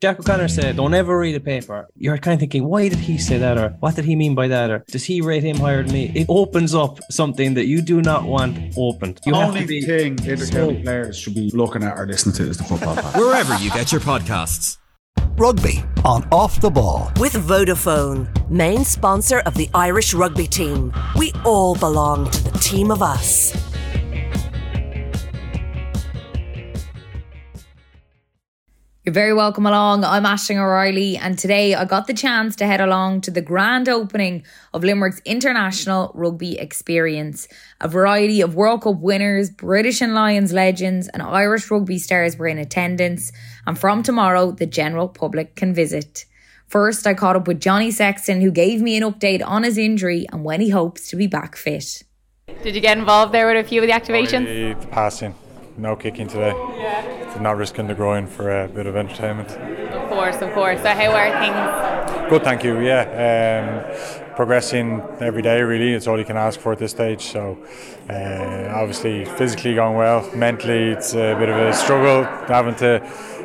Jack 0.00 0.20
O'Connor 0.20 0.46
said, 0.46 0.76
"Don't 0.76 0.94
ever 0.94 1.18
read 1.18 1.34
a 1.34 1.40
paper." 1.40 1.88
You're 1.96 2.18
kind 2.18 2.34
of 2.34 2.38
thinking, 2.38 2.68
"Why 2.68 2.88
did 2.88 3.00
he 3.00 3.18
say 3.18 3.36
that?" 3.38 3.58
or 3.58 3.74
"What 3.80 3.96
did 3.96 4.04
he 4.04 4.14
mean 4.14 4.36
by 4.36 4.46
that?" 4.46 4.70
or 4.70 4.84
"Does 4.92 5.04
he 5.06 5.20
rate 5.20 5.42
him 5.42 5.56
higher 5.56 5.82
than 5.82 5.92
me?" 5.92 6.12
It 6.14 6.26
opens 6.28 6.72
up 6.72 7.00
something 7.10 7.54
that 7.54 7.66
you 7.66 7.82
do 7.82 8.00
not 8.00 8.22
want 8.22 8.74
opened. 8.76 9.18
You 9.26 9.32
the 9.32 9.38
only 9.38 9.62
to 9.62 9.66
be 9.66 9.80
thing 9.80 10.14
intercounty 10.18 10.84
players 10.84 11.18
should 11.18 11.34
be 11.34 11.50
looking 11.52 11.82
at 11.82 11.98
or 11.98 12.06
listening 12.06 12.36
to 12.36 12.44
is 12.44 12.58
the 12.58 12.62
football 12.62 12.94
pass. 12.94 13.16
Wherever 13.16 13.56
you 13.56 13.70
get 13.70 13.90
your 13.90 14.00
podcasts. 14.00 14.78
Rugby 15.36 15.82
on 16.04 16.28
Off 16.30 16.60
the 16.60 16.70
Ball. 16.70 17.10
With 17.18 17.32
Vodafone, 17.32 18.28
main 18.48 18.84
sponsor 18.84 19.40
of 19.40 19.54
the 19.54 19.68
Irish 19.74 20.14
rugby 20.14 20.46
team. 20.46 20.92
We 21.16 21.32
all 21.44 21.74
belong 21.74 22.30
to 22.30 22.44
the 22.44 22.58
team 22.58 22.92
of 22.92 23.02
us. 23.02 23.52
You're 29.08 29.14
very 29.14 29.32
welcome 29.32 29.64
along. 29.64 30.04
I'm 30.04 30.24
Aisling 30.24 30.58
O'Reilly, 30.58 31.16
and 31.16 31.38
today 31.38 31.74
I 31.74 31.86
got 31.86 32.06
the 32.08 32.12
chance 32.12 32.54
to 32.56 32.66
head 32.66 32.82
along 32.82 33.22
to 33.22 33.30
the 33.30 33.40
grand 33.40 33.88
opening 33.88 34.44
of 34.74 34.84
Limerick's 34.84 35.22
international 35.24 36.12
rugby 36.14 36.58
experience. 36.58 37.48
A 37.80 37.88
variety 37.88 38.42
of 38.42 38.54
World 38.54 38.82
Cup 38.82 38.98
winners, 38.98 39.48
British 39.48 40.02
and 40.02 40.12
Lions 40.12 40.52
legends, 40.52 41.08
and 41.08 41.22
Irish 41.22 41.70
rugby 41.70 41.98
stars 41.98 42.36
were 42.36 42.48
in 42.48 42.58
attendance, 42.58 43.32
and 43.66 43.78
from 43.78 44.02
tomorrow, 44.02 44.50
the 44.50 44.66
general 44.66 45.08
public 45.08 45.56
can 45.56 45.72
visit. 45.72 46.26
First, 46.66 47.06
I 47.06 47.14
caught 47.14 47.34
up 47.34 47.48
with 47.48 47.62
Johnny 47.62 47.90
Sexton, 47.90 48.42
who 48.42 48.50
gave 48.50 48.82
me 48.82 48.94
an 48.98 49.04
update 49.04 49.42
on 49.42 49.62
his 49.62 49.78
injury 49.78 50.26
and 50.30 50.44
when 50.44 50.60
he 50.60 50.68
hopes 50.68 51.08
to 51.08 51.16
be 51.16 51.26
back 51.26 51.56
fit. 51.56 52.02
Did 52.62 52.74
you 52.74 52.82
get 52.82 52.98
involved 52.98 53.32
there 53.32 53.46
with 53.46 53.64
a 53.64 53.66
few 53.66 53.80
of 53.80 53.86
the 53.86 53.94
activations? 53.94 54.44
The 54.44 54.86
passing, 54.88 55.34
no 55.78 55.96
kicking 55.96 56.26
today. 56.26 56.52
Yeah. 56.76 57.38
Not 57.40 57.56
risking 57.56 57.86
the 57.86 57.94
groin 57.94 58.26
for 58.26 58.64
a 58.64 58.68
bit 58.68 58.86
of 58.86 58.96
entertainment. 58.96 59.50
Of 59.50 60.08
course, 60.08 60.36
of 60.42 60.52
course. 60.52 60.82
So, 60.82 60.88
how 60.88 61.12
are 61.12 61.30
things? 61.40 62.30
Good, 62.30 62.42
thank 62.42 62.64
you. 62.64 62.80
Yeah, 62.80 63.04
um, 63.28 64.34
progressing 64.34 65.00
every 65.20 65.42
day. 65.42 65.62
Really, 65.62 65.92
it's 65.92 66.06
all 66.06 66.18
you 66.18 66.24
can 66.24 66.36
ask 66.36 66.58
for 66.58 66.72
at 66.72 66.78
this 66.78 66.90
stage. 66.90 67.22
So, 67.22 67.56
uh, 68.10 68.72
obviously, 68.74 69.24
physically 69.24 69.74
going 69.74 69.96
well. 69.96 70.28
Mentally, 70.34 70.90
it's 70.90 71.14
a 71.14 71.36
bit 71.38 71.48
of 71.48 71.56
a 71.56 71.72
struggle 71.72 72.24
having 72.48 72.74
to 72.76 73.00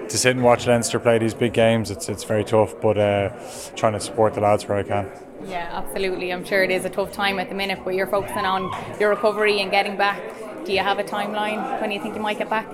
to 0.10 0.18
sit 0.18 0.36
and 0.36 0.44
watch 0.44 0.68
Leinster 0.68 1.00
play 1.00 1.18
these 1.20 1.34
big 1.34 1.54
games. 1.54 1.92
It's 1.92 2.10
it's 2.10 2.24
very 2.24 2.44
tough, 2.44 2.74
but 2.82 2.98
uh, 2.98 3.30
trying 3.76 3.94
to 3.94 4.00
support 4.00 4.34
the 4.34 4.42
lads 4.42 4.68
where 4.68 4.80
I 4.80 4.84
can. 4.84 5.10
Yeah, 5.46 5.70
absolutely. 5.72 6.32
I'm 6.32 6.46
sure 6.46 6.64
it 6.64 6.72
is 6.72 6.86
a 6.86 6.90
tough 6.90 7.12
time 7.12 7.38
at 7.40 7.50
the 7.50 7.56
minute, 7.56 7.80
but 7.84 7.94
you're 7.94 8.08
focusing 8.08 8.46
on 8.46 8.72
your 9.00 9.10
recovery 9.10 9.60
and 9.62 9.70
getting 9.70 9.98
back. 9.98 10.22
Do 10.66 10.72
you 10.72 10.80
have 10.80 10.98
a 11.00 11.04
timeline 11.04 11.82
when 11.82 11.92
you 11.92 12.02
think 12.02 12.16
you 12.16 12.22
might 12.22 12.38
get 12.38 12.50
back? 12.50 12.68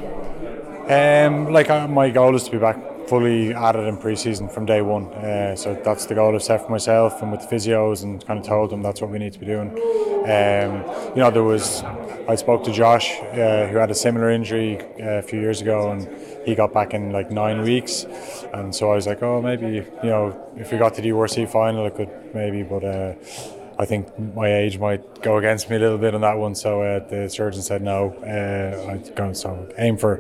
Um, 0.90 1.52
like 1.52 1.70
uh, 1.70 1.88
my 1.88 2.10
goal 2.10 2.36
is 2.36 2.44
to 2.44 2.52
be 2.52 2.58
back 2.58 2.78
fully 3.08 3.50
it 3.50 3.76
in 3.76 3.98
pre-season 3.98 4.48
from 4.48 4.68
day 4.68 4.82
one. 4.82 5.06
Uh, 5.14 5.56
so 5.56 5.74
that's 5.84 6.06
the 6.06 6.14
goal 6.14 6.36
I've 6.36 6.44
set 6.44 6.64
for 6.64 6.72
myself 6.72 7.22
and 7.24 7.32
with 7.32 7.42
the 7.42 7.48
physios 7.48 8.04
and 8.04 8.24
kind 8.26 8.40
of 8.40 8.46
told 8.46 8.70
them 8.70 8.84
that's 8.84 9.02
what 9.02 9.10
we 9.10 9.18
need 9.18 9.34
to 9.34 9.40
be 9.40 9.48
doing. 9.48 9.70
Um, 9.70 10.84
you 11.16 11.22
know, 11.22 11.32
there 11.32 11.44
was 11.44 11.84
I 12.28 12.36
spoke 12.36 12.64
to 12.66 12.72
Josh 12.72 13.20
uh, 13.20 13.68
who 13.68 13.78
had 13.78 13.90
a 13.90 13.96
similar 13.96 14.30
injury 14.30 14.80
uh, 14.80 15.18
a 15.18 15.22
few 15.24 15.40
years 15.40 15.62
ago 15.62 15.92
and 15.92 16.08
he 16.46 16.54
got 16.54 16.72
back 16.72 16.94
in 16.94 17.12
like 17.12 17.32
nine 17.32 17.64
weeks, 17.64 18.06
and 18.54 18.74
so 18.74 18.92
I 18.92 18.96
was 18.96 19.08
like, 19.08 19.24
oh, 19.24 19.42
maybe 19.42 19.68
you 20.04 20.10
know 20.10 20.52
if 20.56 20.72
we 20.72 20.78
got 20.78 20.94
to 20.96 21.02
the 21.02 21.10
URC 21.10 21.50
final, 21.50 21.86
I 21.86 21.90
could 21.90 22.36
maybe, 22.36 22.62
but. 22.64 22.84
I 23.80 23.86
think 23.86 24.20
my 24.36 24.54
age 24.54 24.78
might 24.78 25.24
go 25.24 25.38
against 25.38 25.70
me 25.70 25.78
a 25.78 25.80
little 25.80 25.98
bit 25.98 26.14
on 26.14 26.20
that 26.20 26.38
one, 26.38 26.54
so 26.54 26.82
uh, 26.82 27.00
the 27.08 27.30
surgeon 27.30 27.62
said 27.62 27.82
no. 27.82 28.14
Uh, 28.22 28.92
I'm 28.92 29.16
going 29.16 29.34
to 29.34 29.74
aim 29.78 29.96
for 29.96 30.18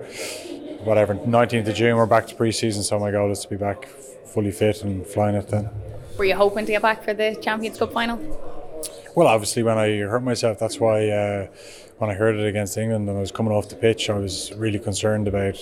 whatever 0.86 1.14
19th 1.14 1.68
of 1.68 1.76
June. 1.76 1.98
We're 1.98 2.06
back 2.06 2.26
to 2.28 2.36
pre-season, 2.36 2.84
so 2.84 2.98
my 3.00 3.12
goal 3.12 3.30
is 3.32 3.42
to 3.42 3.50
be 3.50 3.58
back 3.58 3.86
fully 4.26 4.52
fit 4.52 4.82
and 4.84 5.06
flying 5.06 5.36
it 5.36 5.50
then. 5.50 5.70
Were 6.18 6.24
you 6.24 6.36
hoping 6.36 6.66
to 6.68 6.72
get 6.72 6.82
back 6.82 7.04
for 7.04 7.14
the 7.14 7.38
Champions 7.42 7.78
Cup 7.78 7.92
final? 7.92 8.18
Well, 9.14 9.28
obviously, 9.28 9.64
when 9.64 9.78
I 9.78 9.98
hurt 9.98 10.24
myself, 10.24 10.58
that's 10.58 10.80
why 10.80 11.10
uh, 11.10 11.48
when 11.98 12.10
I 12.10 12.14
heard 12.14 12.38
it 12.38 12.48
against 12.48 12.78
England 12.78 13.10
and 13.10 13.18
I 13.18 13.20
was 13.20 13.34
coming 13.34 13.52
off 13.52 13.68
the 13.68 13.76
pitch, 13.76 14.10
I 14.10 14.18
was 14.18 14.54
really 14.56 14.80
concerned 14.80 15.28
about, 15.28 15.58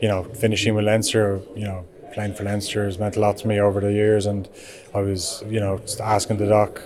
you 0.00 0.08
know, 0.08 0.24
finishing 0.24 0.74
with 0.74 0.86
Leinster. 0.86 1.42
You 1.54 1.64
know, 1.64 1.86
playing 2.14 2.34
for 2.34 2.44
Leinster 2.44 2.84
has 2.86 2.98
meant 2.98 3.16
a 3.16 3.20
lot 3.20 3.36
to 3.38 3.48
me 3.48 3.60
over 3.60 3.80
the 3.80 3.92
years, 3.92 4.24
and 4.24 4.48
I 4.94 5.00
was, 5.00 5.42
you 5.48 5.60
know, 5.60 5.78
just 5.78 6.00
asking 6.00 6.38
the 6.38 6.46
doc, 6.46 6.80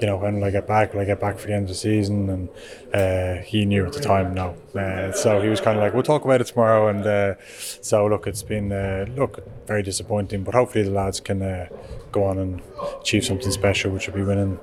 you 0.00 0.06
know, 0.06 0.16
when 0.16 0.42
I 0.42 0.50
get 0.50 0.66
back? 0.66 0.94
Will 0.94 1.00
I 1.00 1.04
get 1.04 1.20
back 1.20 1.38
for 1.38 1.46
the 1.46 1.54
end 1.54 1.64
of 1.64 1.68
the 1.68 1.74
season? 1.74 2.28
And 2.30 2.48
uh, 2.94 3.42
he 3.42 3.64
knew 3.64 3.86
at 3.86 3.92
the 3.92 4.00
time, 4.00 4.34
no. 4.34 4.56
Uh, 4.74 5.12
so 5.12 5.40
he 5.40 5.48
was 5.48 5.60
kind 5.60 5.76
of 5.76 5.82
like, 5.82 5.94
we'll 5.94 6.02
talk 6.02 6.24
about 6.24 6.40
it 6.40 6.46
tomorrow. 6.46 6.88
And 6.88 7.06
uh, 7.06 7.34
so, 7.82 8.06
look, 8.06 8.26
it's 8.26 8.42
been, 8.42 8.72
uh, 8.72 9.06
look, 9.16 9.46
very 9.66 9.82
disappointing, 9.82 10.44
but 10.44 10.54
hopefully 10.54 10.84
the 10.84 10.90
lads 10.90 11.20
can 11.20 11.42
uh, 11.42 11.68
go 12.12 12.24
on 12.24 12.38
and 12.38 12.62
achieve 13.00 13.24
something 13.24 13.50
special, 13.50 13.90
which 13.90 14.06
would 14.06 14.16
be 14.16 14.22
winning, 14.22 14.58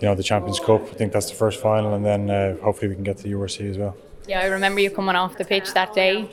you 0.00 0.08
know, 0.08 0.14
the 0.14 0.22
Champions 0.22 0.60
Cup. 0.60 0.82
I 0.82 0.94
think 0.94 1.12
that's 1.12 1.30
the 1.30 1.36
first 1.36 1.60
final, 1.60 1.94
and 1.94 2.04
then 2.04 2.30
uh, 2.30 2.56
hopefully 2.58 2.88
we 2.88 2.94
can 2.94 3.04
get 3.04 3.18
to 3.18 3.22
the 3.22 3.32
URC 3.32 3.70
as 3.70 3.78
well. 3.78 3.96
Yeah, 4.26 4.40
I 4.40 4.46
remember 4.46 4.80
you 4.80 4.90
coming 4.90 5.16
off 5.16 5.36
the 5.38 5.44
pitch 5.44 5.72
that 5.72 5.94
day. 5.94 6.28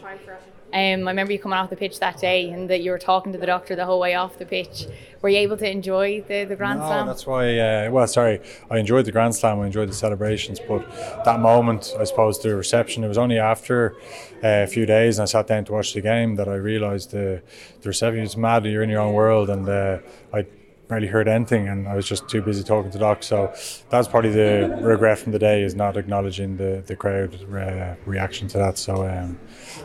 Um, 0.77 1.07
I 1.07 1.11
remember 1.11 1.33
you 1.33 1.39
coming 1.39 1.57
off 1.57 1.71
the 1.71 1.75
pitch 1.75 1.99
that 2.01 2.19
day 2.19 2.51
and 2.51 2.69
that 2.69 2.81
you 2.81 2.91
were 2.91 2.99
talking 2.99 3.31
to 3.33 3.39
the 3.39 3.47
doctor 3.47 3.75
the 3.75 3.85
whole 3.85 3.99
way 3.99 4.13
off 4.13 4.37
the 4.37 4.45
pitch. 4.45 4.85
Were 5.23 5.29
you 5.29 5.39
able 5.39 5.57
to 5.57 5.67
enjoy 5.67 6.21
the, 6.21 6.43
the 6.43 6.55
Grand 6.55 6.79
no, 6.79 6.85
Slam? 6.85 7.07
that's 7.07 7.25
why. 7.25 7.57
Uh, 7.57 7.89
well, 7.89 8.05
sorry, 8.05 8.41
I 8.69 8.77
enjoyed 8.77 9.05
the 9.05 9.11
Grand 9.11 9.33
Slam. 9.33 9.59
I 9.59 9.65
enjoyed 9.65 9.89
the 9.89 9.95
celebrations, 9.95 10.59
but 10.59 10.87
that 11.25 11.39
moment, 11.39 11.95
I 11.99 12.03
suppose, 12.03 12.39
the 12.43 12.55
reception. 12.55 13.03
It 13.03 13.07
was 13.07 13.17
only 13.17 13.39
after 13.39 13.95
uh, 14.43 14.65
a 14.65 14.67
few 14.67 14.85
days, 14.85 15.17
and 15.17 15.23
I 15.23 15.25
sat 15.25 15.47
down 15.47 15.65
to 15.65 15.71
watch 15.71 15.95
the 15.95 16.01
game 16.01 16.35
that 16.35 16.47
I 16.47 16.53
realised 16.53 17.09
the 17.09 17.41
the 17.81 17.89
reception. 17.89 18.23
It's 18.23 18.37
mad. 18.37 18.63
You're 18.65 18.83
in 18.83 18.89
your 18.91 19.01
own 19.01 19.13
world, 19.15 19.49
and 19.49 19.67
uh, 19.67 19.97
I 20.31 20.45
barely 20.87 21.07
heard 21.07 21.27
anything, 21.27 21.67
and 21.67 21.87
I 21.87 21.95
was 21.95 22.07
just 22.07 22.27
too 22.29 22.41
busy 22.41 22.63
talking 22.63 22.91
to 22.91 22.97
Doc. 22.97 23.23
So 23.23 23.53
that's 23.89 24.07
probably 24.07 24.31
the 24.31 24.79
regret 24.81 25.19
from 25.19 25.31
the 25.31 25.39
day 25.39 25.63
is 25.63 25.75
not 25.75 25.97
acknowledging 25.97 26.57
the 26.57 26.83
the 26.85 26.95
crowd 26.95 27.35
uh, 27.53 27.95
reaction 28.05 28.47
to 28.49 28.57
that. 28.57 28.77
So, 28.77 29.07
um, 29.07 29.39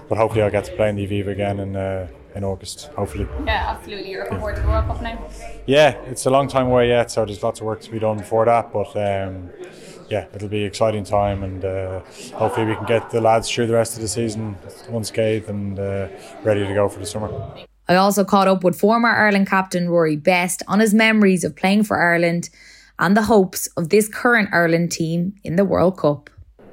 but 0.08 0.18
hopefully 0.18 0.42
I'll 0.42 0.50
get 0.50 0.64
to 0.64 0.76
play 0.76 0.88
in 0.88 0.96
the 0.96 1.06
Aviva 1.06 1.28
again 1.28 1.60
in 1.60 1.76
uh, 1.76 2.08
in 2.34 2.44
August. 2.44 2.86
Hopefully. 2.96 3.26
Yeah, 3.44 3.74
absolutely. 3.76 4.10
You're 4.10 4.24
looking 4.24 4.38
forward 4.38 4.56
to 4.56 4.62
the 4.62 4.68
World 4.68 4.86
Cup 4.86 5.02
now. 5.02 5.28
Yeah, 5.66 5.90
it's 6.06 6.26
a 6.26 6.30
long 6.30 6.48
time 6.48 6.66
away 6.66 6.88
yet, 6.88 7.10
so 7.10 7.24
there's 7.24 7.42
lots 7.42 7.60
of 7.60 7.66
work 7.66 7.80
to 7.82 7.90
be 7.90 7.98
done 7.98 8.18
before 8.18 8.44
that. 8.46 8.72
But 8.72 8.96
um, 8.96 9.50
yeah, 10.08 10.26
it'll 10.34 10.48
be 10.48 10.60
an 10.60 10.66
exciting 10.66 11.04
time, 11.04 11.42
and 11.42 11.64
uh, 11.64 12.00
hopefully 12.34 12.66
we 12.66 12.74
can 12.76 12.86
get 12.86 13.10
the 13.10 13.20
lads 13.20 13.50
through 13.50 13.66
the 13.66 13.74
rest 13.74 13.96
of 13.96 14.02
the 14.02 14.08
season 14.08 14.56
unscathed 14.88 15.48
and 15.48 15.78
uh, 15.78 16.08
ready 16.42 16.66
to 16.66 16.74
go 16.74 16.88
for 16.88 16.98
the 16.98 17.06
summer. 17.06 17.30
I 17.92 17.96
also 17.96 18.24
caught 18.24 18.48
up 18.48 18.64
with 18.64 18.78
former 18.78 19.08
Ireland 19.08 19.48
captain 19.48 19.88
Rory 19.90 20.16
Best 20.16 20.62
on 20.66 20.80
his 20.80 20.94
memories 20.94 21.44
of 21.44 21.54
playing 21.54 21.84
for 21.84 22.00
Ireland 22.00 22.48
and 22.98 23.16
the 23.16 23.22
hopes 23.22 23.66
of 23.76 23.90
this 23.90 24.08
current 24.08 24.48
Ireland 24.52 24.92
team 24.92 25.34
in 25.44 25.56
the 25.56 25.64
World 25.64 25.98
Cup. 25.98 26.30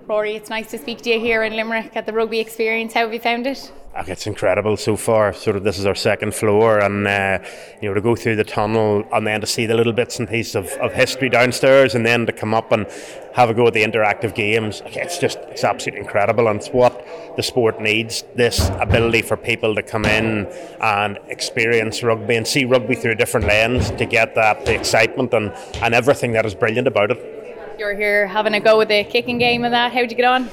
Rory, 0.07 0.35
it's 0.35 0.49
nice 0.49 0.71
to 0.71 0.77
speak 0.77 1.01
to 1.01 1.09
you 1.09 1.19
here 1.19 1.43
in 1.43 1.55
Limerick 1.55 1.95
at 1.95 2.05
the 2.05 2.13
rugby 2.13 2.39
experience. 2.39 2.93
How 2.93 3.01
have 3.01 3.13
you 3.13 3.19
found 3.19 3.47
it? 3.47 3.71
It's 4.07 4.27
incredible 4.27 4.77
so 4.77 4.95
far. 4.95 5.33
Sort 5.33 5.55
of, 5.55 5.63
this 5.63 5.77
is 5.77 5.85
our 5.85 5.95
second 5.95 6.33
floor, 6.33 6.79
and 6.79 7.07
uh, 7.07 7.39
you 7.81 7.89
know 7.89 7.93
to 7.93 8.01
go 8.01 8.15
through 8.15 8.37
the 8.37 8.43
tunnel 8.43 9.03
and 9.11 9.27
then 9.27 9.41
to 9.41 9.47
see 9.47 9.65
the 9.65 9.75
little 9.75 9.93
bits 9.93 10.19
and 10.19 10.27
pieces 10.27 10.55
of, 10.55 10.67
of 10.79 10.93
history 10.93 11.29
downstairs, 11.29 11.95
and 11.95 12.05
then 12.05 12.25
to 12.25 12.31
come 12.31 12.53
up 12.53 12.71
and 12.71 12.87
have 13.33 13.49
a 13.49 13.53
go 13.53 13.67
at 13.67 13.73
the 13.73 13.83
interactive 13.83 14.33
games. 14.33 14.81
It's 14.85 15.17
just 15.17 15.39
it's 15.49 15.63
absolutely 15.63 16.01
incredible, 16.01 16.47
and 16.47 16.59
it's 16.59 16.69
what 16.69 17.05
the 17.35 17.43
sport 17.43 17.81
needs. 17.81 18.23
This 18.35 18.69
ability 18.79 19.23
for 19.23 19.37
people 19.37 19.75
to 19.75 19.83
come 19.83 20.05
in 20.05 20.47
and 20.81 21.19
experience 21.27 22.01
rugby 22.01 22.35
and 22.35 22.47
see 22.47 22.65
rugby 22.65 22.95
through 22.95 23.11
a 23.11 23.15
different 23.15 23.47
lens 23.47 23.91
to 23.91 24.05
get 24.05 24.35
that 24.35 24.65
the 24.65 24.75
excitement 24.75 25.33
and, 25.33 25.51
and 25.81 25.93
everything 25.93 26.31
that 26.33 26.45
is 26.45 26.55
brilliant 26.55 26.87
about 26.87 27.11
it. 27.11 27.75
You're 27.77 27.95
here 27.95 28.27
having 28.27 28.53
a 28.53 28.59
go 28.59 28.77
with 28.77 28.89
the 28.89 29.03
kicking 29.05 29.37
game 29.37 29.63
and 29.63 29.73
that. 29.73 29.93
How'd 29.93 30.11
you 30.11 30.17
get 30.17 30.25
on? 30.25 30.49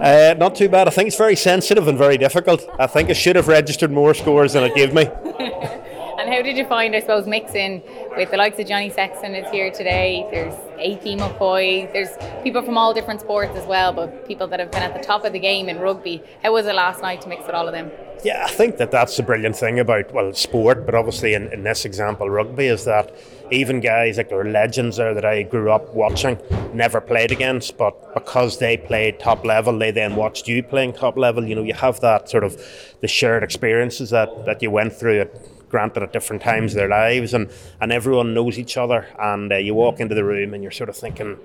Uh, 0.00 0.34
not 0.38 0.54
too 0.54 0.68
bad. 0.68 0.88
I 0.88 0.90
think 0.90 1.08
it's 1.08 1.16
very 1.16 1.36
sensitive 1.36 1.86
and 1.86 1.98
very 1.98 2.16
difficult. 2.16 2.66
I 2.78 2.86
think 2.86 3.10
I 3.10 3.12
should 3.12 3.36
have 3.36 3.48
registered 3.48 3.90
more 3.90 4.14
scores 4.14 4.54
than 4.54 4.64
it 4.64 4.74
gave 4.74 4.94
me. 4.94 5.04
and 6.20 6.28
how 6.28 6.42
did 6.42 6.56
you 6.56 6.66
find, 6.66 6.94
I 6.94 7.00
suppose, 7.00 7.26
mixing 7.26 7.82
with 8.14 8.30
the 8.30 8.36
likes 8.36 8.58
of 8.58 8.66
Johnny 8.66 8.90
Sexton 8.90 9.34
is 9.34 9.50
here 9.50 9.70
today? 9.70 10.26
There's 10.30 10.52
AP 10.74 11.18
McCoy. 11.18 11.90
There's 11.94 12.10
people 12.42 12.60
from 12.60 12.76
all 12.76 12.92
different 12.92 13.22
sports 13.22 13.56
as 13.56 13.66
well, 13.66 13.92
but 13.94 14.28
people 14.28 14.46
that 14.48 14.60
have 14.60 14.70
been 14.70 14.82
at 14.82 14.92
the 14.92 15.02
top 15.02 15.24
of 15.24 15.32
the 15.32 15.38
game 15.38 15.70
in 15.70 15.78
rugby. 15.78 16.22
How 16.42 16.52
was 16.52 16.66
it 16.66 16.74
last 16.74 17.00
night 17.00 17.22
to 17.22 17.28
mix 17.28 17.46
with 17.46 17.54
all 17.54 17.66
of 17.66 17.72
them? 17.72 17.90
Yeah, 18.22 18.44
I 18.44 18.50
think 18.50 18.76
that 18.76 18.90
that's 18.90 19.16
the 19.16 19.22
brilliant 19.22 19.56
thing 19.56 19.80
about 19.80 20.12
well 20.12 20.34
sport, 20.34 20.84
but 20.84 20.94
obviously 20.94 21.32
in, 21.32 21.50
in 21.54 21.62
this 21.62 21.86
example 21.86 22.28
rugby 22.28 22.66
is 22.66 22.84
that 22.84 23.14
even 23.50 23.80
guys 23.80 24.18
like 24.18 24.28
there 24.28 24.40
are 24.40 24.44
legends 24.44 24.98
there 24.98 25.14
that 25.14 25.24
I 25.24 25.42
grew 25.42 25.72
up 25.72 25.94
watching, 25.94 26.38
never 26.74 27.00
played 27.00 27.32
against, 27.32 27.78
but 27.78 28.12
because 28.12 28.58
they 28.58 28.76
played 28.76 29.20
top 29.20 29.42
level, 29.46 29.78
they 29.78 29.90
then 29.90 30.16
watched 30.16 30.48
you 30.48 30.62
playing 30.62 30.92
top 30.92 31.16
level. 31.16 31.46
You 31.46 31.54
know, 31.54 31.62
you 31.62 31.72
have 31.72 32.00
that 32.00 32.28
sort 32.28 32.44
of 32.44 32.62
the 33.00 33.08
shared 33.08 33.42
experiences 33.42 34.10
that, 34.10 34.44
that 34.44 34.62
you 34.62 34.70
went 34.70 34.92
through 34.92 35.22
at 35.22 35.34
granted 35.70 36.02
at 36.02 36.12
different 36.12 36.42
times 36.42 36.72
of 36.72 36.76
their 36.76 36.88
lives, 36.88 37.32
and, 37.32 37.50
and 37.80 37.92
everyone 37.92 38.34
knows 38.34 38.58
each 38.58 38.76
other. 38.76 39.08
And 39.18 39.52
uh, 39.52 39.56
you 39.56 39.74
walk 39.74 40.00
into 40.00 40.14
the 40.14 40.24
room 40.24 40.52
and 40.52 40.62
you're 40.62 40.72
sort 40.72 40.88
of 40.88 40.96
thinking, 40.96 41.38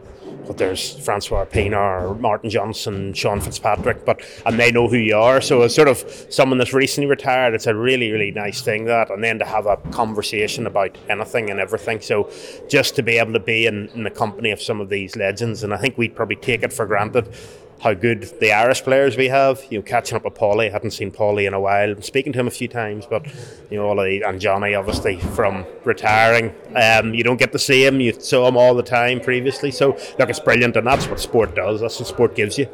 well, 0.44 0.54
there's 0.54 0.98
Francois 1.06 1.46
Pienaar 1.46 2.10
or 2.10 2.16
Martin 2.16 2.50
Johnson, 2.50 3.14
Sean 3.14 3.40
Fitzpatrick, 3.40 4.06
but 4.06 4.22
and 4.46 4.60
they 4.60 4.72
know 4.72 4.88
who 4.88 4.98
you 4.98 5.16
are. 5.16 5.42
So 5.42 5.62
as 5.62 5.74
sort 5.74 5.88
of 5.88 6.04
someone 6.30 6.58
that's 6.58 6.74
recently 6.74 7.10
retired, 7.10 7.54
it's 7.54 7.68
a 7.68 7.76
really, 7.76 8.12
really 8.12 8.32
nice 8.32 8.62
thing 8.62 8.86
that, 8.86 9.10
and 9.10 9.24
then 9.24 9.40
to 9.40 9.46
have 9.46 9.66
a 9.66 9.78
conversation 9.92 10.68
about 10.68 10.98
anything 11.10 11.50
and 11.50 11.60
everything. 11.60 12.02
So 12.02 12.30
just 12.68 12.96
to 12.96 13.04
be 13.04 13.18
able 13.18 13.34
to 13.34 13.40
be 13.40 13.68
in, 13.68 13.90
in 13.90 14.04
the 14.04 14.10
company 14.10 14.52
of 14.52 14.62
some 14.62 14.82
of 14.82 14.90
these 14.90 15.16
legends, 15.16 15.64
and 15.64 15.74
I 15.74 15.78
think 15.78 15.98
we'd 15.98 16.16
probably 16.16 16.38
take 16.38 16.64
it 16.64 16.74
for 16.74 16.86
granted 16.86 17.30
how 17.86 17.94
good 17.94 18.24
the 18.40 18.52
Irish 18.52 18.82
players 18.82 19.16
we 19.16 19.28
have. 19.28 19.64
You 19.70 19.78
know, 19.78 19.84
catching 19.84 20.16
up 20.16 20.26
with 20.26 20.34
Paulie, 20.34 20.70
I 20.70 20.72
hadn't 20.72 20.90
seen 20.90 21.12
Paulie 21.12 21.46
in 21.46 21.54
a 21.54 21.60
while. 21.60 21.92
I'm 21.92 22.02
speaking 22.02 22.34
to 22.34 22.40
him 22.40 22.48
a 22.48 22.52
few 22.52 22.68
times, 22.68 23.06
but 23.06 23.24
you 23.70 23.78
know, 23.78 23.86
all 23.86 24.00
of 24.00 24.06
the, 24.08 24.24
and 24.24 24.42
Johnny 24.42 24.74
obviously 24.74 25.20
from 25.20 25.68
retiring. 25.84 26.52
Um, 26.76 27.14
you 27.14 27.24
don't 27.24 27.38
get 27.38 27.52
to 27.52 27.60
see 27.60 27.86
him. 27.86 28.02
You 28.02 28.14
saw 28.14 28.48
him 28.48 28.58
all 28.58 28.74
the 28.74 28.82
time 28.82 29.20
previously. 29.20 29.70
So 29.70 29.90
look, 30.18 30.30
it's 30.32 30.40
brilliant, 30.40 30.76
and 30.76 30.88
that's 30.88 31.06
what 31.08 31.20
sport 31.20 31.56
does. 31.56 31.80
That's 31.80 32.00
what 32.00 32.08
sport 32.08 32.36
gives 32.36 32.58
you. 32.58 32.68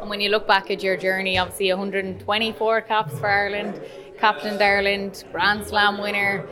And 0.00 0.08
when 0.08 0.22
you 0.22 0.30
look 0.30 0.48
back 0.48 0.70
at 0.70 0.82
your 0.82 0.96
journey, 0.96 1.36
obviously 1.36 1.68
124 1.68 2.80
caps 2.80 3.18
for 3.18 3.28
Ireland, 3.28 3.78
captain 4.18 4.60
Ireland, 4.60 5.24
Grand 5.30 5.66
Slam 5.66 5.98
winner. 5.98 6.46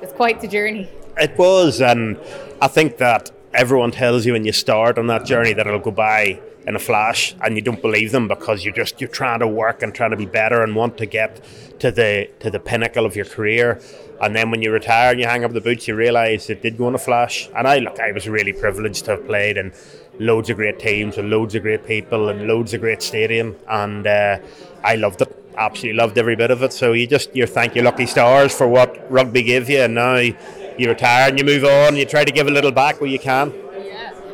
It's 0.00 0.14
quite 0.14 0.40
the 0.40 0.48
journey. 0.48 0.88
It 1.18 1.36
was, 1.36 1.82
and 1.82 2.18
I 2.62 2.68
think 2.68 2.96
that 2.96 3.30
everyone 3.52 3.90
tells 3.90 4.24
you 4.24 4.32
when 4.32 4.46
you 4.46 4.52
start 4.52 4.96
on 4.98 5.08
that 5.08 5.26
journey 5.26 5.52
that 5.52 5.66
it'll 5.66 5.80
go 5.80 5.90
by 5.90 6.40
in 6.68 6.76
a 6.76 6.78
flash 6.78 7.34
and 7.40 7.56
you 7.56 7.62
don't 7.62 7.80
believe 7.80 8.12
them 8.12 8.28
because 8.28 8.62
you're 8.62 8.74
just 8.74 9.00
you're 9.00 9.08
trying 9.08 9.40
to 9.40 9.48
work 9.48 9.82
and 9.82 9.94
trying 9.94 10.10
to 10.10 10.18
be 10.18 10.26
better 10.26 10.62
and 10.62 10.76
want 10.76 10.98
to 10.98 11.06
get 11.06 11.42
to 11.80 11.90
the 11.90 12.28
to 12.40 12.50
the 12.50 12.60
pinnacle 12.60 13.06
of 13.06 13.16
your 13.16 13.24
career. 13.24 13.80
And 14.20 14.36
then 14.36 14.50
when 14.50 14.60
you 14.60 14.70
retire 14.70 15.12
and 15.12 15.20
you 15.20 15.26
hang 15.26 15.44
up 15.44 15.52
the 15.52 15.62
boots 15.62 15.88
you 15.88 15.94
realize 15.94 16.50
it 16.50 16.60
did 16.60 16.76
go 16.76 16.86
in 16.88 16.94
a 16.94 16.98
flash. 16.98 17.48
And 17.56 17.66
I 17.66 17.78
look 17.78 17.98
I 17.98 18.12
was 18.12 18.28
really 18.28 18.52
privileged 18.52 19.06
to 19.06 19.12
have 19.12 19.26
played 19.26 19.56
in 19.56 19.72
loads 20.18 20.50
of 20.50 20.56
great 20.56 20.78
teams 20.78 21.16
and 21.16 21.30
loads 21.30 21.54
of 21.54 21.62
great 21.62 21.86
people 21.86 22.28
and 22.28 22.46
loads 22.46 22.74
of 22.74 22.82
great 22.82 23.00
stadium. 23.00 23.56
And 23.66 24.06
uh, 24.06 24.38
I 24.84 24.96
loved 24.96 25.22
it. 25.22 25.34
Absolutely 25.56 25.98
loved 25.98 26.18
every 26.18 26.36
bit 26.36 26.50
of 26.50 26.62
it. 26.62 26.74
So 26.74 26.92
you 26.92 27.06
just 27.06 27.34
you 27.34 27.46
thank 27.46 27.74
your 27.76 27.84
lucky 27.84 28.06
stars 28.06 28.54
for 28.54 28.68
what 28.68 29.10
rugby 29.10 29.42
gave 29.42 29.70
you. 29.70 29.78
And 29.78 29.94
now 29.94 30.16
you 30.16 30.88
retire 30.88 31.30
and 31.30 31.38
you 31.38 31.46
move 31.46 31.64
on. 31.64 31.96
You 31.96 32.04
try 32.04 32.24
to 32.24 32.30
give 32.30 32.46
a 32.46 32.50
little 32.50 32.72
back 32.72 33.00
where 33.00 33.10
you 33.10 33.18
can 33.18 33.67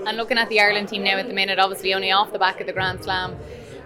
and 0.06 0.16
looking 0.16 0.38
at 0.38 0.48
the 0.48 0.60
Ireland 0.60 0.88
team 0.88 1.04
now 1.04 1.18
at 1.18 1.28
the 1.28 1.34
minute, 1.34 1.58
obviously 1.58 1.94
only 1.94 2.10
off 2.10 2.32
the 2.32 2.38
back 2.38 2.60
of 2.60 2.66
the 2.66 2.72
Grand 2.72 3.04
Slam 3.04 3.36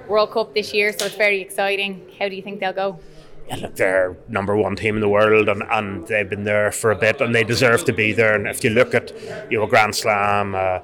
World 0.09 0.31
Cup 0.31 0.55
this 0.55 0.73
year, 0.73 0.93
so 0.97 1.07
it's 1.07 1.15
very 1.15 1.41
exciting. 1.41 2.11
How 2.19 2.29
do 2.29 2.37
you 2.37 2.43
think 2.43 2.61
they'll 2.61 2.73
go? 2.73 3.01
Yeah, 3.49 3.57
look, 3.57 3.77
they're 3.77 4.17
number 4.29 4.57
one 4.57 4.77
team 4.77 4.97
in 4.97 5.01
the 5.01 5.09
world, 5.09 5.49
and, 5.49 5.63
and 5.71 6.07
they've 6.07 6.29
been 6.29 6.45
there 6.45 6.71
for 6.71 6.91
a 6.91 6.97
bit, 6.97 7.21
and 7.21 7.35
they 7.35 7.45
deserve 7.45 7.85
to 7.87 7.93
be 7.93 8.13
there. 8.13 8.35
And 8.35 8.47
if 8.47 8.63
you 8.63 8.71
look 8.71 8.95
at 8.95 9.13
you 9.51 9.59
know 9.59 9.67
Grand 9.67 9.95
Slam. 9.95 10.55
Uh, 10.55 10.81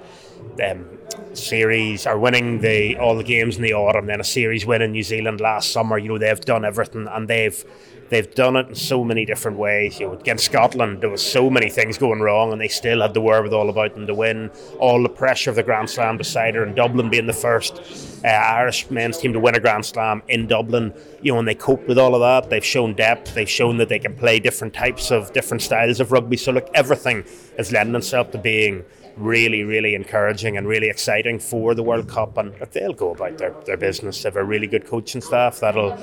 um, 0.62 0.86
series 1.32 2.06
are 2.06 2.18
winning 2.18 2.60
the 2.60 2.96
all 2.96 3.16
the 3.16 3.24
games 3.24 3.56
in 3.56 3.62
the 3.62 3.72
autumn, 3.72 4.06
then 4.06 4.20
a 4.20 4.24
series 4.24 4.64
win 4.66 4.82
in 4.82 4.92
New 4.92 5.02
Zealand 5.02 5.40
last 5.40 5.70
summer. 5.70 5.98
You 5.98 6.08
know 6.08 6.18
they've 6.18 6.40
done 6.40 6.64
everything, 6.64 7.06
and 7.10 7.28
they've 7.28 7.64
they've 8.08 8.34
done 8.34 8.56
it 8.56 8.68
in 8.68 8.74
so 8.74 9.04
many 9.04 9.24
different 9.24 9.58
ways. 9.58 10.00
You 10.00 10.06
know, 10.06 10.12
against 10.14 10.44
Scotland, 10.44 11.00
there 11.00 11.10
was 11.10 11.22
so 11.22 11.50
many 11.50 11.70
things 11.70 11.98
going 11.98 12.20
wrong, 12.20 12.52
and 12.52 12.60
they 12.60 12.68
still 12.68 13.02
had 13.02 13.14
the 13.14 13.20
wherewithal 13.20 13.70
about 13.70 13.94
them 13.94 14.06
to 14.06 14.14
win. 14.14 14.50
All 14.78 15.02
the 15.02 15.08
pressure 15.08 15.50
of 15.50 15.56
the 15.56 15.62
Grand 15.62 15.90
Slam 15.90 16.16
decider, 16.16 16.62
and 16.62 16.74
Dublin 16.74 17.10
being 17.10 17.26
the 17.26 17.32
first 17.32 18.20
uh, 18.24 18.28
Irish 18.28 18.90
men's 18.90 19.18
team 19.18 19.32
to 19.32 19.40
win 19.40 19.54
a 19.54 19.60
Grand 19.60 19.84
Slam 19.84 20.22
in 20.28 20.46
Dublin. 20.46 20.92
You 21.22 21.32
know, 21.32 21.38
and 21.38 21.48
they 21.48 21.54
cope 21.54 21.86
with 21.88 21.98
all 21.98 22.14
of 22.14 22.20
that. 22.20 22.50
They've 22.50 22.64
shown 22.64 22.94
depth. 22.94 23.34
They've 23.34 23.48
shown 23.50 23.78
that 23.78 23.88
they 23.88 23.98
can 23.98 24.14
play 24.14 24.40
different 24.40 24.74
types 24.74 25.10
of 25.10 25.32
different 25.32 25.62
styles 25.62 26.00
of 26.00 26.12
rugby. 26.12 26.36
So 26.36 26.52
look, 26.52 26.68
everything 26.74 27.24
is 27.58 27.72
lending 27.72 27.96
itself 27.96 28.30
to 28.32 28.38
being 28.38 28.84
really, 29.16 29.62
really 29.62 29.94
encouraging 29.94 30.56
and 30.56 30.66
really 30.66 30.88
exciting 30.88 31.38
for 31.38 31.74
the 31.74 31.82
World 31.82 32.08
Cup. 32.08 32.36
And 32.36 32.54
they'll 32.72 32.92
go 32.92 33.12
about 33.12 33.38
their, 33.38 33.54
their 33.66 33.76
business. 33.76 34.22
They 34.22 34.28
have 34.28 34.36
a 34.36 34.44
really 34.44 34.66
good 34.66 34.86
coaching 34.86 35.20
staff 35.20 35.60
that'll 35.60 35.96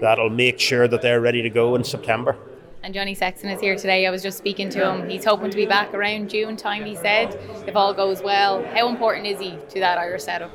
that'll 0.00 0.30
make 0.30 0.60
sure 0.60 0.86
that 0.88 1.02
they're 1.02 1.20
ready 1.20 1.42
to 1.42 1.50
go 1.50 1.74
in 1.74 1.84
September. 1.84 2.36
And 2.82 2.94
Johnny 2.94 3.14
Sexton 3.14 3.50
is 3.50 3.60
here 3.60 3.74
today. 3.74 4.06
I 4.06 4.10
was 4.10 4.22
just 4.22 4.38
speaking 4.38 4.68
to 4.70 4.88
him. 4.88 5.08
He's 5.08 5.24
hoping 5.24 5.50
to 5.50 5.56
be 5.56 5.66
back 5.66 5.92
around 5.92 6.30
June 6.30 6.56
time, 6.56 6.84
he 6.84 6.94
said, 6.94 7.34
if 7.66 7.74
all 7.74 7.92
goes 7.92 8.22
well. 8.22 8.64
How 8.74 8.88
important 8.88 9.26
is 9.26 9.40
he 9.40 9.58
to 9.70 9.80
that 9.80 9.98
Irish 9.98 10.22
setup? 10.22 10.52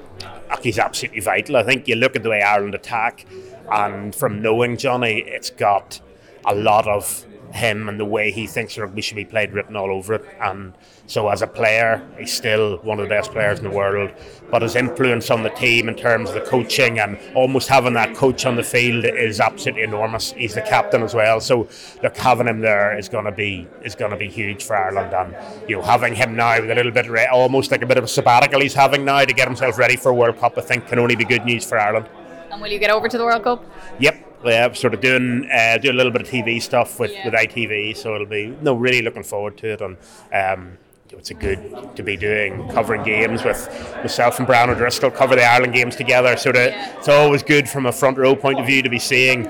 Ah, 0.49 0.57
he's 0.63 0.79
absolutely 0.79 1.19
vital. 1.19 1.57
I 1.57 1.63
think 1.63 1.89
you 1.89 1.95
look 1.95 2.15
at 2.15 2.23
the 2.23 2.29
way 2.29 2.41
Ireland 2.41 2.73
attack, 2.73 3.25
and 3.69 4.15
from 4.15 4.41
knowing 4.41 4.77
Johnny, 4.77 5.19
it's 5.19 5.49
got 5.49 5.99
a 6.45 6.55
lot 6.55 6.87
of 6.87 7.25
him 7.53 7.89
and 7.89 7.99
the 7.99 8.05
way 8.05 8.31
he 8.31 8.47
thinks 8.47 8.77
rugby 8.77 9.01
should 9.01 9.15
be 9.15 9.25
played 9.25 9.51
written 9.51 9.75
all 9.75 9.91
over 9.91 10.13
it. 10.13 10.25
And 10.39 10.73
so, 11.11 11.27
as 11.27 11.41
a 11.41 11.47
player, 11.47 12.01
he's 12.17 12.31
still 12.31 12.77
one 12.83 12.97
of 12.97 13.03
the 13.03 13.09
best 13.09 13.31
players 13.31 13.59
in 13.59 13.65
the 13.65 13.69
world. 13.69 14.11
But 14.49 14.61
his 14.61 14.77
influence 14.77 15.29
on 15.29 15.43
the 15.43 15.49
team 15.49 15.89
in 15.89 15.95
terms 15.95 16.29
of 16.29 16.35
the 16.35 16.49
coaching 16.49 16.99
and 16.99 17.19
almost 17.35 17.67
having 17.67 17.91
that 17.95 18.15
coach 18.15 18.45
on 18.45 18.55
the 18.55 18.63
field 18.63 19.03
is 19.03 19.41
absolutely 19.41 19.83
enormous. 19.83 20.31
He's 20.31 20.55
the 20.55 20.61
captain 20.61 21.03
as 21.03 21.13
well. 21.13 21.41
So, 21.41 21.67
look, 22.01 22.15
having 22.15 22.47
him 22.47 22.61
there 22.61 22.97
is 22.97 23.09
going 23.09 23.25
to 23.25 23.31
be 23.33 23.67
is 23.83 23.93
going 23.93 24.11
to 24.11 24.17
be 24.17 24.29
huge 24.29 24.63
for 24.63 24.77
Ireland. 24.77 25.13
And 25.13 25.35
you 25.69 25.75
know, 25.75 25.81
having 25.81 26.15
him 26.15 26.33
now 26.37 26.61
with 26.61 26.71
a 26.71 26.75
little 26.75 26.93
bit 26.93 27.09
re- 27.09 27.27
almost 27.27 27.71
like 27.71 27.81
a 27.81 27.85
bit 27.85 27.97
of 27.97 28.05
a 28.05 28.07
sabbatical 28.07 28.61
he's 28.61 28.73
having 28.73 29.03
now 29.03 29.25
to 29.25 29.33
get 29.33 29.49
himself 29.49 29.77
ready 29.77 29.97
for 29.97 30.13
World 30.13 30.37
Cup, 30.37 30.57
I 30.57 30.61
think 30.61 30.87
can 30.87 30.97
only 30.97 31.17
be 31.17 31.25
good 31.25 31.43
news 31.43 31.65
for 31.65 31.77
Ireland. 31.77 32.07
And 32.51 32.61
will 32.61 32.69
you 32.69 32.79
get 32.79 32.89
over 32.89 33.09
to 33.09 33.17
the 33.17 33.25
World 33.25 33.43
Cup? 33.43 33.65
Yep, 33.99 34.43
yeah, 34.45 34.71
sort 34.71 34.93
of 34.93 35.01
doing 35.01 35.49
uh, 35.51 35.77
doing 35.77 35.95
a 35.95 35.97
little 35.97 36.13
bit 36.13 36.21
of 36.21 36.29
TV 36.29 36.61
stuff 36.61 37.01
with, 37.01 37.11
yeah. 37.11 37.25
with 37.25 37.33
ITV, 37.33 37.97
so 37.97 38.15
it'll 38.15 38.27
be 38.27 38.55
no 38.61 38.75
really 38.75 39.01
looking 39.01 39.23
forward 39.23 39.57
to 39.57 39.73
it, 39.73 39.81
and 39.81 39.97
um, 40.33 40.77
it's 41.13 41.29
a 41.29 41.33
good 41.33 41.95
to 41.95 42.03
be 42.03 42.17
doing 42.17 42.67
covering 42.69 43.03
games 43.03 43.43
with 43.43 43.67
myself 43.97 44.37
and 44.39 44.47
Brian 44.47 44.69
O'Driscoll 44.69 45.11
cover 45.11 45.35
the 45.35 45.43
Ireland 45.43 45.73
games 45.73 45.95
together. 45.95 46.37
So 46.37 46.51
that 46.51 46.97
it's 46.97 47.09
always 47.09 47.43
good 47.43 47.69
from 47.69 47.85
a 47.85 47.91
front 47.91 48.17
row 48.17 48.35
point 48.35 48.59
of 48.59 48.65
view 48.65 48.81
to 48.81 48.89
be 48.89 48.99
seeing 48.99 49.43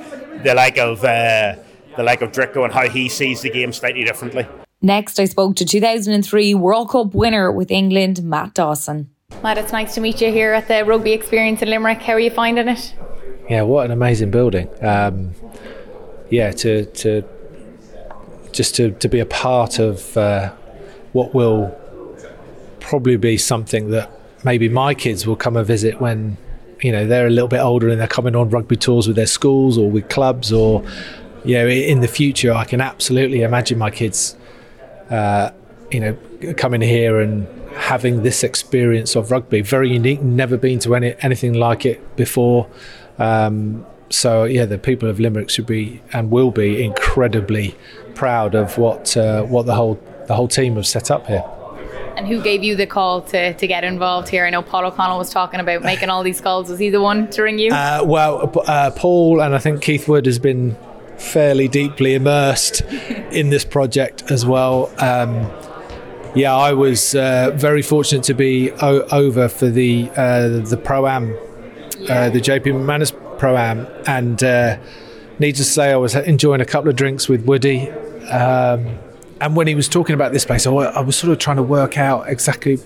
the 0.43 0.53
like 0.55 0.77
of 0.77 1.03
uh, 1.03 1.55
the 1.95 2.03
like 2.03 2.21
of 2.21 2.31
Dricko 2.31 2.63
and 2.63 2.73
how 2.73 2.89
he 2.89 3.09
sees 3.09 3.41
the 3.41 3.49
game 3.49 3.71
slightly 3.73 4.03
differently. 4.03 4.47
Next, 4.81 5.19
I 5.19 5.25
spoke 5.25 5.55
to 5.57 5.65
2003 5.65 6.55
World 6.55 6.89
Cup 6.89 7.13
winner 7.13 7.51
with 7.51 7.69
England, 7.69 8.23
Matt 8.23 8.55
Dawson. 8.55 9.11
Matt, 9.43 9.57
it's 9.57 9.71
nice 9.71 9.93
to 9.95 10.01
meet 10.01 10.19
you 10.21 10.31
here 10.31 10.53
at 10.53 10.67
the 10.67 10.83
Rugby 10.83 11.13
Experience 11.13 11.61
in 11.61 11.69
Limerick. 11.69 12.01
How 12.01 12.13
are 12.13 12.19
you 12.19 12.31
finding 12.31 12.67
it? 12.67 12.95
yeah, 13.51 13.63
what 13.63 13.85
an 13.85 13.91
amazing 13.91 14.31
building. 14.31 14.69
Um, 14.81 15.35
yeah, 16.29 16.51
to 16.51 16.85
to 16.85 17.23
just 18.53 18.75
to, 18.75 18.91
to 18.91 19.09
be 19.09 19.19
a 19.19 19.25
part 19.25 19.77
of 19.77 20.15
uh, 20.15 20.53
what 21.13 21.33
will 21.33 21.77
probably 22.79 23.17
be 23.17 23.37
something 23.37 23.91
that 23.91 24.11
maybe 24.43 24.69
my 24.69 24.93
kids 24.93 25.27
will 25.27 25.35
come 25.35 25.55
and 25.55 25.65
visit 25.65 26.01
when 26.01 26.37
you 26.81 26.91
know 26.91 27.05
they're 27.05 27.27
a 27.27 27.31
little 27.31 27.47
bit 27.47 27.59
older 27.59 27.89
and 27.89 27.99
they're 27.99 28.07
coming 28.07 28.35
on 28.35 28.49
rugby 28.49 28.75
tours 28.75 29.07
with 29.07 29.15
their 29.15 29.27
schools 29.27 29.77
or 29.77 29.89
with 29.89 30.09
clubs 30.09 30.51
or 30.51 30.83
you 31.45 31.55
know 31.55 31.67
in 31.67 32.01
the 32.01 32.07
future 32.07 32.51
I 32.51 32.65
can 32.65 32.81
absolutely 32.81 33.41
imagine 33.41 33.77
my 33.77 33.91
kids 33.91 34.35
uh, 35.09 35.51
you 35.91 36.00
know 36.00 36.53
coming 36.57 36.81
here 36.81 37.19
and 37.19 37.47
having 37.75 38.24
this 38.24 38.43
experience 38.43 39.15
of 39.15 39.31
rugby. 39.31 39.62
Very 39.62 39.91
unique 39.91 40.21
never 40.21 40.57
been 40.57 40.79
to 40.79 40.95
any 40.95 41.15
anything 41.21 41.53
like 41.53 41.86
it 41.86 42.15
before. 42.15 42.67
Um, 43.17 43.86
so 44.09 44.43
yeah, 44.43 44.65
the 44.65 44.77
people 44.77 45.09
of 45.09 45.19
Limerick 45.19 45.50
should 45.50 45.65
be 45.65 46.01
and 46.12 46.31
will 46.31 46.51
be 46.51 46.83
incredibly 46.83 47.75
proud 48.13 48.55
of 48.55 48.77
what 48.77 49.15
uh, 49.15 49.43
what 49.43 49.65
the 49.65 49.75
whole 49.75 49.95
the 50.31 50.35
whole 50.35 50.47
team 50.47 50.75
have 50.75 50.88
set 50.88 51.11
up 51.11 51.27
here. 51.27 51.43
And 52.15 52.25
who 52.25 52.41
gave 52.41 52.63
you 52.63 52.77
the 52.77 52.85
call 52.85 53.21
to, 53.23 53.53
to 53.53 53.67
get 53.67 53.83
involved 53.83 54.29
here? 54.29 54.45
I 54.45 54.50
know 54.50 54.61
Paul 54.61 54.85
O'Connell 54.85 55.17
was 55.17 55.29
talking 55.29 55.59
about 55.59 55.83
making 55.83 56.09
all 56.09 56.23
these 56.23 56.39
calls. 56.39 56.69
Was 56.69 56.79
he 56.79 56.89
the 56.89 57.01
one 57.01 57.29
to 57.31 57.41
ring 57.41 57.59
you? 57.59 57.73
Uh, 57.73 58.01
well, 58.05 58.50
uh, 58.65 58.91
Paul 58.95 59.41
and 59.41 59.53
I 59.53 59.57
think 59.57 59.81
Keith 59.81 60.07
Wood 60.07 60.25
has 60.25 60.39
been 60.39 60.77
fairly 61.17 61.67
deeply 61.67 62.15
immersed 62.15 62.79
in 63.31 63.50
this 63.50 63.65
project 63.65 64.31
as 64.31 64.45
well. 64.45 64.89
Um, 65.00 65.51
yeah, 66.33 66.55
I 66.55 66.71
was 66.71 67.13
uh, 67.13 67.51
very 67.55 67.81
fortunate 67.81 68.23
to 68.23 68.33
be 68.33 68.71
o- 68.71 69.05
over 69.11 69.50
for 69.50 69.67
the 69.67 70.09
uh, 70.15 70.47
the 70.47 70.79
pro 70.81 71.07
am 71.07 71.35
uh, 72.09 72.29
the 72.29 72.39
JP 72.39 72.63
McManus 72.63 73.11
Pro 73.38 73.57
Am, 73.57 73.85
and 74.07 74.41
uh, 74.41 74.77
needless 75.39 75.67
to 75.67 75.73
say, 75.73 75.91
I 75.91 75.97
was 75.97 76.15
enjoying 76.15 76.61
a 76.61 76.65
couple 76.65 76.89
of 76.89 76.95
drinks 76.95 77.27
with 77.27 77.45
Woody. 77.45 77.89
Um, 78.29 78.97
and 79.41 79.55
when 79.55 79.67
he 79.67 79.75
was 79.75 79.89
talking 79.89 80.13
about 80.13 80.31
this 80.31 80.45
place, 80.45 80.65
I, 80.65 80.71
I 80.71 81.01
was 81.01 81.15
sort 81.15 81.33
of 81.33 81.39
trying 81.39 81.57
to 81.57 81.63
work 81.63 81.98
out 81.98 82.29
exactly 82.29 82.79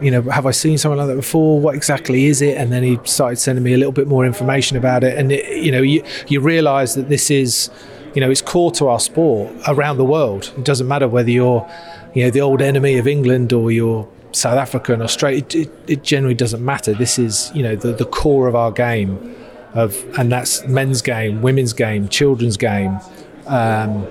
you 0.00 0.10
know, 0.10 0.22
have 0.22 0.46
I 0.46 0.50
seen 0.50 0.78
something 0.78 0.98
like 0.98 1.08
that 1.08 1.16
before? 1.16 1.60
What 1.60 1.74
exactly 1.74 2.26
is 2.26 2.40
it? 2.40 2.56
And 2.56 2.72
then 2.72 2.82
he 2.82 2.98
started 3.04 3.36
sending 3.36 3.62
me 3.62 3.74
a 3.74 3.76
little 3.76 3.92
bit 3.92 4.08
more 4.08 4.24
information 4.24 4.76
about 4.76 5.04
it. 5.04 5.18
And, 5.18 5.30
it, 5.30 5.62
you 5.62 5.70
know, 5.70 5.82
you, 5.82 6.02
you 6.28 6.40
realize 6.40 6.94
that 6.94 7.08
this 7.08 7.30
is, 7.30 7.70
you 8.14 8.20
know, 8.20 8.30
it's 8.30 8.40
core 8.40 8.70
to 8.72 8.88
our 8.88 8.98
sport 8.98 9.52
around 9.68 9.98
the 9.98 10.04
world. 10.04 10.52
It 10.56 10.64
doesn't 10.64 10.88
matter 10.88 11.06
whether 11.06 11.30
you're, 11.30 11.70
you 12.14 12.24
know, 12.24 12.30
the 12.30 12.40
old 12.40 12.62
enemy 12.62 12.96
of 12.96 13.06
England 13.06 13.52
or 13.52 13.70
you're 13.70 14.08
South 14.32 14.56
Africa 14.56 14.92
and 14.92 15.02
Australia, 15.02 15.38
it, 15.38 15.54
it, 15.54 15.70
it, 15.86 16.02
generally 16.02 16.34
doesn't 16.34 16.64
matter. 16.64 16.94
This 16.94 17.18
is, 17.18 17.50
you 17.54 17.62
know, 17.62 17.76
the, 17.76 17.92
the 17.92 18.04
core 18.04 18.46
of 18.46 18.54
our 18.54 18.70
game, 18.70 19.36
of, 19.74 20.02
and 20.18 20.30
that's 20.30 20.64
men's 20.66 21.02
game, 21.02 21.42
women's 21.42 21.72
game, 21.72 22.08
children's 22.08 22.56
game. 22.56 23.00
Um, 23.46 24.06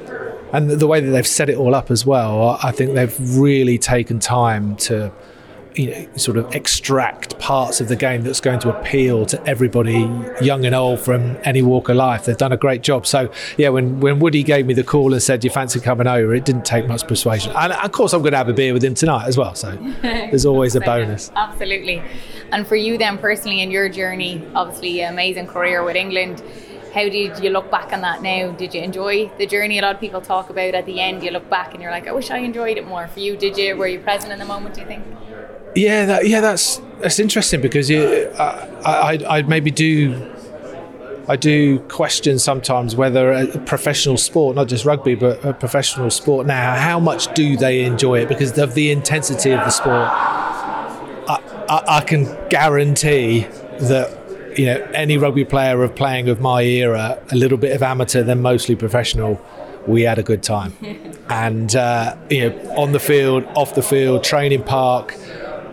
and 0.54 0.70
the 0.70 0.88
way 0.88 1.00
that 1.00 1.12
they've 1.12 1.28
set 1.28 1.50
it 1.50 1.58
all 1.58 1.76
up 1.76 1.92
as 1.92 2.06
well, 2.06 2.60
I 2.64 2.72
think 2.72 2.94
they've 2.94 3.16
really 3.38 3.78
taken 3.78 4.20
time 4.20 4.76
to 4.78 5.12
you 5.76 5.92
know, 5.92 6.08
sort 6.18 6.38
of 6.38 6.54
extract 6.54 7.38
parts 7.40 7.80
of 7.80 7.88
the 7.88 7.96
game 7.96 8.24
that's 8.24 8.42
going 8.42 8.60
to 8.60 8.76
appeal 8.76 9.26
to 9.28 9.42
everybody, 9.48 10.00
young 10.42 10.66
and 10.66 10.76
old, 10.76 11.00
from 11.00 11.38
any 11.44 11.62
walk 11.62 11.90
of 11.90 11.96
life. 11.96 12.26
They've 12.26 12.36
done 12.36 12.52
a 12.52 12.58
great 12.58 12.82
job. 12.82 13.06
So, 13.06 13.32
yeah, 13.58 13.70
when, 13.70 14.00
when 14.00 14.20
Woody 14.20 14.44
gave 14.44 14.66
me 14.66 14.74
the 14.74 14.84
call 14.84 15.14
and 15.14 15.22
said, 15.22 15.44
You 15.44 15.50
fancy 15.50 15.80
coming 15.80 16.08
over, 16.08 16.34
it 16.34 16.44
didn't 16.44 16.66
take 16.66 16.88
much 16.88 17.08
persuasion. 17.08 17.54
And 17.56 17.72
of 17.72 17.92
course, 17.92 18.14
I'm 18.14 18.22
going 18.22 18.32
to 18.32 18.38
have 18.38 18.50
a 18.50 18.54
beer 18.54 18.74
with 18.74 18.84
him 18.84 18.94
tonight 18.94 19.28
as 19.28 19.38
well. 19.38 19.56
So, 19.56 19.72
there's 20.02 20.46
always 20.46 20.76
a 20.76 20.82
bonus. 20.82 21.32
Absolutely. 21.36 22.02
And 22.52 22.68
for 22.68 22.76
you, 22.76 22.98
then, 22.98 23.18
personally, 23.18 23.62
in 23.62 23.72
your 23.72 23.90
journey, 23.90 24.46
obviously, 24.56 25.02
amazing 25.02 25.48
career 25.48 25.84
with 25.84 25.96
England. 25.96 26.44
How 26.94 27.08
did 27.08 27.44
you 27.44 27.50
look 27.50 27.70
back 27.70 27.94
on 27.94 28.02
that 28.02 28.22
now? 28.22 28.52
Did 28.52 28.74
you 28.74 28.82
enjoy 28.82 29.32
the 29.38 29.46
journey? 29.46 29.78
A 29.80 29.82
lot 29.82 29.96
of 29.96 30.02
people 30.02 30.22
talk 30.22 30.50
about 30.50 30.74
at 30.74 30.86
the 30.86 31.00
end, 31.00 31.24
you 31.24 31.32
look 31.32 31.50
back 31.50 31.74
and 31.74 31.82
you're 31.82 31.92
like, 31.92 32.08
I 32.08 32.12
wish 32.12 32.32
I 32.32 32.40
enjoyed 32.40 32.78
it 32.78 32.88
more. 32.88 33.08
For 33.08 33.20
you, 33.20 33.38
did 33.38 33.58
you? 33.58 33.76
Were 33.76 33.88
you 33.88 34.00
present 34.00 34.32
in 34.34 34.40
the 34.40 34.46
moment, 34.46 34.76
do 34.76 34.82
you 34.82 34.88
think? 34.88 35.06
Yeah, 35.76 36.06
that, 36.06 36.28
yeah, 36.28 36.42
that's 36.42 36.82
that's 37.00 37.20
interesting 37.20 37.62
because 37.62 37.90
you, 37.90 38.32
I, 38.40 39.20
I, 39.30 39.38
I 39.38 39.42
maybe 39.44 39.72
do 39.72 40.34
I 41.30 41.36
do 41.36 41.80
question 41.82 42.40
sometimes 42.40 42.96
whether 42.96 43.32
a 43.32 43.60
professional 43.60 44.18
sport, 44.18 44.56
not 44.56 44.68
just 44.68 44.84
rugby, 44.84 45.14
but 45.14 45.46
a 45.46 45.54
professional 45.54 46.10
sport 46.10 46.48
now, 46.48 46.74
how 46.74 47.00
much 47.00 47.32
do 47.36 47.56
they 47.56 47.86
enjoy 47.86 48.22
it 48.22 48.30
because 48.30 48.58
of 48.58 48.74
the 48.74 48.90
intensity 48.90 49.52
of 49.52 49.60
the 49.60 49.70
sport? 49.70 50.10
I, 50.10 51.40
I, 51.70 51.98
I 51.98 52.02
can 52.02 52.24
guarantee 52.50 53.42
that 53.80 54.19
you 54.58 54.66
know 54.66 54.78
any 54.94 55.18
rugby 55.18 55.46
player 55.46 55.84
of 55.84 55.96
playing 55.96 56.30
of 56.30 56.40
my 56.40 56.62
era, 56.62 57.22
a 57.32 57.36
little 57.36 57.58
bit 57.58 57.76
of 57.76 57.84
amateur, 57.84 58.24
then 58.24 58.42
mostly 58.42 58.76
professional, 58.76 59.42
we 59.88 60.04
had 60.04 60.20
a 60.20 60.24
good 60.24 60.44
time. 60.44 60.74
and 61.30 61.76
uh, 61.76 62.16
you 62.30 62.50
know, 62.50 62.76
on 62.76 62.92
the 62.92 63.00
field, 63.00 63.44
off 63.56 63.76
the 63.76 63.84
field, 63.84 64.24
training 64.24 64.64
park 64.64 65.16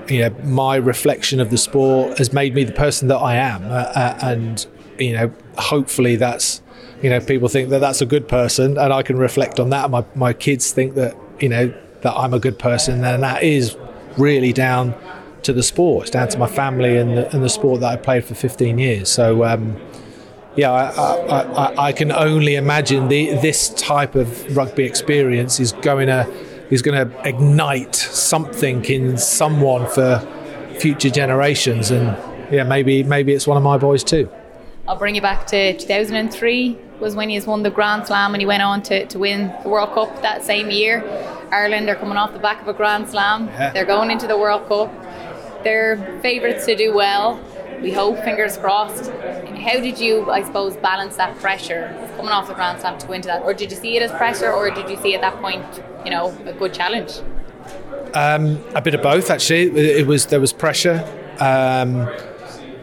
you 0.09 0.21
know, 0.21 0.31
my 0.45 0.77
reflection 0.77 1.41
of 1.41 1.51
the 1.51 1.59
sport 1.59 2.19
has 2.19 2.33
made 2.33 2.55
me 2.55 2.65
the 2.65 2.73
person 2.73 3.09
that 3.09 3.17
I 3.17 3.37
am, 3.37 3.65
uh, 3.65 3.75
uh, 3.75 4.19
and 4.23 4.67
you 4.99 5.13
know, 5.13 5.33
hopefully 5.59 6.17
that's 6.17 6.63
you 7.03 7.11
know, 7.11 7.21
people 7.21 7.49
think 7.49 7.69
that 7.71 7.81
that's 7.81 8.01
a 8.01 8.07
good 8.07 8.29
person, 8.29 8.79
and 8.79 8.93
I 8.93 9.03
can 9.03 9.17
reflect 9.17 9.61
on 9.61 9.71
that. 9.71 9.91
My 9.91 10.05
my 10.15 10.33
kids 10.33 10.73
think 10.73 10.95
that 10.95 11.17
you 11.41 11.49
know 11.49 11.75
that 12.03 12.13
I'm 12.15 12.33
a 12.33 12.39
good 12.39 12.59
person, 12.59 13.05
and 13.05 13.23
that 13.23 13.43
is 13.43 13.77
really 14.17 14.53
down 14.53 14.95
to 15.47 15.53
the 15.53 15.63
sport. 15.63 16.03
It's 16.03 16.11
down 16.11 16.29
to 16.29 16.39
my 16.39 16.47
family 16.47 16.97
and 16.97 17.17
the, 17.17 17.35
and 17.35 17.43
the 17.43 17.49
sport 17.49 17.81
that 17.81 17.93
I 17.93 17.97
played 17.97 18.25
for 18.25 18.35
15 18.35 18.79
years. 18.79 19.09
So. 19.09 19.45
Um, 19.45 19.81
yeah, 20.57 20.73
I, 20.73 20.87
I, 20.87 21.43
I, 21.43 21.87
I, 21.89 21.93
can 21.93 22.11
only 22.11 22.55
imagine 22.55 23.09
the, 23.09 23.35
this 23.43 23.69
type 23.75 24.15
of 24.15 24.57
rugby 24.57 24.85
experience 24.85 25.61
is 25.61 25.73
going 25.73 26.07
to 26.07 26.27
is 26.71 26.81
going 26.81 27.09
to 27.09 27.29
ignite 27.29 27.95
something 27.95 28.83
in 28.87 29.19
someone 29.19 29.87
for 29.87 30.21
future 30.79 31.11
generations. 31.11 31.91
And 31.91 32.17
yeah, 32.51 32.65
maybe 32.65 33.03
maybe 33.03 33.35
it's 33.35 33.47
one 33.47 33.59
of 33.59 33.63
my 33.63 33.77
boys 33.77 34.03
too. 34.03 34.31
I'll 34.89 34.97
bring 34.97 35.15
you 35.15 35.21
back 35.21 35.47
to 35.49 35.77
2003 35.77 36.79
was 37.01 37.15
when 37.15 37.29
he 37.29 37.39
won 37.41 37.63
the 37.63 37.71
Grand 37.71 38.07
Slam 38.07 38.35
and 38.35 38.41
he 38.41 38.47
went 38.47 38.63
on 38.63 38.83
to, 38.85 39.05
to 39.07 39.19
win 39.19 39.53
the 39.63 39.69
World 39.69 39.93
Cup 39.93 40.23
that 40.23 40.45
same 40.45 40.71
year. 40.71 41.05
Ireland 41.51 41.89
are 41.89 41.95
coming 41.95 42.17
off 42.17 42.33
the 42.33 42.39
back 42.39 42.63
of 42.63 42.69
a 42.69 42.73
Grand 42.73 43.09
Slam. 43.09 43.49
Yeah. 43.49 43.73
They're 43.73 43.85
going 43.85 44.11
into 44.11 44.27
the 44.27 44.39
World 44.39 44.67
Cup. 44.69 44.91
They're 45.67 46.21
favourites 46.23 46.65
to 46.67 46.77
do 46.77 46.95
well. 46.95 47.41
We 47.83 47.91
hope, 47.91 48.23
fingers 48.23 48.57
crossed. 48.57 49.11
How 49.11 49.81
did 49.81 49.99
you, 49.99 50.31
I 50.31 50.45
suppose, 50.45 50.77
balance 50.77 51.17
that 51.17 51.37
pressure 51.41 51.93
coming 52.17 52.31
off 52.31 52.47
the 52.47 52.55
Grand 52.55 52.81
Slam 52.81 52.97
to 52.99 53.07
go 53.09 53.15
into 53.15 53.27
that? 53.27 53.43
Or 53.43 53.53
did 53.53 53.73
you 53.73 53.77
see 53.77 53.97
it 53.97 54.03
as 54.05 54.13
pressure 54.13 54.53
or 54.53 54.71
did 54.71 54.89
you 54.89 54.97
see 54.99 55.17
at 55.17 55.23
that 55.23 55.35
point 55.41 55.65
you 56.05 56.13
know 56.13 56.29
a 56.47 56.53
good 56.53 56.73
challenge? 56.73 57.15
Um, 58.15 58.63
a 58.77 58.81
bit 58.81 58.95
of 58.95 59.03
both, 59.03 59.29
actually. 59.29 59.77
It 59.77 60.07
was 60.07 60.27
there 60.27 60.39
was 60.39 60.53
pressure. 60.53 61.05
Um, 61.41 62.09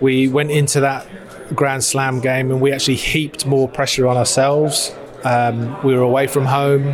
we 0.02 0.28
went 0.28 0.52
into 0.52 0.82
that 0.82 1.08
Grand 1.56 1.86
Slam 1.86 2.20
game 2.20 2.52
and 2.52 2.60
we 2.60 2.74
actually 2.74 2.96
heaped 2.96 3.46
more 3.46 3.70
pressure 3.70 4.08
on 4.08 4.18
ourselves. 4.18 4.94
Um, 5.24 5.82
we 5.86 5.96
were 5.96 6.02
away 6.02 6.28
from 6.28 6.44
home. 6.44 6.94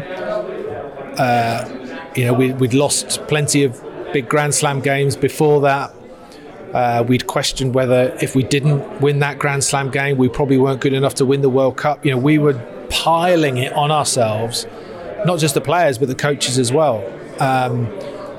Uh, 1.17 1.65
you 2.15 2.25
know, 2.25 2.33
we, 2.33 2.53
would 2.53 2.75
lost 2.75 3.25
plenty 3.27 3.63
of 3.63 3.88
big 4.13 4.29
Grand 4.29 4.53
Slam 4.53 4.79
games 4.81 5.15
before 5.15 5.61
that. 5.61 5.93
Uh, 6.73 7.03
we'd 7.07 7.25
questioned 7.25 7.73
whether 7.73 8.15
if 8.21 8.35
we 8.35 8.43
didn't 8.43 9.01
win 9.01 9.19
that 9.19 9.39
Grand 9.39 9.63
Slam 9.63 9.89
game, 9.89 10.17
we 10.17 10.29
probably 10.29 10.57
weren't 10.57 10.81
good 10.81 10.93
enough 10.93 11.15
to 11.15 11.25
win 11.25 11.41
the 11.41 11.49
World 11.49 11.77
Cup. 11.77 12.05
You 12.05 12.11
know, 12.11 12.17
we 12.17 12.37
were 12.37 12.53
piling 12.89 13.57
it 13.57 13.73
on 13.73 13.91
ourselves 13.91 14.65
not 15.25 15.39
just 15.39 15.53
the 15.53 15.61
players 15.61 15.97
but 15.97 16.07
the 16.07 16.15
coaches 16.15 16.57
as 16.57 16.71
well, 16.71 17.03
um, 17.41 17.85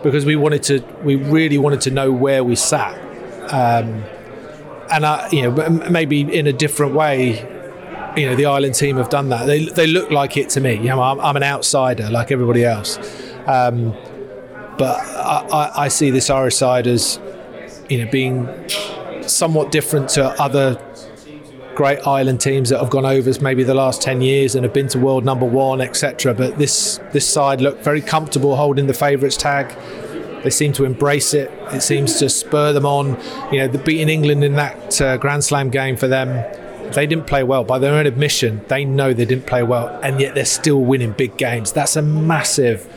because 0.02 0.24
we 0.24 0.36
wanted 0.36 0.62
to, 0.64 0.80
we 1.02 1.16
really 1.16 1.58
wanted 1.58 1.80
to 1.82 1.90
know 1.90 2.10
where 2.10 2.42
we 2.42 2.56
sat, 2.56 2.94
um, 3.52 4.02
and 4.90 5.06
I, 5.06 5.28
you 5.30 5.42
know, 5.42 5.68
maybe 5.90 6.20
in 6.20 6.46
a 6.46 6.52
different 6.52 6.94
way. 6.94 7.56
You 8.16 8.26
know, 8.26 8.34
the 8.34 8.46
Ireland 8.46 8.74
team 8.74 8.96
have 8.96 9.08
done 9.08 9.28
that. 9.28 9.46
They, 9.46 9.66
they 9.66 9.86
look 9.86 10.10
like 10.10 10.36
it 10.36 10.48
to 10.50 10.60
me. 10.60 10.74
You 10.74 10.86
know, 10.86 11.00
I'm, 11.00 11.20
I'm 11.20 11.36
an 11.36 11.44
outsider 11.44 12.10
like 12.10 12.32
everybody 12.32 12.64
else, 12.64 12.98
um, 13.46 13.94
but 14.80 14.98
I, 14.98 15.46
I, 15.52 15.84
I 15.84 15.88
see 15.88 16.08
this 16.08 16.30
Irish 16.30 16.56
side 16.56 16.86
as, 16.86 17.20
you 17.90 18.02
know, 18.02 18.10
being 18.10 18.48
somewhat 19.28 19.70
different 19.70 20.08
to 20.10 20.24
other 20.40 20.82
great 21.74 21.98
island 22.06 22.40
teams 22.40 22.70
that 22.70 22.80
have 22.80 22.88
gone 22.88 23.04
over 23.04 23.30
maybe 23.42 23.62
the 23.62 23.74
last 23.74 24.00
10 24.00 24.22
years 24.22 24.54
and 24.54 24.64
have 24.64 24.72
been 24.72 24.88
to 24.88 24.98
world 24.98 25.22
number 25.22 25.44
one, 25.44 25.82
etc. 25.82 26.32
But 26.32 26.56
this, 26.56 26.98
this 27.12 27.28
side 27.28 27.60
look 27.60 27.82
very 27.82 28.00
comfortable 28.00 28.56
holding 28.56 28.86
the 28.86 28.94
favourites 28.94 29.36
tag. 29.36 29.76
They 30.42 30.48
seem 30.48 30.72
to 30.72 30.86
embrace 30.86 31.34
it. 31.34 31.50
It 31.74 31.82
seems 31.82 32.18
to 32.18 32.30
spur 32.30 32.72
them 32.72 32.86
on. 32.86 33.18
You 33.52 33.58
know, 33.58 33.68
the 33.68 33.76
beating 33.78 34.08
England 34.08 34.42
in 34.42 34.54
that 34.54 34.98
uh, 35.02 35.18
Grand 35.18 35.44
Slam 35.44 35.68
game 35.68 35.98
for 35.98 36.08
them, 36.08 36.28
they 36.94 37.06
didn't 37.06 37.26
play 37.26 37.42
well. 37.42 37.64
By 37.64 37.78
their 37.78 37.92
own 37.92 38.06
admission, 38.06 38.64
they 38.68 38.86
know 38.86 39.12
they 39.12 39.26
didn't 39.26 39.46
play 39.46 39.62
well, 39.62 39.88
and 40.02 40.18
yet 40.22 40.34
they're 40.34 40.46
still 40.46 40.80
winning 40.80 41.12
big 41.12 41.36
games. 41.36 41.70
That's 41.70 41.96
a 41.96 42.02
massive, 42.02 42.88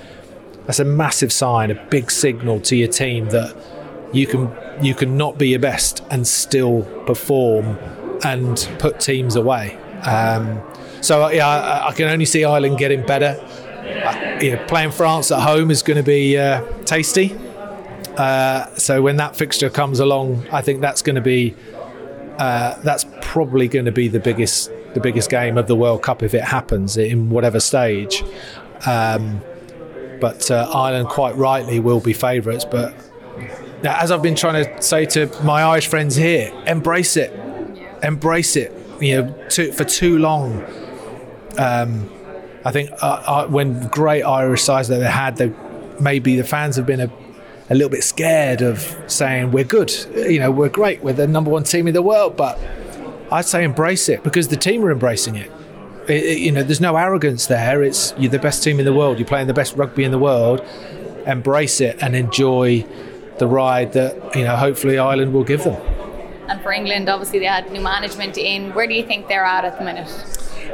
that's 0.65 0.79
a 0.79 0.86
massive 0.86 1.32
sign, 1.32 1.72
a 1.72 1.86
big 1.89 2.10
signal 2.12 2.60
to 2.62 2.75
your 2.75 2.88
team 2.88 3.29
that 3.29 3.55
you 4.13 4.27
can 4.27 4.51
you 4.82 4.96
can 4.96 5.17
not 5.17 5.38
be 5.38 5.50
your 5.50 5.60
best 5.60 6.03
and 6.10 6.27
still 6.27 6.84
perform 7.05 7.77
and 8.24 8.70
put 8.79 9.00
teams 9.00 9.36
away. 9.36 9.77
Um, 10.03 10.62
so 11.01 11.29
yeah, 11.29 11.48
I, 11.48 11.89
I, 11.89 11.93
can 11.93 12.10
only 12.10 12.25
see 12.25 12.46
Ireland 12.46 12.77
getting 12.77 13.05
better. 13.05 13.39
Uh, 13.84 14.39
you 14.41 14.55
know, 14.55 14.65
playing 14.65 14.91
France 14.91 15.32
at 15.32 15.41
home 15.41 15.72
is 15.72 15.82
going 15.82 15.98
to 15.98 16.03
be 16.03 16.38
uh, 16.38 16.63
tasty. 16.84 17.38
Uh, 18.17 18.74
so 18.75 19.01
when 19.01 19.17
that 19.17 19.36
fixture 19.36 19.70
comes 19.70 20.00
along, 20.00 20.48
I 20.51 20.62
think 20.62 20.82
that's 20.82 21.01
going 21.01 21.15
to 21.15 21.22
be 21.22 21.55
uh, 22.38 22.79
that's 22.82 23.05
probably 23.22 23.67
going 23.67 23.86
to 23.86 23.91
be 23.91 24.08
the 24.08 24.20
biggest 24.20 24.72
the 24.93 25.00
biggest 25.00 25.29
game 25.29 25.58
of 25.58 25.67
the 25.67 25.75
World 25.75 26.03
Cup 26.03 26.22
if 26.22 26.34
it 26.34 26.43
happens 26.43 26.98
in 26.98 27.29
whatever 27.29 27.60
stage. 27.60 28.24
Um, 28.86 29.41
but 30.23 30.49
uh, 30.49 30.71
Ireland, 30.73 31.09
quite 31.09 31.35
rightly, 31.35 31.79
will 31.79 31.99
be 31.99 32.13
favourites. 32.13 32.65
But 32.65 32.95
as 33.83 34.09
I've 34.11 34.23
been 34.23 34.35
trying 34.35 34.63
to 34.63 34.81
say 34.81 35.05
to 35.07 35.21
my 35.43 35.61
Irish 35.63 35.87
friends 35.87 36.15
here, 36.15 36.51
embrace 36.65 37.17
it 37.17 37.31
embrace 38.03 38.55
it. 38.55 38.71
You 39.01 39.23
know, 39.23 39.49
for 39.49 39.83
too 39.83 40.19
long. 40.19 40.63
Um, 41.57 42.09
I 42.65 42.71
think 42.71 42.91
uh, 43.01 43.23
uh, 43.25 43.47
when 43.47 43.87
great 43.87 44.23
Irish 44.23 44.61
sides 44.61 44.87
that 44.89 44.99
they 44.99 45.09
had, 45.09 45.37
they 45.37 45.51
maybe 45.99 46.35
the 46.37 46.43
fans 46.43 46.75
have 46.75 46.85
been 46.85 47.01
a, 47.01 47.11
a 47.69 47.75
little 47.75 47.89
bit 47.89 48.03
scared 48.03 48.61
of 48.61 48.79
saying 49.07 49.51
we're 49.51 49.63
good. 49.63 49.91
You 50.15 50.39
know, 50.39 50.51
we're 50.51 50.69
great. 50.69 51.03
We're 51.03 51.13
the 51.13 51.27
number 51.27 51.49
one 51.49 51.63
team 51.63 51.87
in 51.87 51.93
the 51.93 52.01
world. 52.01 52.37
But 52.37 52.59
I'd 53.31 53.45
say 53.45 53.63
embrace 53.63 54.07
it 54.09 54.23
because 54.23 54.47
the 54.49 54.57
team 54.57 54.85
are 54.85 54.91
embracing 54.91 55.35
it. 55.35 55.51
It, 56.07 56.39
you 56.39 56.51
know, 56.51 56.63
there's 56.63 56.81
no 56.81 56.95
arrogance 56.98 57.48
there. 57.48 57.83
It's 57.83 58.13
you're 58.17 58.31
the 58.31 58.39
best 58.39 58.63
team 58.63 58.79
in 58.79 58.86
the 58.86 58.93
world. 58.93 59.19
You're 59.19 59.27
playing 59.27 59.48
the 59.48 59.53
best 59.53 59.75
rugby 59.75 60.03
in 60.03 60.12
the 60.12 60.19
world. 60.19 60.62
Embrace 61.25 61.79
it 61.79 62.01
and 62.01 62.15
enjoy 62.15 62.86
the 63.38 63.48
ride 63.48 63.93
that 63.93 64.36
you 64.36 64.43
know. 64.43 64.55
Hopefully, 64.55 64.98
Ireland 64.98 65.33
will 65.33 65.45
give 65.45 65.63
them. 65.63 65.81
And 66.50 66.62
for 66.62 66.74
England, 66.74 67.10
obviously 67.10 67.39
they 67.39 67.45
had 67.45 67.72
new 67.72 67.81
management 67.81 68.38
in. 68.38 68.74
Where 68.74 68.86
do 68.86 68.93
you 68.93 69.05
think 69.05 69.27
they're 69.27 69.45
at 69.45 69.63
at 69.63 69.79
the 69.79 69.86
minute? 69.86 70.10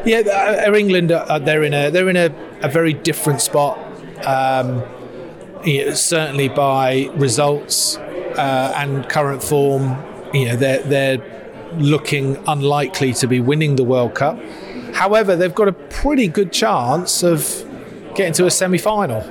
Yeah, 0.06 0.66
uh, 0.68 0.74
England, 0.74 1.12
uh, 1.12 1.40
they're 1.40 1.64
in 1.64 1.74
a 1.74 1.90
they're 1.90 2.10
in 2.10 2.18
a, 2.18 2.34
a 2.62 2.70
very 2.70 2.94
different 2.94 3.42
spot. 3.42 3.78
Um, 4.26 4.84
you 5.64 5.86
know, 5.86 5.94
certainly 5.94 6.50
by 6.50 7.10
results 7.16 7.98
uh, 7.98 8.74
and 8.76 9.08
current 9.10 9.44
form, 9.44 10.04
you 10.34 10.46
know 10.46 10.56
they're 10.56 10.82
they're 10.84 11.72
looking 11.78 12.38
unlikely 12.48 13.14
to 13.14 13.28
be 13.28 13.40
winning 13.40 13.76
the 13.76 13.84
World 13.84 14.16
Cup. 14.16 14.40
However, 15.00 15.38
they've 15.38 15.56
got 15.56 15.70
a 15.70 15.72
pretty 15.72 16.28
good 16.28 16.52
chance 16.52 17.24
of 17.24 17.66
getting 18.16 18.34
to 18.34 18.46
a 18.48 18.52
semi-final. 18.52 19.22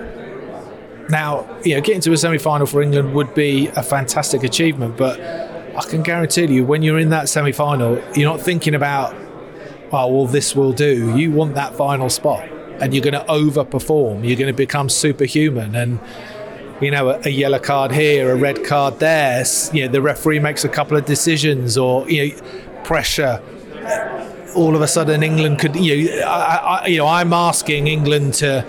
Now, 1.10 1.46
you 1.62 1.75
know, 1.75 1.82
getting 1.82 2.00
to 2.00 2.12
a 2.14 2.16
semi-final 2.16 2.66
for 2.66 2.80
England 2.80 3.12
would 3.12 3.34
be 3.34 3.66
a 3.76 3.82
fantastic 3.82 4.44
achievement, 4.44 4.96
but 4.96 5.20
I 5.20 5.82
can 5.87 6.02
guarantee 6.02 6.46
you, 6.46 6.64
when 6.64 6.80
you're 6.80 6.98
in 6.98 7.10
that 7.10 7.28
semi 7.28 7.52
final, 7.52 8.02
you're 8.14 8.30
not 8.30 8.40
thinking 8.40 8.75
about, 8.75 9.14
oh, 9.92 10.06
well, 10.10 10.26
this 10.26 10.56
will 10.56 10.72
do. 10.72 11.14
You 11.18 11.32
want 11.32 11.54
that 11.56 11.75
final 11.75 12.08
spot. 12.08 12.48
and 12.80 12.94
you're 12.94 13.04
going 13.04 13.12
to 13.12 13.30
overperform. 13.30 14.26
You're 14.26 14.38
going 14.38 14.50
to 14.50 14.56
become 14.56 14.88
superhuman 14.88 15.75
and 15.75 16.00
you 16.80 16.92
know, 16.92 17.10
a, 17.10 17.20
a, 17.25 17.28
yellow 17.28 17.58
card 17.58 17.90
here, 17.90 18.32
a 18.32 18.37
red 18.37 18.64
card 18.64 19.00
there. 19.00 19.44
You 19.75 19.84
know, 19.84 19.92
the 19.92 20.00
referee 20.00 20.38
makes 20.38 20.64
a 20.64 20.68
couple 20.68 20.96
of 20.96 21.04
decisions, 21.04 21.76
or 21.76 22.08
you 22.08 22.28
know, 22.28 22.42
pressure. 22.84 23.42
All 24.55 24.75
of 24.75 24.83
a 24.83 24.88
sudden, 24.88 25.23
England 25.23 25.59
could. 25.59 25.76
You 25.76 26.11
know, 26.11 26.26
I, 26.26 26.57
I, 26.57 26.87
you 26.87 26.99
know, 26.99 27.07
I'm 27.07 27.33
asking 27.33 27.87
England 27.87 28.35
to 28.35 28.62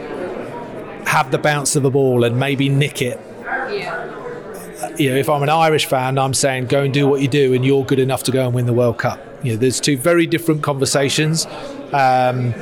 have 1.05 1.31
the 1.31 1.37
bounce 1.37 1.75
of 1.75 1.83
the 1.83 1.89
ball 1.89 2.23
and 2.23 2.39
maybe 2.39 2.69
nick 2.69 3.01
it. 3.01 3.19
Yeah. 3.45 4.95
You 4.97 5.11
know, 5.11 5.15
if 5.15 5.29
I'm 5.29 5.43
an 5.43 5.49
Irish 5.49 5.85
fan, 5.85 6.17
I'm 6.17 6.33
saying 6.33 6.67
go 6.67 6.83
and 6.83 6.93
do 6.93 7.07
what 7.07 7.21
you 7.21 7.27
do, 7.27 7.53
and 7.53 7.65
you're 7.65 7.85
good 7.85 7.99
enough 7.99 8.23
to 8.23 8.31
go 8.31 8.45
and 8.45 8.53
win 8.53 8.65
the 8.65 8.73
World 8.73 8.97
Cup. 8.97 9.19
You 9.43 9.53
know, 9.53 9.57
there's 9.57 9.79
two 9.79 9.97
very 9.97 10.27
different 10.27 10.61
conversations, 10.61 11.45
um, 11.93 12.53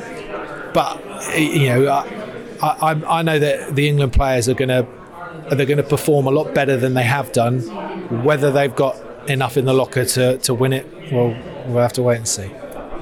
but 0.72 1.02
you 1.36 1.68
know, 1.68 1.88
I, 1.88 2.68
I, 2.92 3.18
I 3.18 3.22
know 3.22 3.38
that 3.38 3.74
the 3.74 3.88
England 3.88 4.12
players 4.12 4.48
are 4.48 4.54
going 4.54 4.68
to 4.68 4.86
they're 5.50 5.66
going 5.66 5.78
to 5.78 5.82
perform 5.82 6.26
a 6.26 6.30
lot 6.30 6.54
better 6.54 6.76
than 6.76 6.94
they 6.94 7.04
have 7.04 7.32
done. 7.32 7.60
Whether 8.22 8.50
they've 8.50 8.74
got 8.74 8.96
enough 9.28 9.56
in 9.56 9.64
the 9.64 9.72
locker 9.72 10.04
to, 10.04 10.38
to 10.38 10.54
win 10.54 10.72
it, 10.72 10.86
well, 11.12 11.36
we'll 11.66 11.82
have 11.82 11.92
to 11.94 12.02
wait 12.02 12.18
and 12.18 12.28
see. 12.28 12.50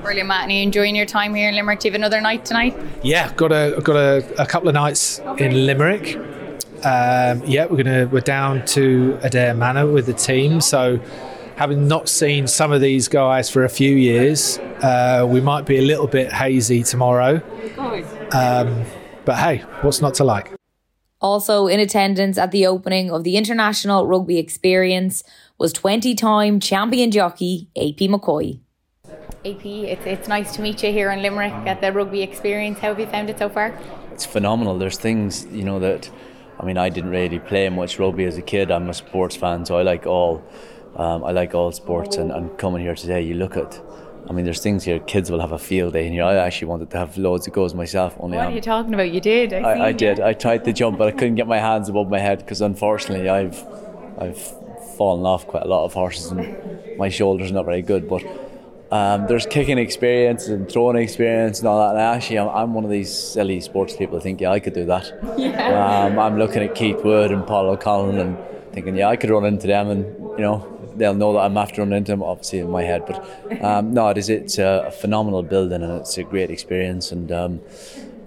Brilliant, 0.07 0.29
Matt. 0.29 0.43
And 0.43 0.53
are 0.53 0.55
you 0.55 0.63
enjoying 0.63 0.95
your 0.95 1.05
time 1.05 1.35
here 1.35 1.49
in 1.49 1.57
Limerick? 1.57 1.81
Do 1.81 1.89
you 1.89 1.91
have 1.91 1.99
another 1.99 2.21
night 2.21 2.45
tonight? 2.45 2.79
Yeah, 3.03 3.33
got 3.33 3.51
a 3.51 3.81
got 3.83 3.97
a, 3.97 4.41
a 4.41 4.47
couple 4.47 4.69
of 4.69 4.75
nights 4.75 5.19
okay. 5.19 5.47
in 5.47 5.67
Limerick. 5.67 6.15
Um, 6.85 7.43
yeah, 7.45 7.67
we're 7.67 7.83
gonna 7.83 8.07
we're 8.07 8.21
down 8.21 8.65
to 8.67 9.19
Adare 9.25 9.57
Manor 9.57 9.89
with 9.89 10.07
the 10.07 10.13
team. 10.13 10.61
So, 10.61 11.01
having 11.57 11.89
not 11.89 12.09
seen 12.09 12.47
some 12.47 12.71
of 12.71 12.81
these 12.81 13.09
guys 13.09 13.51
for 13.51 13.65
a 13.65 13.69
few 13.69 13.97
years, 13.97 14.59
uh, 14.81 15.27
we 15.29 15.41
might 15.41 15.67
be 15.67 15.79
a 15.79 15.83
little 15.83 16.07
bit 16.07 16.33
hazy 16.33 16.85
tomorrow. 16.85 17.43
Um, 18.31 18.85
but 19.25 19.39
hey, 19.39 19.65
what's 19.83 20.01
not 20.01 20.15
to 20.15 20.25
like? 20.25 20.53
Also 21.21 21.67
in 21.67 21.81
attendance 21.81 22.39
at 22.39 22.53
the 22.53 22.65
opening 22.65 23.11
of 23.11 23.25
the 23.25 23.37
International 23.37 24.07
Rugby 24.07 24.39
Experience 24.39 25.25
was 25.59 25.73
20 25.73 26.15
time 26.15 26.61
champion 26.61 27.11
jockey 27.11 27.67
AP 27.77 28.09
McCoy. 28.09 28.61
AP, 29.47 29.65
it's, 29.65 30.05
it's 30.07 30.29
nice 30.29 30.57
to 30.57 30.63
meet 30.63 30.83
you 30.83 30.91
here 30.91 31.11
in 31.13 31.23
Limerick 31.23 31.53
at 31.67 31.81
the 31.81 31.93
Rugby 31.93 32.23
Experience. 32.23 32.81
How 32.81 32.89
have 32.89 32.99
you 32.99 33.07
found 33.07 33.31
it 33.31 33.39
so 33.39 33.49
far? 33.49 33.79
It's 34.13 34.27
phenomenal. 34.27 34.77
There's 34.77 34.99
things, 34.99 35.47
you 35.53 35.63
know, 35.63 35.79
that 35.79 36.11
I 36.59 36.65
mean, 36.65 36.79
I 36.79 36.89
didn't 36.89 37.11
really 37.11 37.39
play 37.39 37.69
much 37.69 37.99
rugby 37.99 38.25
as 38.25 38.37
a 38.37 38.43
kid. 38.43 38.71
I'm 38.71 38.89
a 38.89 38.95
sports 38.95 39.37
fan, 39.37 39.65
so 39.65 39.79
I 39.79 39.83
like 39.83 40.07
all. 40.07 40.43
Um, 40.97 41.25
I 41.25 41.31
like 41.33 41.55
all 41.55 41.71
sports, 41.73 42.17
and, 42.17 42.33
and 42.33 42.57
coming 42.57 42.81
here 42.81 42.95
today, 42.95 43.21
you 43.21 43.35
look 43.35 43.57
at 43.57 43.81
I 44.29 44.33
mean, 44.33 44.45
there's 44.45 44.61
things 44.61 44.83
here. 44.83 44.99
Kids 44.99 45.31
will 45.31 45.41
have 45.41 45.53
a 45.53 45.59
field 45.59 45.93
day, 45.93 46.07
and 46.07 46.13
here 46.13 46.25
I 46.25 46.35
actually 46.37 46.69
wanted 46.69 46.91
to 46.91 46.99
have 46.99 47.17
loads 47.17 47.47
of 47.47 47.53
goals 47.53 47.75
myself. 47.75 48.17
Only 48.19 48.39
what 48.39 48.49
are 48.49 48.51
you 48.51 48.61
talking 48.61 48.93
about? 48.93 49.13
You 49.13 49.21
did. 49.21 49.53
I, 49.53 49.61
I, 49.61 49.87
I 49.87 49.93
did. 49.93 50.19
I 50.19 50.33
tried 50.33 50.65
to 50.65 50.73
jump, 50.73 50.99
but 50.99 51.07
I 51.07 51.13
couldn't 51.13 51.37
get 51.37 51.47
my 51.47 51.59
hands 51.59 51.89
above 51.89 52.09
my 52.09 52.19
head 52.19 52.39
because 52.39 52.61
unfortunately, 52.61 53.29
I've 53.29 53.63
I've 54.19 54.41
fallen 54.97 55.25
off 55.25 55.47
quite 55.47 55.63
a 55.63 55.69
lot 55.69 55.85
of 55.85 55.93
horses, 55.93 56.33
and 56.33 56.99
my 56.99 57.09
shoulders 57.09 57.51
are 57.51 57.55
not 57.55 57.67
very 57.67 57.83
good. 57.83 58.09
But 58.09 58.25
um, 58.91 59.27
there's 59.27 59.47
kicking 59.47 59.79
experience 59.79 60.47
and 60.47 60.71
throwing 60.71 60.97
experience 60.97 61.59
and 61.59 61.69
all 61.69 61.79
that. 61.81 61.91
And 61.97 62.01
actually, 62.01 62.39
I'm, 62.39 62.49
I'm 62.49 62.75
one 62.75 62.85
of 62.85 62.91
these 62.91 63.13
silly 63.13 63.61
sports 63.61 63.97
people. 63.97 64.17
I 64.17 64.21
think, 64.21 64.41
yeah, 64.41 64.51
I 64.51 64.61
could 64.61 64.75
do 64.75 64.85
that. 64.87 65.13
Yeah. 65.39 66.07
Um, 66.07 66.19
I'm 66.19 66.39
looking 66.39 66.63
at 66.63 66.75
Keith 66.75 67.05
Wood 67.05 67.31
and 67.31 67.47
Paul 67.47 67.67
O'Connell 67.69 68.19
and 68.19 68.39
thinking, 68.73 68.97
yeah, 68.97 69.09
I 69.09 69.17
could 69.17 69.29
run 69.29 69.45
into 69.45 69.67
them, 69.67 69.91
and 69.91 70.05
you 70.39 70.45
know 70.45 70.77
they'll 70.97 71.15
know 71.15 71.35
that 71.35 71.41
I'm 71.41 71.57
after 71.57 71.83
running 71.83 71.99
into 71.99 72.13
them, 72.13 72.23
obviously 72.23 72.61
in 72.61 72.71
my 72.71 72.83
head. 72.83 73.05
But 73.07 73.63
um, 73.63 73.93
no, 73.93 74.09
it 74.09 74.19
is. 74.19 74.29
It's 74.29 74.59
a 74.59 74.93
phenomenal 75.01 75.43
building 75.43 75.83
and 75.83 75.93
it's 76.01 76.17
a 76.19 76.25
great 76.25 76.51
experience. 76.51 77.13
And 77.13 77.31
um, 77.31 77.61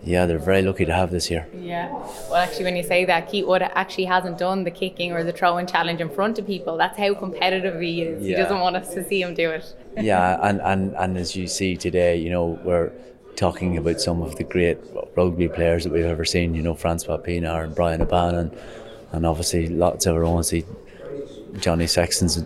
yeah, 0.04 0.26
they're 0.26 0.40
very 0.40 0.62
lucky 0.62 0.86
to 0.86 0.94
have 0.94 1.12
this 1.12 1.26
here. 1.26 1.48
Yeah. 1.54 1.90
Well, 1.92 2.36
actually, 2.36 2.66
when 2.66 2.76
you 2.76 2.84
say 2.84 3.06
that, 3.06 3.30
Keith 3.30 3.46
Wood 3.46 3.62
actually 3.62 4.06
hasn't 4.06 4.38
done 4.38 4.64
the 4.64 4.72
kicking 4.72 5.12
or 5.12 5.24
the 5.24 5.34
throwing 5.34 5.68
challenge 5.68 6.00
in 6.00 6.10
front 6.10 6.40
of 6.40 6.48
people. 6.48 6.78
That's 6.78 6.98
how 6.98 7.14
competitive 7.14 7.80
he 7.82 8.04
is. 8.04 8.24
Yeah. 8.24 8.38
He 8.38 8.44
doesn't 8.44 8.60
want 8.60 8.76
us 8.76 8.94
to 8.94 9.08
see 9.08 9.22
him 9.22 9.34
do 9.34 9.52
it. 9.52 9.76
yeah, 10.02 10.40
and, 10.42 10.62
and, 10.62 10.96
and 10.96 11.18
as 11.18 11.36
you 11.36 11.48
see 11.48 11.76
today, 11.76 12.16
you 12.18 12.30
know, 12.30 12.60
we're 12.64 12.92
talking 13.36 13.78
about 13.78 14.00
some 14.00 14.22
of 14.22 14.36
the 14.36 14.44
great 14.44 14.78
rugby 15.16 15.48
players 15.48 15.84
that 15.84 15.94
we've 15.94 16.06
ever 16.06 16.26
seen. 16.26 16.56
You 16.56 16.62
know, 16.62 16.74
Francois 16.74 17.18
Pienaar 17.18 17.64
and 17.66 17.76
Brian 17.76 18.02
and, 18.02 18.58
and 19.12 19.26
obviously 19.26 19.68
lots 19.68 20.06
of 20.06 20.16
our 20.16 20.24
own. 20.24 20.44
See, 20.44 20.66
Johnny 21.60 21.88
Sexton's 21.88 22.44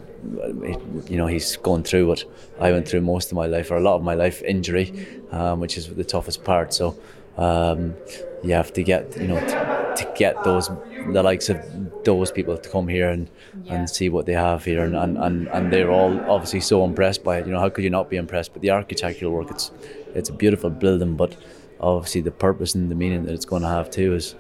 you 1.10 1.18
know, 1.18 1.28
he's 1.28 1.58
gone 1.58 1.84
through 1.84 2.08
what 2.08 2.24
I 2.60 2.72
went 2.72 2.88
through 2.88 3.02
most 3.02 3.32
of 3.32 3.36
my 3.36 3.46
life, 3.46 3.72
or 3.72 3.78
a 3.78 3.82
lot 3.82 3.96
of 3.96 4.04
my 4.04 4.14
life, 4.14 4.42
injury, 4.42 5.08
um, 5.32 5.60
which 5.60 5.78
is 5.78 5.94
the 5.94 6.04
toughest 6.04 6.44
part. 6.44 6.74
So 6.74 6.98
um, 7.38 7.96
you 8.44 8.54
have 8.54 8.74
to 8.74 8.84
get, 8.84 9.16
you 9.18 9.28
know, 9.28 9.40
to, 9.40 9.94
to, 9.98 10.14
get 10.16 10.44
those 10.44 10.70
the 11.12 11.24
likes 11.24 11.50
of 11.50 11.58
those 12.04 12.32
people 12.32 12.58
to 12.58 12.70
come 12.70 12.88
here 12.88 13.10
and, 13.10 13.30
yeah. 13.64 13.76
and 13.76 13.90
see 13.90 14.10
what 14.10 14.26
they 14.26 14.34
have 14.34 14.64
here, 14.64 14.84
and, 14.84 14.96
and, 14.96 15.18
and, 15.18 15.48
and 15.50 15.74
they're 15.74 15.92
all 15.92 16.20
obviously 16.30 16.60
so 16.60 16.84
impressed 16.86 17.24
by 17.24 17.38
it. 17.40 17.46
You 17.46 17.54
know, 17.54 17.60
how 17.60 17.70
could 17.70 17.84
you 17.84 17.90
not 17.90 18.10
be 18.10 18.18
impressed? 18.18 18.54
But 18.54 18.62
the 18.62 18.72
architectural 18.72 19.32
work, 19.32 19.52
it's 19.52 19.72
it's 20.14 20.30
a 20.30 20.34
beautiful 20.34 20.70
building, 20.70 21.16
but 21.16 21.36
obviously 21.80 22.22
the 22.22 22.32
purpose 22.32 22.76
and 22.76 22.90
the 22.90 22.96
meaning 22.96 23.26
that 23.26 23.34
it's 23.34 23.46
going 23.46 23.62
to 23.62 23.68
have 23.68 23.90
too 23.90 24.16
is, 24.16 24.36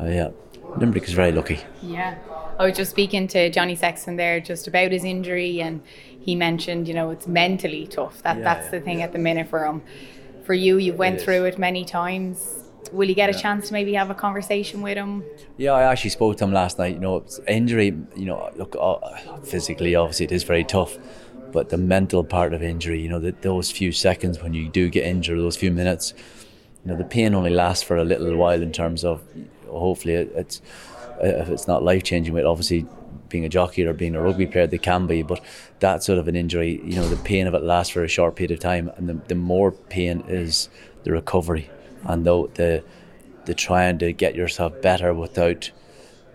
uh, 0.00 0.06
yeah, 0.06 0.30
Limerick 0.76 1.04
is 1.04 1.12
very 1.12 1.32
lucky. 1.32 1.60
Yeah. 1.82 2.18
I 2.58 2.66
was 2.66 2.76
just 2.76 2.90
speaking 2.90 3.28
to 3.28 3.50
Johnny 3.50 3.74
Sexton 3.74 4.16
there 4.16 4.40
just 4.40 4.66
about 4.66 4.92
his 4.92 5.04
injury, 5.04 5.60
and 5.60 5.82
he 6.20 6.34
mentioned, 6.34 6.86
you 6.86 6.94
know, 6.94 7.10
it's 7.10 7.26
mentally 7.26 7.86
tough. 7.86 8.22
That 8.22 8.38
yeah, 8.38 8.44
that's 8.44 8.66
yeah, 8.66 8.70
the 8.78 8.80
thing 8.80 9.02
at 9.02 9.12
the 9.12 9.18
minute 9.18 9.48
for 9.48 9.64
him. 9.64 9.82
For 10.44 10.54
you, 10.54 10.78
you 10.78 10.92
went 10.92 11.20
it 11.20 11.24
through 11.24 11.44
it 11.44 11.58
many 11.58 11.84
times. 11.84 12.64
Will 12.92 13.08
you 13.08 13.14
get 13.14 13.30
a 13.30 13.38
chance 13.38 13.68
to 13.68 13.72
maybe 13.72 13.94
have 13.94 14.10
a 14.10 14.14
conversation 14.14 14.82
with 14.82 14.96
him? 14.96 15.24
Yeah, 15.56 15.72
I 15.72 15.82
actually 15.84 16.10
spoke 16.10 16.36
to 16.38 16.44
him 16.44 16.52
last 16.52 16.78
night. 16.78 16.94
You 16.94 17.00
know, 17.00 17.24
injury. 17.48 17.96
You 18.16 18.26
know, 18.26 18.50
look, 18.56 18.76
uh, 18.78 19.16
physically, 19.44 19.94
obviously, 19.94 20.24
it 20.24 20.32
is 20.32 20.42
very 20.42 20.64
tough 20.64 20.98
but 21.52 21.68
the 21.68 21.76
mental 21.76 22.24
part 22.24 22.54
of 22.54 22.62
injury, 22.62 23.00
you 23.00 23.08
know, 23.08 23.20
that 23.20 23.42
those 23.42 23.70
few 23.70 23.92
seconds 23.92 24.42
when 24.42 24.54
you 24.54 24.68
do 24.68 24.88
get 24.88 25.04
injured, 25.04 25.38
those 25.38 25.56
few 25.56 25.70
minutes, 25.70 26.14
you 26.84 26.90
know, 26.90 26.96
the 26.96 27.04
pain 27.04 27.34
only 27.34 27.50
lasts 27.50 27.84
for 27.84 27.96
a 27.96 28.04
little 28.04 28.34
while 28.36 28.60
in 28.62 28.72
terms 28.72 29.04
of 29.04 29.22
hopefully 29.68 30.14
it, 30.14 30.32
it's 30.34 30.62
if 31.20 31.48
it's 31.48 31.68
not 31.68 31.82
life 31.82 32.02
changing, 32.02 32.34
with 32.34 32.46
obviously 32.46 32.86
being 33.32 33.44
a 33.44 33.48
jockey 33.48 33.84
or 33.84 33.92
being 33.92 34.14
a 34.14 34.22
rugby 34.22 34.46
player, 34.46 34.66
they 34.66 34.78
can 34.78 35.06
be. 35.06 35.22
But 35.22 35.40
that 35.80 36.04
sort 36.04 36.18
of 36.18 36.28
an 36.28 36.36
injury, 36.36 36.80
you 36.84 36.94
know, 36.96 37.08
the 37.08 37.16
pain 37.16 37.46
of 37.48 37.54
it 37.54 37.62
lasts 37.62 37.92
for 37.92 38.04
a 38.04 38.08
short 38.08 38.36
period 38.36 38.52
of 38.52 38.60
time, 38.60 38.92
and 38.96 39.08
the, 39.08 39.14
the 39.26 39.34
more 39.34 39.72
pain 39.72 40.22
is 40.28 40.68
the 41.02 41.10
recovery 41.10 41.68
and 42.04 42.24
the, 42.24 42.48
the 42.54 42.84
the 43.44 43.54
trying 43.54 43.98
to 43.98 44.12
get 44.12 44.36
yourself 44.36 44.80
better 44.82 45.12
without 45.12 45.72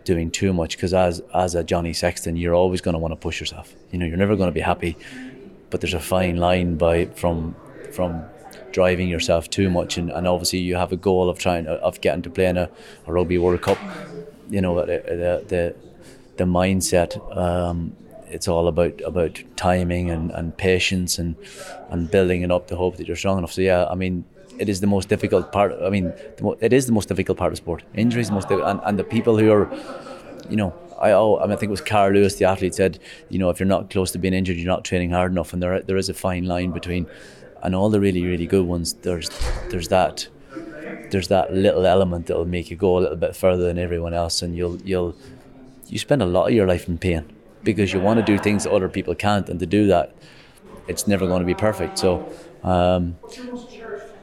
doing 0.03 0.29
too 0.29 0.51
much. 0.51 0.75
Because 0.75 0.93
as 0.93 1.21
as 1.33 1.55
a 1.55 1.63
Johnny 1.63 1.93
Sexton, 1.93 2.35
you're 2.35 2.55
always 2.55 2.81
going 2.81 2.93
to 2.93 2.99
want 2.99 3.13
to 3.13 3.15
push 3.15 3.39
yourself. 3.39 3.73
You 3.91 3.99
know, 3.99 4.05
you're 4.05 4.17
never 4.17 4.35
going 4.35 4.49
to 4.49 4.53
be 4.53 4.61
happy. 4.61 4.97
But 5.69 5.81
there's 5.81 5.93
a 5.93 5.99
fine 5.99 6.37
line 6.37 6.77
by 6.77 7.05
from 7.05 7.55
from 7.91 8.23
driving 8.71 9.07
yourself 9.07 9.49
too 9.49 9.69
much, 9.69 9.97
and, 9.97 10.11
and 10.11 10.27
obviously 10.27 10.59
you 10.59 10.75
have 10.75 10.91
a 10.91 10.97
goal 10.97 11.29
of 11.29 11.39
trying 11.39 11.67
of 11.67 12.01
getting 12.01 12.21
to 12.23 12.29
play 12.29 12.47
in 12.47 12.57
a, 12.57 12.69
a 13.05 13.13
rugby 13.13 13.37
World 13.37 13.61
Cup 13.61 13.77
you 14.49 14.61
know 14.61 14.75
the 14.85 14.85
the 14.85 15.45
the 15.47 15.75
mindset. 16.45 17.17
Um, 17.35 17.95
it's 18.29 18.47
all 18.47 18.67
about 18.67 18.99
about 19.01 19.41
timing 19.55 20.09
and, 20.09 20.31
and 20.31 20.55
patience 20.57 21.17
and 21.17 21.35
and 21.89 22.11
building 22.11 22.41
it 22.41 22.51
up 22.51 22.67
to 22.67 22.75
hope 22.75 22.97
that 22.97 23.07
you're 23.07 23.15
strong 23.15 23.37
enough. 23.37 23.53
So 23.53 23.61
yeah, 23.61 23.85
I 23.85 23.95
mean, 23.95 24.25
it 24.59 24.69
is 24.69 24.81
the 24.81 24.87
most 24.87 25.09
difficult 25.09 25.51
part. 25.51 25.73
I 25.81 25.89
mean, 25.89 26.13
mo- 26.41 26.57
it 26.59 26.73
is 26.73 26.85
the 26.85 26.91
most 26.91 27.07
difficult 27.07 27.37
part 27.37 27.53
of 27.53 27.57
sport. 27.57 27.83
Injuries, 27.93 28.31
most 28.31 28.49
and, 28.51 28.81
and 28.83 28.99
the 28.99 29.03
people 29.03 29.37
who 29.37 29.51
are, 29.51 29.69
you 30.49 30.57
know, 30.57 30.73
I 30.99 31.11
oh, 31.11 31.37
I, 31.37 31.43
mean, 31.43 31.53
I 31.53 31.55
think 31.55 31.69
it 31.69 31.71
was 31.71 31.81
Carl 31.81 32.11
Lewis, 32.11 32.35
the 32.35 32.45
athlete, 32.45 32.75
said, 32.75 32.99
you 33.29 33.39
know, 33.39 33.49
if 33.49 33.59
you're 33.59 33.67
not 33.67 33.89
close 33.89 34.11
to 34.11 34.19
being 34.19 34.33
injured, 34.33 34.57
you're 34.57 34.67
not 34.67 34.83
training 34.83 35.11
hard 35.11 35.31
enough, 35.31 35.53
and 35.53 35.61
there 35.61 35.81
there 35.81 35.97
is 35.97 36.09
a 36.09 36.13
fine 36.13 36.45
line 36.45 36.71
between, 36.71 37.07
and 37.63 37.75
all 37.75 37.89
the 37.89 37.99
really 37.99 38.25
really 38.25 38.47
good 38.47 38.65
ones. 38.65 38.93
There's 38.93 39.29
there's 39.69 39.87
that 39.89 40.27
there's 41.11 41.27
that 41.29 41.53
little 41.53 41.85
element 41.85 42.27
that'll 42.27 42.45
make 42.45 42.69
you 42.69 42.75
go 42.75 42.97
a 42.97 42.99
little 42.99 43.15
bit 43.15 43.35
further 43.35 43.63
than 43.63 43.77
everyone 43.77 44.13
else, 44.13 44.41
and 44.41 44.55
you'll 44.55 44.81
you'll 44.81 45.15
you 45.87 45.99
spend 45.99 46.21
a 46.21 46.25
lot 46.25 46.47
of 46.47 46.53
your 46.53 46.67
life 46.67 46.87
in 46.87 46.97
pain 46.97 47.25
because 47.63 47.93
you 47.93 47.99
want 47.99 48.19
to 48.19 48.25
do 48.25 48.37
things 48.37 48.63
that 48.63 48.71
other 48.71 48.89
people 48.89 49.15
can't, 49.15 49.49
and 49.49 49.59
to 49.59 49.65
do 49.65 49.87
that, 49.87 50.15
it's 50.87 51.07
never 51.07 51.27
going 51.27 51.41
to 51.41 51.45
be 51.45 51.53
perfect. 51.53 51.97
So, 51.97 52.31
um, 52.63 53.17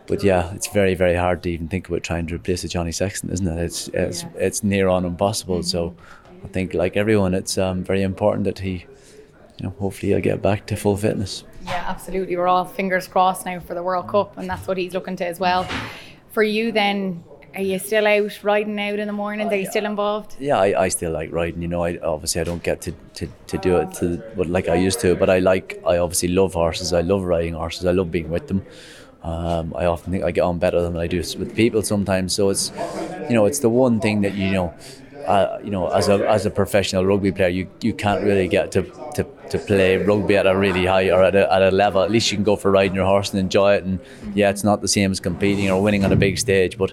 but 0.06 0.22
yeah, 0.22 0.52
it's 0.54 0.68
very 0.68 0.94
very 0.94 1.14
hard 1.14 1.42
to 1.44 1.50
even 1.50 1.68
think 1.68 1.88
about 1.88 2.02
trying 2.02 2.26
to 2.28 2.34
replace 2.34 2.64
a 2.64 2.68
Johnny 2.68 2.92
Sexton, 2.92 3.30
isn't 3.30 3.46
it? 3.46 3.62
It's 3.62 3.88
it's 3.88 4.22
yeah. 4.22 4.30
it's 4.36 4.62
near 4.62 4.88
on 4.88 5.04
impossible. 5.04 5.58
Mm-hmm. 5.58 5.66
So, 5.66 5.96
I 6.44 6.48
think 6.48 6.74
like 6.74 6.96
everyone, 6.96 7.34
it's 7.34 7.58
um, 7.58 7.84
very 7.84 8.02
important 8.02 8.44
that 8.44 8.58
he, 8.58 8.86
you 9.58 9.64
know, 9.64 9.74
hopefully 9.78 10.12
he'll 10.12 10.20
get 10.20 10.42
back 10.42 10.66
to 10.66 10.76
full 10.76 10.96
fitness. 10.96 11.44
Yeah, 11.64 11.84
absolutely. 11.88 12.36
We're 12.36 12.48
all 12.48 12.66
fingers 12.66 13.08
crossed 13.08 13.46
now 13.46 13.58
for 13.60 13.74
the 13.74 13.82
World 13.82 14.08
Cup, 14.08 14.36
and 14.36 14.48
that's 14.48 14.66
what 14.68 14.76
he's 14.76 14.92
looking 14.92 15.16
to 15.16 15.26
as 15.26 15.40
well 15.40 15.66
for 16.34 16.42
you 16.42 16.72
then 16.72 17.22
are 17.54 17.62
you 17.62 17.78
still 17.78 18.06
out 18.06 18.42
riding 18.42 18.78
out 18.80 18.98
in 18.98 19.06
the 19.06 19.12
mornings? 19.12 19.52
Are 19.52 19.56
you 19.56 19.66
still 19.66 19.84
involved? 19.86 20.36
Yeah, 20.38 20.58
I, 20.58 20.84
I 20.84 20.88
still 20.88 21.12
like 21.12 21.32
riding. 21.32 21.62
You 21.62 21.68
know, 21.68 21.84
I 21.84 21.98
obviously 21.98 22.40
I 22.40 22.44
don't 22.44 22.62
get 22.62 22.80
to, 22.82 22.92
to, 23.14 23.28
to 23.46 23.58
do 23.58 23.76
it 23.76 23.92
to 23.94 24.22
but 24.36 24.48
like 24.48 24.68
I 24.68 24.74
used 24.74 25.00
to. 25.00 25.14
But 25.14 25.30
I 25.30 25.38
like 25.38 25.80
I 25.86 25.98
obviously 25.98 26.28
love 26.28 26.54
horses. 26.54 26.92
I 26.92 27.02
love 27.02 27.22
riding 27.22 27.54
horses. 27.54 27.86
I 27.86 27.92
love 27.92 28.10
being 28.10 28.30
with 28.30 28.48
them. 28.48 28.64
Um, 29.22 29.72
I 29.74 29.86
often 29.86 30.12
think 30.12 30.24
I 30.24 30.32
get 30.32 30.42
on 30.42 30.58
better 30.58 30.82
than 30.82 30.96
I 30.96 31.06
do 31.06 31.18
with 31.18 31.56
people 31.56 31.82
sometimes. 31.82 32.34
So 32.34 32.50
it's, 32.50 32.70
you 33.28 33.34
know, 33.34 33.46
it's 33.46 33.60
the 33.60 33.70
one 33.70 33.98
thing 33.98 34.20
that 34.20 34.34
you 34.34 34.50
know, 34.50 34.74
uh, 35.26 35.58
you 35.64 35.70
know, 35.70 35.88
as 35.88 36.08
a 36.08 36.28
as 36.28 36.44
a 36.44 36.50
professional 36.50 37.06
rugby 37.06 37.32
player, 37.32 37.48
you, 37.48 37.70
you 37.80 37.94
can't 37.94 38.22
really 38.22 38.48
get 38.48 38.70
to, 38.72 38.82
to, 39.14 39.24
to 39.48 39.58
play 39.58 39.96
rugby 39.96 40.36
at 40.36 40.46
a 40.46 40.54
really 40.54 40.84
high 40.84 41.10
or 41.10 41.22
at 41.22 41.34
a, 41.34 41.50
at 41.50 41.62
a 41.62 41.70
level. 41.70 42.02
At 42.02 42.10
least 42.10 42.30
you 42.30 42.36
can 42.36 42.44
go 42.44 42.56
for 42.56 42.70
riding 42.70 42.94
your 42.94 43.06
horse 43.06 43.30
and 43.30 43.40
enjoy 43.40 43.76
it. 43.76 43.84
And 43.84 43.98
yeah, 44.34 44.50
it's 44.50 44.64
not 44.64 44.82
the 44.82 44.88
same 44.88 45.10
as 45.10 45.20
competing 45.20 45.70
or 45.70 45.82
winning 45.82 46.04
on 46.04 46.12
a 46.12 46.16
big 46.16 46.38
stage, 46.38 46.76
but 46.76 46.92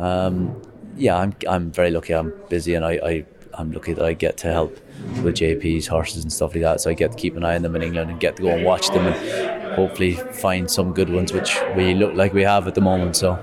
um, 0.00 0.60
yeah, 0.96 1.16
I'm 1.16 1.34
I'm 1.48 1.70
very 1.70 1.90
lucky. 1.90 2.14
I'm 2.14 2.32
busy 2.48 2.74
and 2.74 2.84
I, 2.84 2.92
I 3.04 3.26
I'm 3.54 3.72
lucky 3.72 3.92
that 3.92 4.04
I 4.04 4.14
get 4.14 4.36
to 4.38 4.52
help 4.52 4.78
with 5.22 5.36
JP's 5.36 5.86
horses 5.86 6.22
and 6.22 6.32
stuff 6.32 6.54
like 6.54 6.62
that. 6.62 6.80
So 6.80 6.90
I 6.90 6.94
get 6.94 7.12
to 7.12 7.16
keep 7.18 7.36
an 7.36 7.44
eye 7.44 7.54
on 7.54 7.62
them 7.62 7.76
in 7.76 7.82
England 7.82 8.10
and 8.10 8.20
get 8.20 8.36
to 8.36 8.42
go 8.42 8.48
and 8.48 8.64
watch 8.64 8.88
them 8.88 9.06
and 9.06 9.74
hopefully 9.74 10.14
find 10.14 10.70
some 10.70 10.92
good 10.92 11.10
ones, 11.10 11.32
which 11.32 11.58
we 11.76 11.94
look 11.94 12.14
like 12.14 12.32
we 12.32 12.42
have 12.42 12.66
at 12.66 12.74
the 12.74 12.80
moment. 12.80 13.16
So 13.16 13.38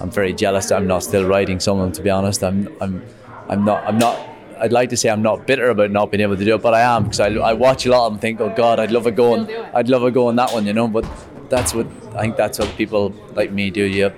I'm 0.00 0.10
very 0.10 0.32
jealous. 0.32 0.72
I'm 0.72 0.86
not 0.86 1.02
still 1.02 1.26
riding 1.26 1.60
some 1.60 1.78
of 1.78 1.84
them, 1.84 1.92
to 1.92 2.02
be 2.02 2.10
honest. 2.10 2.42
I'm 2.42 2.68
I'm 2.80 3.04
I'm 3.48 3.64
not 3.64 3.84
I'm 3.84 3.98
not. 3.98 4.18
I'd 4.58 4.72
like 4.72 4.90
to 4.90 4.96
say 4.96 5.10
I'm 5.10 5.22
not 5.22 5.46
bitter 5.46 5.68
about 5.70 5.90
not 5.90 6.10
being 6.10 6.20
able 6.20 6.36
to 6.36 6.44
do 6.44 6.54
it, 6.54 6.62
but 6.62 6.74
I 6.74 6.80
am 6.80 7.04
because 7.04 7.20
I, 7.20 7.26
I 7.34 7.52
watch 7.52 7.86
a 7.86 7.90
lot 7.90 8.06
of 8.06 8.12
them. 8.12 8.20
Think, 8.20 8.40
oh 8.40 8.52
God, 8.56 8.80
I'd 8.80 8.90
love 8.90 9.06
a 9.06 9.10
go. 9.10 9.34
On, 9.34 9.50
I'd 9.74 9.88
love 9.88 10.02
a 10.02 10.10
go 10.10 10.28
on 10.28 10.36
that 10.36 10.52
one, 10.52 10.66
you 10.66 10.72
know. 10.72 10.88
But 10.88 11.04
that's 11.50 11.74
what 11.74 11.86
I 12.14 12.22
think. 12.22 12.36
That's 12.36 12.58
what 12.58 12.68
people 12.76 13.14
like 13.34 13.52
me 13.52 13.70
do. 13.70 13.84
You 13.84 14.12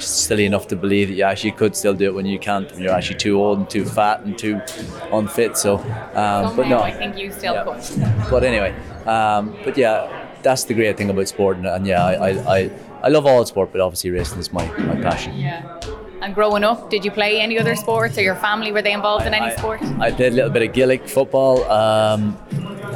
silly 0.00 0.44
enough 0.44 0.66
to 0.68 0.76
believe 0.76 1.08
that 1.08 1.14
you 1.14 1.22
actually 1.22 1.52
could 1.52 1.74
still 1.76 1.94
do 1.94 2.04
it 2.04 2.14
when 2.14 2.26
you 2.26 2.38
can't 2.38 2.70
when 2.72 2.82
you're 2.82 2.92
actually 2.92 3.18
too 3.18 3.40
old 3.40 3.58
and 3.58 3.70
too 3.70 3.84
fat 3.84 4.20
and 4.20 4.38
too 4.38 4.60
unfit 5.12 5.56
so 5.56 5.78
um, 6.14 6.54
but 6.56 6.68
no 6.68 6.80
I 6.80 6.92
think 6.92 7.16
you 7.16 7.32
still 7.32 7.54
yeah. 7.54 7.64
could 7.64 8.30
but 8.30 8.44
anyway 8.44 8.74
um, 9.06 9.56
but 9.64 9.76
yeah 9.76 10.28
that's 10.42 10.64
the 10.64 10.74
great 10.74 10.96
thing 10.96 11.10
about 11.10 11.28
sport 11.28 11.56
and, 11.56 11.66
and 11.66 11.86
yeah 11.86 12.04
I, 12.04 12.12
I, 12.12 12.56
I, 12.56 12.70
I 13.02 13.08
love 13.08 13.26
all 13.26 13.44
sport 13.46 13.72
but 13.72 13.80
obviously 13.80 14.10
racing 14.10 14.38
is 14.38 14.52
my, 14.52 14.66
my 14.78 15.00
passion 15.00 15.36
yeah 15.36 15.80
and 16.22 16.34
growing 16.34 16.64
up, 16.64 16.88
did 16.88 17.04
you 17.04 17.10
play 17.10 17.40
any 17.40 17.58
other 17.58 17.76
sports, 17.76 18.16
or 18.16 18.22
your 18.22 18.36
family 18.36 18.72
were 18.72 18.80
they 18.80 18.94
involved 18.94 19.26
in 19.26 19.34
any 19.34 19.46
I, 19.46 19.54
sport? 19.54 19.82
I 20.00 20.10
played 20.10 20.32
a 20.32 20.36
little 20.36 20.50
bit 20.50 20.62
of 20.62 20.72
Gaelic 20.72 21.06
football. 21.06 21.62
Um, 21.70 22.36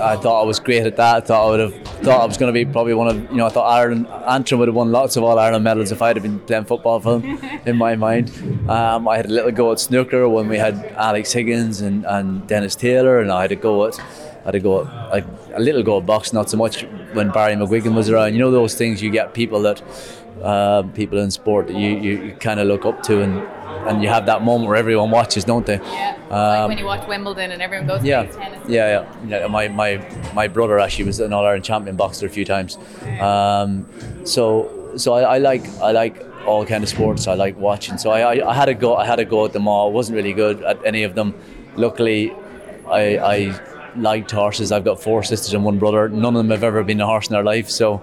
I 0.01 0.17
thought 0.17 0.43
I 0.43 0.45
was 0.45 0.59
great 0.59 0.87
at 0.87 0.97
that. 0.97 1.17
I 1.17 1.21
thought 1.21 1.47
I 1.47 1.51
would 1.51 1.61
have 1.61 1.87
thought 2.03 2.23
I 2.23 2.27
was 2.27 2.37
going 2.37 2.53
to 2.53 2.65
be 2.65 2.71
probably 2.71 2.95
one 2.95 3.09
of 3.09 3.31
you 3.31 3.37
know 3.37 3.47
I 3.47 3.51
thought 3.51 3.69
Ireland 3.69 4.07
Antrim 4.09 4.59
would 4.61 4.69
have 4.69 4.75
won 4.75 4.91
lots 4.91 5.17
of 5.17 5.23
All 5.23 5.39
Ireland 5.39 5.65
medals 5.65 5.93
if 5.93 6.03
I'd 6.03 6.17
have 6.17 6.23
been 6.23 6.41
playing 6.41 6.65
football 6.65 7.01
for 7.01 7.19
them 7.19 7.39
in 7.67 7.77
my 7.77 7.97
mind. 7.97 8.31
Um, 8.69 9.09
I 9.09 9.17
had 9.17 9.27
a 9.27 9.29
little 9.29 9.51
go 9.51 9.73
at 9.73 9.81
snooker 9.81 10.29
when 10.29 10.49
we 10.49 10.59
had 10.59 10.75
Alex 10.97 11.33
Higgins 11.33 11.81
and, 11.81 12.05
and 12.07 12.47
Dennis 12.47 12.75
Taylor, 12.75 13.21
and 13.21 13.31
I 13.31 13.43
had 13.43 13.53
a 13.53 13.57
go 13.57 13.87
at 13.87 14.01
I 14.01 14.45
had 14.47 14.55
a 14.55 14.61
go 14.61 14.81
at, 14.81 15.11
like 15.11 15.27
a 15.55 15.61
little 15.61 15.83
go 15.83 15.99
at 15.99 16.07
boxing, 16.07 16.37
not 16.37 16.49
so 16.49 16.57
much 16.57 16.83
when 17.13 17.31
Barry 17.31 17.55
McGuigan 17.55 17.95
was 17.95 18.09
around. 18.09 18.33
You 18.33 18.41
know 18.41 18.51
those 18.51 18.75
things 18.75 19.03
you 19.03 19.11
get 19.11 19.35
people 19.35 19.63
that 19.63 19.83
uh, 20.43 20.83
people 20.95 21.19
in 21.19 21.31
sport 21.31 21.67
that 21.67 21.77
you, 21.77 21.91
you, 21.91 22.23
you 22.25 22.33
kind 22.37 22.61
of 22.61 22.67
look 22.67 22.87
up 22.87 23.03
to 23.05 23.21
and 23.23 23.47
and 23.89 24.03
you 24.03 24.09
have 24.09 24.27
that 24.27 24.43
moment 24.43 24.69
where 24.69 24.77
everyone 24.77 25.11
watches, 25.11 25.45
don't 25.45 25.67
they? 25.67 25.77
Yeah. 25.77 26.17
like 26.31 26.69
when 26.69 26.79
you 26.79 26.85
watch 26.85 27.07
Wimbledon 27.09 27.51
and 27.53 27.63
everyone 27.63 27.87
goes 27.87 28.05
yeah, 28.05 28.25
tennis. 28.25 28.69
yeah, 28.69 29.05
yeah, 29.27 29.41
yeah. 29.41 29.47
My, 29.47 29.69
my 29.69 30.33
my 30.35 30.49
brother 30.49 30.79
actually 30.79 31.05
was 31.05 31.21
an 31.21 31.33
All 31.33 31.45
Ireland 31.45 31.65
champion 31.65 31.97
boxer 31.97 32.27
a 32.27 32.31
few 32.31 32.45
times. 32.45 32.79
Um, 33.21 33.87
so 34.25 34.93
so 34.97 35.15
I, 35.15 35.37
I 35.37 35.39
like 35.39 35.67
I 35.81 35.93
like 35.93 36.27
all 36.47 36.65
kind 36.65 36.83
of 36.83 36.91
sports. 36.91 37.27
I 37.27 37.35
like 37.35 37.57
watching. 37.59 37.99
So 37.99 38.11
I, 38.11 38.37
I, 38.37 38.51
I 38.51 38.55
had 38.55 38.69
a 38.69 38.75
go. 38.75 38.97
I 38.97 39.05
had 39.07 39.21
a 39.21 39.25
go 39.25 39.45
at 39.45 39.53
them 39.53 39.69
all. 39.69 39.91
I 39.91 39.93
wasn't 39.93 40.17
really 40.17 40.33
good 40.33 40.63
at 40.63 40.85
any 40.85 41.03
of 41.03 41.15
them. 41.15 41.35
Luckily, 41.77 42.33
I 42.89 43.19
I 43.19 43.61
liked 43.97 44.31
horses. 44.31 44.73
I've 44.73 44.85
got 44.85 45.03
four 45.03 45.23
sisters 45.23 45.55
and 45.55 45.65
one 45.65 45.79
brother. 45.79 46.09
None 46.09 46.37
of 46.37 46.43
them 46.43 46.51
have 46.51 46.65
ever 46.65 46.83
been 46.85 47.01
a 47.01 47.07
horse 47.07 47.29
in 47.29 47.33
their 47.35 47.45
life. 47.45 47.69
So 47.71 48.03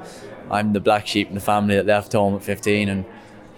I'm 0.51 0.73
the 0.73 0.79
black 0.79 1.07
sheep 1.07 1.29
in 1.29 1.35
the 1.35 1.41
family 1.41 1.75
that 1.75 1.85
left 1.85 2.13
home 2.13 2.35
at 2.35 2.43
15 2.43 2.89
and 2.89 3.05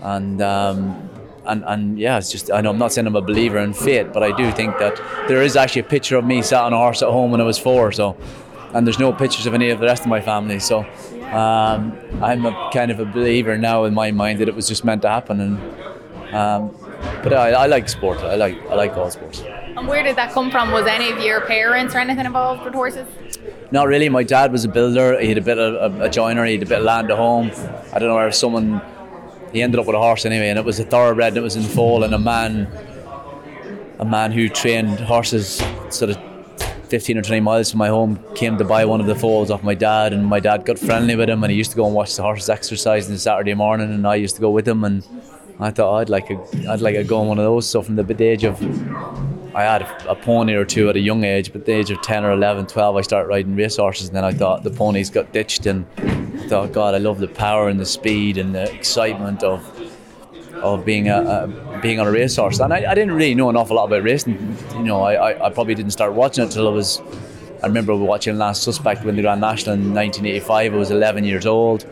and 0.02 0.42
um, 0.42 1.10
and, 1.50 1.64
and 1.66 2.00
yeah, 2.00 2.18
it's 2.18 2.32
just 2.32 2.52
I 2.52 2.62
know 2.62 2.70
I'm 2.70 2.78
not 2.78 2.94
saying 2.94 3.08
I'm 3.08 3.16
a 3.16 3.22
believer 3.22 3.58
in 3.58 3.74
fate, 3.74 4.14
but 4.14 4.24
I 4.24 4.36
do 4.36 4.52
think 4.52 4.78
that 4.78 4.96
there 5.28 5.42
is 5.42 5.56
actually 5.56 5.82
a 5.82 5.90
picture 5.96 6.18
of 6.18 6.26
me 6.26 6.42
sat 6.42 6.64
on 6.64 6.74
a 6.74 6.78
horse 6.78 7.02
at 7.02 7.10
home 7.10 7.32
when 7.32 7.42
I 7.42 7.44
was 7.44 7.58
four. 7.58 7.92
So, 7.92 8.16
and 8.74 8.86
there's 8.86 9.00
no 9.00 9.12
pictures 9.12 9.46
of 9.46 9.54
any 9.54 9.70
of 9.72 9.80
the 9.80 9.88
rest 9.88 10.04
of 10.04 10.10
my 10.10 10.22
family. 10.22 10.60
So, 10.60 10.80
um, 11.32 11.98
I'm 12.22 12.46
a 12.46 12.70
kind 12.72 12.92
of 12.92 13.00
a 13.00 13.06
believer 13.06 13.58
now 13.58 13.86
in 13.86 13.94
my 13.94 14.12
mind 14.12 14.40
that 14.40 14.48
it 14.48 14.56
was 14.56 14.68
just 14.68 14.86
meant 14.86 15.02
to 15.02 15.10
happen. 15.10 15.42
And 15.42 16.36
um, 16.36 16.76
but 17.24 17.34
I, 17.34 17.52
I 17.52 17.66
like 17.66 17.90
sport. 17.90 18.20
I 18.20 18.36
like 18.36 18.62
I 18.70 18.76
like 18.76 18.96
all 18.96 19.10
sports. 19.10 19.42
And 19.42 19.88
where 19.88 20.04
did 20.04 20.16
that 20.18 20.32
come 20.34 20.52
from? 20.52 20.72
Was 20.72 20.86
any 20.86 21.12
of 21.12 21.20
your 21.20 21.42
parents 21.42 21.96
or 21.96 22.00
anything 22.00 22.26
involved 22.26 22.64
with 22.64 22.74
horses? 22.74 23.08
Not 23.72 23.88
really. 23.88 24.10
My 24.10 24.24
dad 24.24 24.52
was 24.52 24.66
a 24.66 24.68
builder. 24.68 25.20
He 25.20 25.30
had 25.30 25.38
a 25.38 25.42
bit 25.42 25.58
of 25.58 26.00
a, 26.00 26.04
a 26.04 26.10
joiner. 26.10 26.46
He 26.46 26.54
had 26.54 26.64
a 26.64 26.66
bit 26.66 26.80
of 26.80 26.86
land 26.86 27.10
at 27.12 27.18
home. 27.18 27.52
I 27.94 28.00
don't 28.00 28.10
know 28.10 28.16
where 28.16 28.32
someone 28.32 28.82
he 29.52 29.62
ended 29.62 29.80
up 29.80 29.86
with 29.86 29.96
a 29.96 30.00
horse 30.00 30.26
anyway, 30.26 30.50
and 30.50 30.60
it 30.60 30.66
was 30.66 30.80
a 30.80 30.84
thoroughbred. 30.84 31.30
And 31.30 31.38
it 31.38 31.42
was 31.42 31.56
in 31.56 31.64
fall, 31.64 32.04
and 32.04 32.14
a 32.14 32.20
man, 32.20 32.68
a 34.00 34.06
man 34.06 34.32
who 34.32 34.50
trained 34.50 35.00
horses, 35.00 35.62
sort 35.90 36.12
of 36.12 36.18
15 36.90 37.18
or 37.18 37.22
20 37.22 37.40
miles 37.40 37.72
from 37.72 37.78
my 37.78 37.88
home, 37.88 38.20
came 38.36 38.58
to 38.58 38.64
buy 38.64 38.86
one 38.86 39.00
of 39.00 39.08
the 39.08 39.16
foals 39.16 39.52
off 39.52 39.64
my 39.64 39.76
dad, 39.76 40.14
and 40.14 40.26
my 40.26 40.40
dad 40.40 40.66
got 40.66 40.80
friendly 40.80 41.16
with 41.16 41.30
him, 41.30 41.44
and 41.44 41.52
he 41.52 41.58
used 41.58 41.72
to 41.72 41.78
go 41.78 41.86
and 41.86 41.96
watch 41.96 42.16
the 42.16 42.22
horses 42.22 42.50
exercise 42.50 43.10
on 43.10 43.18
Saturday 43.18 43.54
morning, 43.54 43.94
and 43.94 44.08
I 44.08 44.16
used 44.16 44.36
to 44.36 44.42
go 44.42 44.52
with 44.52 44.68
him, 44.68 44.84
and 44.84 45.06
I 45.60 45.72
thought 45.72 45.94
oh, 45.94 45.98
I'd 45.98 46.10
like 46.10 46.30
a, 46.30 46.70
I'd 46.70 46.82
like 46.82 46.96
a 46.96 47.04
go 47.04 47.20
on 47.20 47.28
one 47.28 47.38
of 47.38 47.44
those. 47.44 47.68
So 47.68 47.82
from 47.82 47.96
the 47.96 48.24
age 48.24 48.44
of 48.44 48.60
I 49.60 49.64
had 49.64 49.82
a, 50.08 50.16
pony 50.16 50.54
or 50.54 50.64
two 50.64 50.88
at 50.88 50.96
a 50.96 51.02
young 51.02 51.26
age, 51.26 51.52
but 51.52 51.66
the 51.66 51.74
age 51.74 51.92
of 51.92 52.02
10 52.02 52.24
or 52.24 52.32
11, 52.32 52.68
12, 52.68 52.96
I 52.96 53.02
started 53.02 53.28
riding 53.28 53.58
race 53.58 53.76
horses. 53.76 54.08
And 54.08 54.16
then 54.16 54.24
I 54.24 54.32
thought 54.32 54.64
the 54.64 54.70
ponies 54.70 55.10
got 55.10 55.34
ditched, 55.34 55.66
and 55.66 55.86
I 55.98 56.48
thought, 56.48 56.72
God, 56.72 56.96
I 56.96 57.00
love 57.00 57.20
the 57.20 57.28
power 57.28 57.68
and 57.68 57.78
the 57.78 57.86
speed 57.86 58.38
and 58.38 58.56
the 58.56 58.74
excitement 58.74 59.44
of 59.44 59.62
of 60.64 60.86
being 60.86 61.10
a, 61.10 61.18
a 61.22 61.80
being 61.82 62.00
on 62.00 62.08
a 62.08 62.12
racehorse. 62.12 62.60
And 62.60 62.74
I, 62.74 62.92
I, 62.92 62.94
didn't 62.96 63.14
really 63.14 63.36
know 63.36 63.50
an 63.50 63.56
awful 63.58 63.76
lot 63.76 63.86
about 63.86 64.04
racing. 64.04 64.58
You 64.76 64.84
know, 64.84 65.02
I, 65.02 65.14
I, 65.32 65.48
I 65.48 65.50
probably 65.50 65.76
didn't 65.76 65.92
start 65.92 66.14
watching 66.14 66.44
it 66.44 66.48
until 66.48 66.68
I 66.68 66.72
was. 66.72 67.02
I 67.62 67.68
remember 67.68 67.94
watching 67.96 68.38
Last 68.38 68.64
Suspect 68.64 69.04
when 69.04 69.18
the 69.18 69.22
Grand 69.22 69.42
National 69.42 69.74
in 69.76 69.94
1985. 69.94 70.74
I 70.74 70.78
was 70.78 70.92
11 70.92 71.26
years 71.26 71.46
old, 71.46 71.86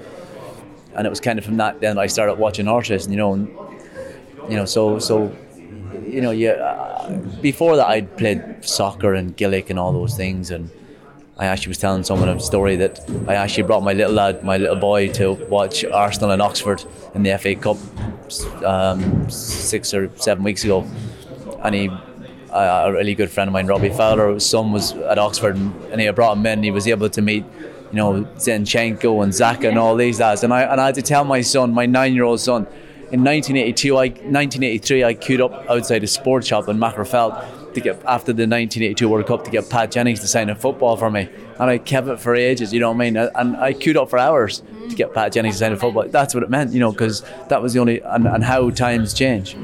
and 0.95 1.05
it 1.05 1.09
was 1.09 1.19
kind 1.19 1.37
of 1.37 1.43
from 1.43 1.57
that 1.57 1.81
then 1.81 1.97
I 1.97 2.07
started 2.07 2.35
watching 2.35 2.65
horse 2.65 2.89
racing. 2.89 3.11
You 3.11 3.17
know, 3.17 3.33
and, 3.33 3.47
you 4.49 4.55
know, 4.55 4.65
so 4.65 4.99
so 4.99 5.35
you 6.05 6.21
know, 6.21 6.31
yeah. 6.31 6.51
Uh, 6.51 7.09
before 7.41 7.75
that, 7.75 7.87
I'd 7.87 8.17
played 8.17 8.63
soccer 8.65 9.13
and 9.13 9.35
Gaelic 9.35 9.69
and 9.69 9.79
all 9.79 9.91
those 9.91 10.15
things, 10.15 10.51
and 10.51 10.69
I 11.37 11.45
actually 11.45 11.69
was 11.71 11.77
telling 11.77 12.03
someone 12.03 12.29
a 12.29 12.39
story 12.39 12.75
that 12.77 12.99
I 13.27 13.35
actually 13.35 13.63
brought 13.63 13.83
my 13.83 13.93
little 13.93 14.13
lad, 14.13 14.43
my 14.43 14.57
little 14.57 14.75
boy, 14.75 15.09
to 15.13 15.33
watch 15.33 15.85
Arsenal 15.85 16.31
and 16.31 16.41
Oxford 16.41 16.83
in 17.13 17.23
the 17.23 17.37
FA 17.37 17.55
Cup 17.55 17.77
um, 18.63 19.29
six 19.29 19.93
or 19.93 20.09
seven 20.15 20.43
weeks 20.43 20.63
ago, 20.63 20.85
and 21.63 21.75
he. 21.75 21.89
a 22.51 22.91
really 22.91 23.13
good 23.13 23.29
friend 23.29 23.47
of 23.49 23.53
mine, 23.53 23.67
Robbie 23.67 23.89
Fowler, 23.89 24.39
son 24.39 24.71
was 24.71 24.93
at 24.93 25.19
Oxford, 25.19 25.55
and, 25.55 25.71
and 25.91 26.01
he 26.01 26.09
brought 26.11 26.37
him 26.37 26.45
in. 26.45 26.63
He 26.63 26.71
was 26.71 26.87
able 26.87 27.09
to 27.09 27.21
meet, 27.21 27.45
you 27.91 27.97
know, 27.99 28.23
Zinchenko 28.37 29.21
and 29.23 29.31
Xhaka 29.31 29.69
and 29.69 29.77
all 29.77 29.95
these 29.95 30.19
lads. 30.19 30.43
And 30.43 30.51
I 30.51 30.63
and 30.63 30.81
I 30.81 30.87
had 30.87 30.95
to 30.95 31.01
tell 31.03 31.23
my 31.23 31.41
son, 31.41 31.73
my 31.73 31.85
nine-year-old 31.85 32.39
son, 32.39 32.65
in 33.09 33.23
1982, 33.23 33.95
I 33.95 34.07
1983, 34.09 35.03
I 35.05 35.13
queued 35.13 35.39
up 35.39 35.69
outside 35.69 36.03
a 36.03 36.07
sports 36.07 36.47
shop 36.47 36.67
in 36.67 36.77
Magherafelt 36.77 37.73
to 37.73 37.79
get 37.79 37.95
after 38.05 38.33
the 38.33 38.43
1982 38.43 39.07
World 39.07 39.27
Cup 39.27 39.45
to 39.45 39.51
get 39.51 39.69
Pat 39.69 39.91
Jennings 39.91 40.19
to 40.19 40.27
sign 40.27 40.49
a 40.49 40.55
football 40.55 40.97
for 40.97 41.09
me, 41.09 41.29
and 41.57 41.69
I 41.69 41.77
kept 41.77 42.07
it 42.07 42.19
for 42.19 42.35
ages. 42.35 42.73
You 42.73 42.81
know 42.81 42.91
what 42.91 42.95
I 42.95 43.09
mean? 43.09 43.15
And 43.15 43.55
I 43.55 43.71
queued 43.71 43.95
up 43.95 44.09
for 44.09 44.19
hours 44.19 44.61
to 44.89 44.95
get 44.95 45.13
Pat 45.13 45.31
Jennings 45.31 45.55
to 45.55 45.59
sign 45.59 45.71
a 45.71 45.77
football. 45.77 46.05
That's 46.09 46.33
what 46.33 46.43
it 46.43 46.49
meant, 46.49 46.73
you 46.73 46.81
know, 46.81 46.91
because 46.91 47.23
that 47.47 47.61
was 47.61 47.73
the 47.73 47.79
only 47.79 48.01
and, 48.01 48.27
and 48.27 48.43
how 48.43 48.71
times 48.71 49.13
change. 49.13 49.55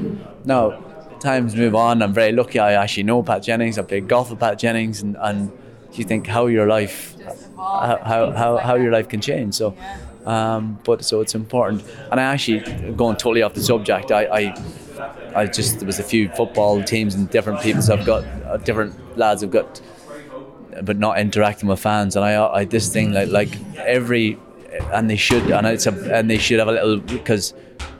Now, 0.46 0.82
times 1.20 1.54
move 1.54 1.74
on. 1.74 2.02
I'm 2.02 2.14
very 2.14 2.32
lucky. 2.32 2.58
I 2.58 2.72
actually 2.82 3.02
know 3.02 3.22
Pat 3.22 3.42
Jennings. 3.42 3.78
I 3.78 3.82
played 3.82 4.08
golf 4.08 4.30
with 4.30 4.40
Pat 4.40 4.58
Jennings, 4.58 5.02
and 5.02 5.18
and 5.20 5.52
you 5.92 6.04
think 6.04 6.26
how 6.26 6.46
your 6.46 6.66
life, 6.66 7.14
how 7.56 8.00
how, 8.02 8.30
how, 8.30 8.56
how 8.56 8.74
your 8.76 8.90
life 8.90 9.10
can 9.10 9.20
change. 9.20 9.54
So. 9.54 9.76
Um, 10.24 10.78
but 10.84 11.04
so 11.04 11.20
it's 11.20 11.34
important. 11.34 11.84
And 12.10 12.18
I 12.18 12.24
actually, 12.24 12.60
going 12.92 13.16
totally 13.16 13.42
off 13.42 13.54
the 13.54 13.62
subject, 13.62 14.10
I, 14.10 14.24
I, 14.24 14.54
I 15.34 15.46
just 15.46 15.80
there 15.80 15.86
was 15.86 15.98
a 15.98 16.02
few 16.02 16.28
football 16.30 16.82
teams 16.82 17.14
and 17.14 17.28
different 17.28 17.60
people 17.60 17.82
I've 17.92 18.06
got 18.06 18.24
uh, 18.24 18.56
different 18.58 19.18
lads 19.18 19.42
have 19.42 19.50
got, 19.50 19.80
but 20.82 20.98
not 20.98 21.18
interacting 21.18 21.68
with 21.68 21.80
fans. 21.80 22.16
And 22.16 22.24
I, 22.24 22.42
I 22.52 22.64
this 22.64 22.92
thing 22.92 23.12
like 23.12 23.28
like 23.28 23.50
every, 23.78 24.38
and 24.92 25.10
they 25.10 25.16
should, 25.16 25.50
and 25.50 25.66
it's 25.66 25.86
a, 25.86 26.16
and 26.16 26.30
they 26.30 26.38
should 26.38 26.58
have 26.58 26.68
a 26.68 26.72
little 26.72 27.00
because 27.00 27.52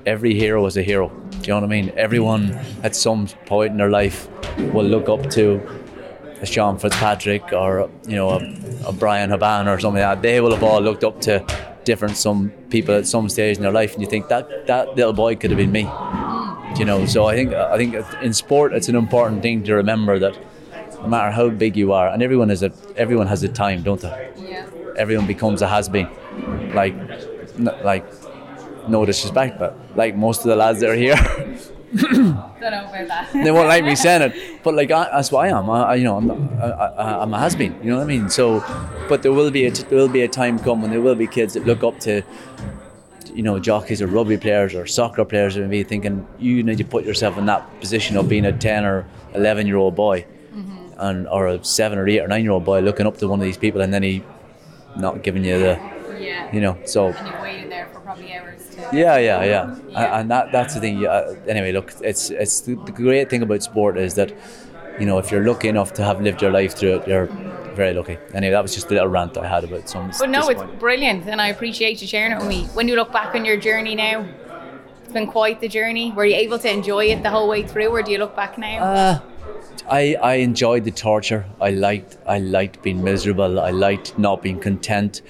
every 0.06 0.34
hero 0.34 0.64
is 0.66 0.76
a 0.76 0.82
hero. 0.82 1.08
Do 1.08 1.38
you 1.38 1.48
know 1.48 1.56
what 1.56 1.64
I 1.64 1.66
mean? 1.66 1.92
Everyone 1.96 2.58
at 2.82 2.96
some 2.96 3.26
point 3.46 3.72
in 3.72 3.76
their 3.76 3.90
life 3.90 4.28
will 4.72 4.86
look 4.86 5.08
up 5.08 5.28
to 5.32 5.60
a 6.40 6.46
Sean 6.46 6.78
Fitzpatrick 6.78 7.52
or 7.52 7.90
you 8.06 8.16
know 8.16 8.30
a, 8.30 8.56
a 8.86 8.92
Bryan 8.92 9.30
Habana 9.30 9.72
or 9.72 9.78
something 9.78 10.02
like 10.02 10.16
that. 10.16 10.22
They 10.22 10.40
will 10.40 10.52
have 10.52 10.62
all 10.62 10.80
looked 10.80 11.04
up 11.04 11.20
to 11.22 11.44
different 11.84 12.16
some 12.16 12.50
people 12.70 12.94
at 12.94 13.06
some 13.06 13.28
stage 13.28 13.56
in 13.56 13.62
their 13.62 13.72
life, 13.72 13.92
and 13.94 14.02
you 14.02 14.08
think 14.08 14.28
that 14.28 14.66
that 14.66 14.96
little 14.96 15.12
boy 15.12 15.36
could 15.36 15.50
have 15.50 15.58
been 15.58 15.72
me. 15.72 15.88
You 16.78 16.84
know, 16.84 17.06
so 17.06 17.26
I 17.26 17.34
think 17.36 17.54
I 17.54 17.76
think 17.76 17.94
in 18.22 18.32
sport 18.32 18.72
it's 18.72 18.88
an 18.88 18.96
important 18.96 19.42
thing 19.42 19.62
to 19.64 19.74
remember 19.74 20.18
that 20.18 20.36
no 21.02 21.08
matter 21.08 21.30
how 21.30 21.48
big 21.50 21.76
you 21.76 21.92
are, 21.92 22.08
and 22.08 22.22
everyone 22.22 22.48
has 22.48 22.62
a 22.62 22.72
everyone 22.96 23.26
has 23.28 23.42
a 23.42 23.48
time, 23.48 23.82
don't 23.82 24.00
they? 24.00 24.32
Yeah. 24.36 24.68
Everyone 24.96 25.26
becomes 25.26 25.62
a 25.62 25.68
has 25.68 25.88
been, 25.88 26.08
like 26.74 26.94
like 27.84 28.04
no 28.88 29.04
disrespect, 29.04 29.58
but 29.58 29.76
like 29.96 30.16
most 30.16 30.38
of 30.40 30.46
the 30.46 30.56
lads 30.56 30.80
that 30.80 30.90
are 30.90 30.96
here, 30.96 31.16
Don't 32.00 32.60
know 32.60 33.06
that. 33.06 33.30
they 33.32 33.50
won't 33.50 33.68
like 33.68 33.84
me 33.84 33.94
saying 33.94 34.22
it. 34.22 34.34
But 34.64 34.74
like 34.74 34.90
I, 34.90 35.04
that's 35.12 35.30
what 35.30 35.44
I 35.46 35.48
am. 35.58 35.68
I, 35.70 35.82
I- 35.82 35.94
you 35.96 36.04
know, 36.04 36.16
I'm, 36.16 36.30
I, 36.60 36.66
I, 36.66 37.22
I'm 37.22 37.32
a 37.34 37.38
has 37.38 37.54
been. 37.54 37.74
You 37.82 37.90
know 37.90 37.98
what 37.98 38.04
I 38.04 38.06
mean? 38.06 38.28
So, 38.30 38.60
but 39.08 39.22
there 39.22 39.32
will 39.32 39.50
be 39.50 39.66
a 39.66 39.70
there 39.70 39.98
will 39.98 40.08
be 40.08 40.22
a 40.22 40.28
time 40.28 40.58
come 40.58 40.82
when 40.82 40.90
there 40.90 41.00
will 41.02 41.14
be 41.14 41.26
kids 41.26 41.54
that 41.54 41.66
look 41.66 41.84
up 41.84 42.00
to, 42.00 42.22
you 43.34 43.42
know, 43.42 43.58
jockeys 43.58 44.00
or 44.00 44.06
rugby 44.06 44.36
players 44.38 44.74
or 44.74 44.86
soccer 44.86 45.24
players 45.24 45.56
and 45.56 45.70
be 45.70 45.82
thinking 45.84 46.26
you 46.38 46.62
need 46.62 46.78
to 46.78 46.84
put 46.84 47.04
yourself 47.04 47.36
in 47.38 47.46
that 47.46 47.62
position 47.80 48.16
of 48.16 48.28
being 48.28 48.46
a 48.46 48.52
ten 48.52 48.84
or 48.84 49.06
eleven 49.34 49.66
year 49.66 49.76
old 49.76 49.94
boy, 49.94 50.24
mm-hmm. 50.54 50.92
and 50.98 51.28
or 51.28 51.46
a 51.48 51.62
seven 51.64 51.98
or 51.98 52.08
eight 52.08 52.20
or 52.20 52.28
nine 52.28 52.42
year 52.42 52.52
old 52.52 52.64
boy 52.64 52.80
looking 52.80 53.06
up 53.06 53.18
to 53.18 53.28
one 53.28 53.38
of 53.40 53.44
these 53.44 53.58
people 53.58 53.80
and 53.82 53.92
then 53.92 54.02
he 54.02 54.22
not 54.96 55.22
giving 55.22 55.44
you 55.44 55.58
the, 55.58 55.78
Yeah. 56.20 56.50
you 56.54 56.60
know, 56.60 56.78
so. 56.86 57.12
To. 58.94 59.00
Yeah, 59.00 59.18
yeah, 59.18 59.44
yeah, 59.44 59.62
And- 59.94 59.96
and 59.96 60.30
that 60.30 60.52
that's 60.52 60.74
the 60.74 60.80
thing. 60.80 60.98
yeah, 60.98 61.32
Anyway, 61.48 61.72
look, 61.72 61.92
it's 62.02 62.30
it's 62.30 62.60
the, 62.62 62.74
the 62.86 62.92
great 62.92 63.28
thing 63.30 63.42
about 63.42 63.62
sport 63.62 63.98
is 63.98 64.14
that, 64.14 64.32
you 64.98 65.06
know, 65.06 65.18
if 65.18 65.30
you're 65.30 65.44
lucky 65.44 65.68
enough 65.68 65.92
to 65.94 66.04
have 66.04 66.20
lived 66.20 66.40
your 66.42 66.50
life 66.50 66.74
through 66.76 66.96
it, 66.96 67.08
you're 67.08 67.26
very 67.74 67.92
lucky. 67.92 68.16
Anyway, 68.32 68.52
that 68.52 68.62
was 68.62 68.74
just 68.74 68.90
a 68.90 68.94
little 68.94 69.08
rant 69.08 69.36
I 69.36 69.46
had 69.48 69.64
about 69.64 69.88
some. 69.88 70.10
But 70.18 70.30
no, 70.30 70.48
it's 70.48 70.62
brilliant, 70.78 71.26
and 71.26 71.40
I 71.40 71.48
appreciate 71.48 72.00
you 72.00 72.06
sharing 72.08 72.32
it 72.32 72.38
with 72.38 72.48
me. 72.48 72.64
When 72.74 72.86
you 72.88 72.94
look 72.96 73.12
back 73.12 73.34
on 73.34 73.44
your 73.44 73.56
journey 73.56 73.94
now, 73.96 74.24
it's 75.02 75.12
been 75.12 75.26
quite 75.26 75.60
the 75.60 75.68
journey. 75.68 76.12
Were 76.12 76.24
you 76.24 76.36
able 76.36 76.58
to 76.60 76.70
enjoy 76.70 77.06
it 77.06 77.22
the 77.22 77.30
whole 77.30 77.48
way 77.48 77.62
through, 77.64 77.88
or 77.88 78.02
do 78.02 78.12
you 78.12 78.18
look 78.18 78.36
back 78.36 78.56
now? 78.58 78.78
Uh, 78.84 79.20
I, 79.90 80.14
I 80.22 80.34
enjoyed 80.36 80.84
the 80.84 80.90
torture. 80.92 81.44
I 81.60 81.70
liked 81.70 82.16
I 82.26 82.38
liked 82.38 82.80
being 82.82 83.02
miserable. 83.04 83.60
I 83.60 83.70
liked 83.70 84.16
not 84.18 84.40
being 84.40 84.58
content. 84.60 85.20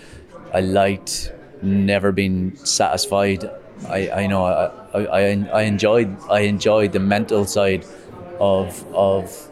I 0.52 0.60
liked 0.60 1.32
never 1.64 2.12
been 2.12 2.56
satisfied. 2.64 3.44
I, 3.88 4.10
I 4.10 4.26
know 4.26 4.44
I, 4.44 4.70
I, 4.98 5.48
I- 5.52 5.62
enjoyed 5.62 6.16
I 6.30 6.40
enjoyed 6.40 6.92
the 6.92 7.00
mental 7.00 7.44
side 7.46 7.84
of 8.38 8.84
of 8.94 9.50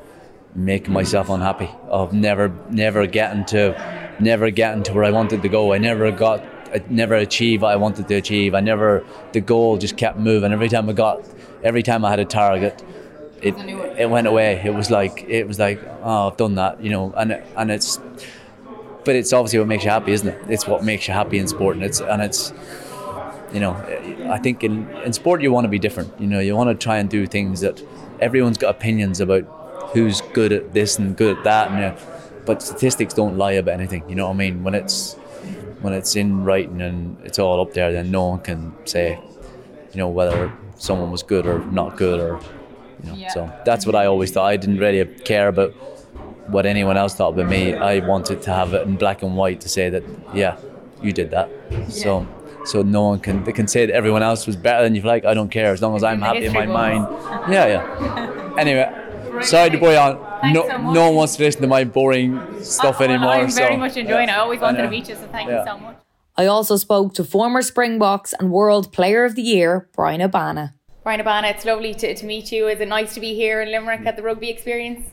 making 0.54 0.92
myself 0.92 1.28
unhappy. 1.30 1.70
Of 1.88 2.12
never 2.12 2.52
never 2.70 3.06
getting 3.06 3.44
to 3.46 3.74
never 4.18 4.50
getting 4.50 4.82
to 4.84 4.92
where 4.92 5.04
I 5.04 5.10
wanted 5.10 5.42
to 5.42 5.48
go. 5.48 5.72
I 5.72 5.78
never 5.78 6.10
got 6.12 6.44
I 6.72 6.82
never 6.88 7.14
achieved 7.14 7.62
what 7.62 7.72
I 7.72 7.76
wanted 7.76 8.08
to 8.08 8.14
achieve. 8.14 8.54
I 8.54 8.60
never 8.60 9.04
the 9.32 9.40
goal 9.40 9.76
just 9.78 9.96
kept 9.96 10.18
moving. 10.18 10.52
Every 10.52 10.68
time 10.68 10.88
I 10.88 10.92
got 10.92 11.22
every 11.62 11.82
time 11.82 12.04
I 12.04 12.10
had 12.10 12.20
a 12.20 12.24
target 12.24 12.82
it 13.40 13.54
it 13.98 14.08
went 14.08 14.26
away. 14.26 14.60
It 14.64 14.74
was 14.74 14.90
like 14.90 15.24
it 15.28 15.46
was 15.48 15.58
like 15.58 15.82
oh 16.02 16.28
I've 16.28 16.36
done 16.36 16.54
that, 16.56 16.80
you 16.82 16.90
know, 16.90 17.12
and 17.16 17.42
and 17.56 17.70
it's 17.70 17.98
but 19.04 19.16
it's 19.16 19.32
obviously 19.32 19.58
what 19.58 19.68
makes 19.68 19.84
you 19.84 19.90
happy, 19.90 20.12
isn't 20.12 20.28
it? 20.28 20.40
It's 20.48 20.66
what 20.66 20.84
makes 20.84 21.08
you 21.08 21.14
happy 21.14 21.38
in 21.38 21.48
sport, 21.48 21.76
and 21.76 21.84
it's 21.84 22.00
and 22.00 22.22
it's 22.22 22.52
you 23.52 23.60
know 23.60 23.72
I 24.30 24.38
think 24.38 24.64
in 24.64 24.88
in 25.04 25.12
sport 25.12 25.42
you 25.42 25.52
want 25.52 25.64
to 25.64 25.68
be 25.68 25.78
different. 25.78 26.20
You 26.20 26.26
know, 26.26 26.40
you 26.40 26.56
want 26.56 26.70
to 26.70 26.82
try 26.82 26.98
and 26.98 27.08
do 27.08 27.26
things 27.26 27.60
that 27.60 27.82
everyone's 28.20 28.58
got 28.58 28.70
opinions 28.70 29.20
about 29.20 29.44
who's 29.92 30.20
good 30.32 30.52
at 30.52 30.72
this 30.72 30.98
and 30.98 31.16
good 31.16 31.38
at 31.38 31.44
that, 31.44 31.70
and 31.70 31.76
you 31.76 31.82
know, 31.82 31.96
but 32.46 32.62
statistics 32.62 33.14
don't 33.14 33.36
lie 33.36 33.52
about 33.52 33.74
anything. 33.74 34.08
You 34.08 34.14
know 34.14 34.26
what 34.26 34.34
I 34.34 34.38
mean? 34.38 34.64
When 34.64 34.74
it's 34.74 35.14
when 35.80 35.92
it's 35.92 36.16
in 36.16 36.44
writing 36.44 36.80
and 36.80 37.16
it's 37.24 37.38
all 37.38 37.60
up 37.60 37.74
there, 37.74 37.92
then 37.92 38.10
no 38.10 38.28
one 38.28 38.40
can 38.40 38.72
say, 38.86 39.18
you 39.92 39.98
know, 39.98 40.08
whether 40.08 40.52
someone 40.76 41.10
was 41.10 41.22
good 41.22 41.46
or 41.46 41.58
not 41.66 41.96
good 41.96 42.20
or 42.20 42.40
you 43.02 43.10
know. 43.10 43.28
So 43.34 43.52
that's 43.64 43.84
what 43.84 43.94
I 43.94 44.06
always 44.06 44.30
thought. 44.30 44.46
I 44.46 44.56
didn't 44.56 44.78
really 44.78 45.04
care 45.04 45.48
about 45.48 45.74
what 46.48 46.66
anyone 46.66 46.96
else 46.96 47.14
thought 47.14 47.36
but 47.36 47.48
me. 47.48 47.74
I 47.74 48.00
wanted 48.06 48.42
to 48.42 48.52
have 48.52 48.74
it 48.74 48.86
in 48.86 48.96
black 48.96 49.22
and 49.22 49.36
white 49.36 49.60
to 49.62 49.68
say 49.68 49.90
that, 49.90 50.02
yeah, 50.34 50.56
you 51.02 51.12
did 51.12 51.30
that. 51.30 51.48
So 51.88 52.26
so 52.64 52.82
no 52.82 53.02
one 53.02 53.18
can 53.20 53.42
they 53.44 53.52
can 53.52 53.66
say 53.66 53.86
that 53.86 53.94
everyone 53.94 54.22
else 54.22 54.46
was 54.46 54.56
better 54.56 54.84
than 54.84 54.94
you. 54.94 55.02
Like 55.02 55.24
I 55.24 55.34
don't 55.34 55.48
care 55.50 55.72
as 55.72 55.82
long 55.82 55.96
as 55.96 56.04
I'm 56.04 56.20
happy 56.20 56.46
in 56.46 56.52
my 56.52 56.60
history 56.60 56.72
mind. 56.74 57.06
Yeah, 57.52 57.66
yeah. 57.66 58.54
Anyway, 58.58 59.42
sorry 59.42 59.70
to 59.70 59.78
boy 59.78 59.98
on. 59.98 60.52
No, 60.52 60.66
so 60.68 60.76
no 60.78 61.06
one 61.06 61.14
wants 61.14 61.36
to 61.36 61.42
listen 61.44 61.62
to 61.62 61.68
my 61.68 61.84
boring 61.84 62.38
stuff 62.62 62.98
Well, 63.00 63.08
anymore. 63.10 63.30
I'm 63.30 63.50
very 63.50 63.74
so, 63.74 63.78
much 63.78 63.96
enjoying 63.96 64.28
it. 64.28 64.32
I 64.32 64.38
always 64.38 64.60
I 64.60 64.64
wanted 64.64 64.78
to 64.78 64.84
know. 64.84 64.90
meet 64.90 65.08
you, 65.08 65.14
so 65.14 65.26
thank 65.28 65.48
Yeah. 65.48 65.60
you 65.60 65.66
so 65.66 65.78
much. 65.78 65.96
I 66.36 66.46
also 66.46 66.76
spoke 66.76 67.14
to 67.14 67.24
former 67.24 67.62
Springboks 67.62 68.32
and 68.32 68.50
World 68.50 68.92
Player 68.92 69.24
of 69.24 69.34
the 69.36 69.42
Year, 69.42 69.88
Bryan 69.94 70.20
Habana. 70.20 70.74
Bryan 71.04 71.20
Habana, 71.20 71.48
it's 71.48 71.64
lovely 71.64 71.94
to, 71.94 72.14
to 72.14 72.26
meet 72.26 72.50
you. 72.52 72.68
Is 72.68 72.80
it 72.80 72.88
nice 72.88 73.14
to 73.14 73.20
be 73.20 73.34
here 73.34 73.60
in 73.60 73.70
Limerick 73.70 74.06
at 74.06 74.16
the 74.16 74.22
rugby 74.22 74.48
experience? 74.50 75.10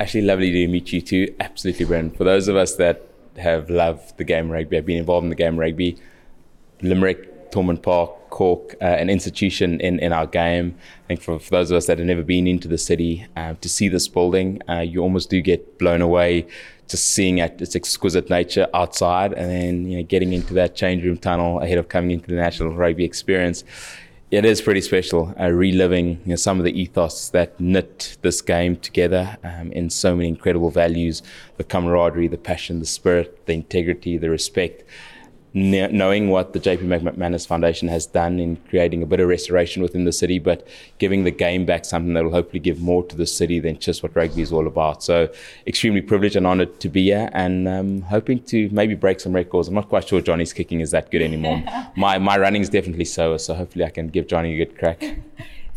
Actually, 0.00 0.22
lovely 0.22 0.50
to 0.50 0.68
meet 0.68 0.92
you 0.92 1.00
too. 1.00 1.34
Absolutely, 1.38 1.86
Brendan. 1.86 2.16
For 2.16 2.24
those 2.24 2.48
of 2.48 2.56
us 2.56 2.74
that 2.76 3.02
have 3.36 3.70
loved 3.70 4.16
the 4.16 4.24
game 4.24 4.50
rugby, 4.50 4.76
have 4.76 4.86
been 4.86 4.98
involved 4.98 5.24
in 5.24 5.30
the 5.30 5.36
game 5.36 5.58
rugby, 5.58 5.96
Limerick, 6.82 7.52
Thomond 7.52 7.82
Park, 7.82 8.10
Cork, 8.30 8.74
uh, 8.82 8.86
an 8.86 9.08
institution 9.08 9.80
in, 9.80 10.00
in 10.00 10.12
our 10.12 10.26
game. 10.26 10.76
I 11.04 11.06
think 11.06 11.22
for, 11.22 11.38
for 11.38 11.50
those 11.50 11.70
of 11.70 11.76
us 11.76 11.86
that 11.86 11.98
have 11.98 12.06
never 12.06 12.24
been 12.24 12.48
into 12.48 12.66
the 12.66 12.78
city, 12.78 13.24
uh, 13.36 13.54
to 13.60 13.68
see 13.68 13.88
this 13.88 14.08
building, 14.08 14.60
uh, 14.68 14.80
you 14.80 15.00
almost 15.00 15.30
do 15.30 15.40
get 15.40 15.78
blown 15.78 16.02
away 16.02 16.48
just 16.88 17.10
seeing 17.10 17.40
at 17.40 17.60
its 17.62 17.74
exquisite 17.74 18.28
nature 18.28 18.66
outside 18.74 19.32
and 19.32 19.50
then 19.50 19.90
you 19.90 19.96
know 19.96 20.02
getting 20.02 20.32
into 20.32 20.52
that 20.52 20.74
change 20.74 21.02
room 21.02 21.16
tunnel 21.16 21.60
ahead 21.60 21.78
of 21.78 21.88
coming 21.88 22.10
into 22.10 22.28
the 22.28 22.36
national 22.36 22.74
rugby 22.74 23.04
experience 23.04 23.64
it 24.38 24.44
is 24.44 24.60
pretty 24.60 24.80
special, 24.80 25.34
uh, 25.40 25.50
reliving 25.50 26.20
you 26.24 26.30
know, 26.30 26.36
some 26.36 26.58
of 26.58 26.64
the 26.64 26.80
ethos 26.80 27.28
that 27.30 27.58
knit 27.60 28.16
this 28.22 28.40
game 28.42 28.76
together 28.76 29.36
um, 29.44 29.70
in 29.72 29.90
so 29.90 30.16
many 30.16 30.28
incredible 30.28 30.70
values 30.70 31.22
the 31.56 31.64
camaraderie, 31.64 32.26
the 32.26 32.36
passion, 32.36 32.80
the 32.80 32.86
spirit, 32.86 33.46
the 33.46 33.52
integrity, 33.52 34.16
the 34.16 34.30
respect. 34.30 34.82
Kn- 35.54 35.96
knowing 35.96 36.30
what 36.30 36.52
the 36.52 36.58
JP 36.58 37.00
McManus 37.00 37.46
Foundation 37.46 37.86
has 37.86 38.06
done 38.06 38.40
in 38.40 38.56
creating 38.68 39.04
a 39.04 39.06
bit 39.06 39.20
of 39.20 39.28
restoration 39.28 39.82
within 39.82 40.04
the 40.04 40.12
city, 40.12 40.40
but 40.40 40.66
giving 40.98 41.22
the 41.22 41.30
game 41.30 41.64
back 41.64 41.84
something 41.84 42.12
that 42.14 42.24
will 42.24 42.32
hopefully 42.32 42.58
give 42.58 42.80
more 42.80 43.04
to 43.04 43.16
the 43.16 43.26
city 43.26 43.60
than 43.60 43.78
just 43.78 44.02
what 44.02 44.16
rugby 44.16 44.42
is 44.42 44.52
all 44.52 44.66
about. 44.66 45.04
So, 45.04 45.32
extremely 45.64 46.00
privileged 46.00 46.34
and 46.34 46.44
honoured 46.44 46.80
to 46.80 46.88
be 46.88 47.04
here, 47.04 47.30
and 47.32 47.68
um, 47.68 48.02
hoping 48.02 48.42
to 48.44 48.68
maybe 48.70 48.96
break 48.96 49.20
some 49.20 49.32
records. 49.32 49.68
I'm 49.68 49.74
not 49.74 49.88
quite 49.88 50.08
sure 50.08 50.20
Johnny's 50.20 50.52
kicking 50.52 50.80
is 50.80 50.90
that 50.90 51.12
good 51.12 51.22
anymore. 51.22 51.62
my 51.96 52.18
my 52.18 52.36
running 52.36 52.62
is 52.62 52.68
definitely 52.68 53.04
slower, 53.04 53.38
so 53.38 53.54
hopefully 53.54 53.84
I 53.84 53.90
can 53.90 54.08
give 54.08 54.26
Johnny 54.26 54.54
a 54.54 54.64
good 54.64 54.76
crack. 54.76 55.04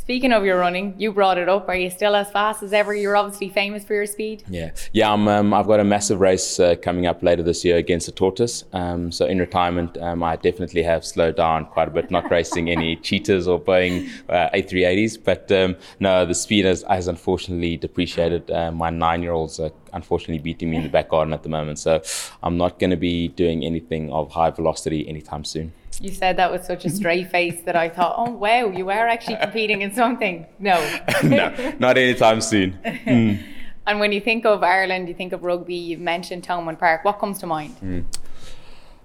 Speaking 0.08 0.32
of 0.32 0.46
your 0.46 0.58
running, 0.58 0.96
you 0.98 1.12
brought 1.12 1.38
it 1.38 1.50
up. 1.50 1.67
Are 1.67 1.76
you 1.76 1.89
still 1.89 2.15
as 2.15 2.32
fast 2.32 2.63
as 2.63 2.72
ever? 2.72 2.96
You're 2.96 3.17
obviously 3.17 3.50
famous 3.50 3.84
for 3.84 3.93
your 3.93 4.06
speed. 4.06 4.41
Yeah, 4.50 4.72
yeah. 4.93 5.12
I'm, 5.12 5.28
um, 5.28 5.54
I've 5.54 5.67
got 5.67 5.82
a 5.82 5.84
massive 5.84 6.22
race 6.22 6.62
uh, 6.62 6.76
coming 6.82 7.06
up 7.06 7.22
later 7.22 7.43
this 7.43 7.65
year 7.65 7.76
against 7.76 8.06
the 8.06 8.13
tortoise. 8.13 8.63
Um, 8.72 9.12
so 9.12 9.26
in 9.26 9.38
retirement, 9.38 9.98
um, 9.98 10.24
I 10.24 10.38
definitely 10.38 10.84
have 10.84 11.04
slowed 11.04 11.36
down 11.36 11.65
quite 11.65 11.89
a 11.89 11.91
bit, 11.91 12.10
not 12.10 12.32
racing 12.32 12.70
any 12.70 12.96
cheetahs 13.08 13.50
or 13.50 13.60
Boeing 13.60 14.10
uh, 14.30 14.50
A380s. 14.54 15.22
But 15.22 15.52
um, 15.52 15.76
no, 16.00 16.26
the 16.26 16.36
speed 16.36 16.63
has, 16.63 16.84
has 16.84 17.10
unfortunately 17.10 17.76
depreciated. 17.76 18.50
Uh, 18.50 18.72
my 18.72 18.89
nine-year-olds 18.89 19.60
are 19.60 19.72
unfortunately 19.91 20.39
beating 20.39 20.70
me 20.70 20.78
in 20.78 20.84
the 20.84 20.89
back 20.89 21.10
garden 21.10 21.34
at 21.34 21.43
the 21.43 21.50
moment. 21.50 21.80
So 21.80 22.02
I'm 22.41 22.56
not 22.56 22.80
going 22.80 22.91
to 22.91 22.96
be 22.96 23.28
doing 23.28 23.65
anything 23.65 24.10
of 24.13 24.32
high 24.32 24.52
velocity 24.52 25.06
anytime 25.06 25.43
soon. 25.43 25.74
You 26.00 26.12
said 26.12 26.38
that 26.38 26.52
with 26.52 26.64
such 26.64 26.86
a 26.86 26.90
straight 26.90 27.32
face 27.36 27.62
that 27.64 27.76
I 27.76 27.90
thought, 27.90 28.16
oh 28.18 28.32
wow, 28.32 28.70
you 28.70 28.90
are 28.90 29.08
actually 29.08 29.38
competing 29.42 29.82
in 29.82 29.94
something. 29.94 30.46
No. 30.60 30.76
no, 31.24 31.76
not 31.80 31.98
anytime 31.98 32.42
soon. 32.42 32.78
Mm. 32.84 33.44
And 33.88 34.00
when 34.00 34.12
you 34.12 34.20
think 34.20 34.46
of 34.46 34.64
Ireland, 34.64 35.08
you 35.08 35.14
think 35.14 35.34
of 35.34 35.44
rugby. 35.44 35.76
You've 35.76 36.02
mentioned 36.02 36.44
Thomond 36.44 36.78
Park. 36.78 37.06
What 37.06 37.20
comes 37.20 37.40
to 37.40 37.48
mind? 37.48 37.76
Mm. 37.82 38.06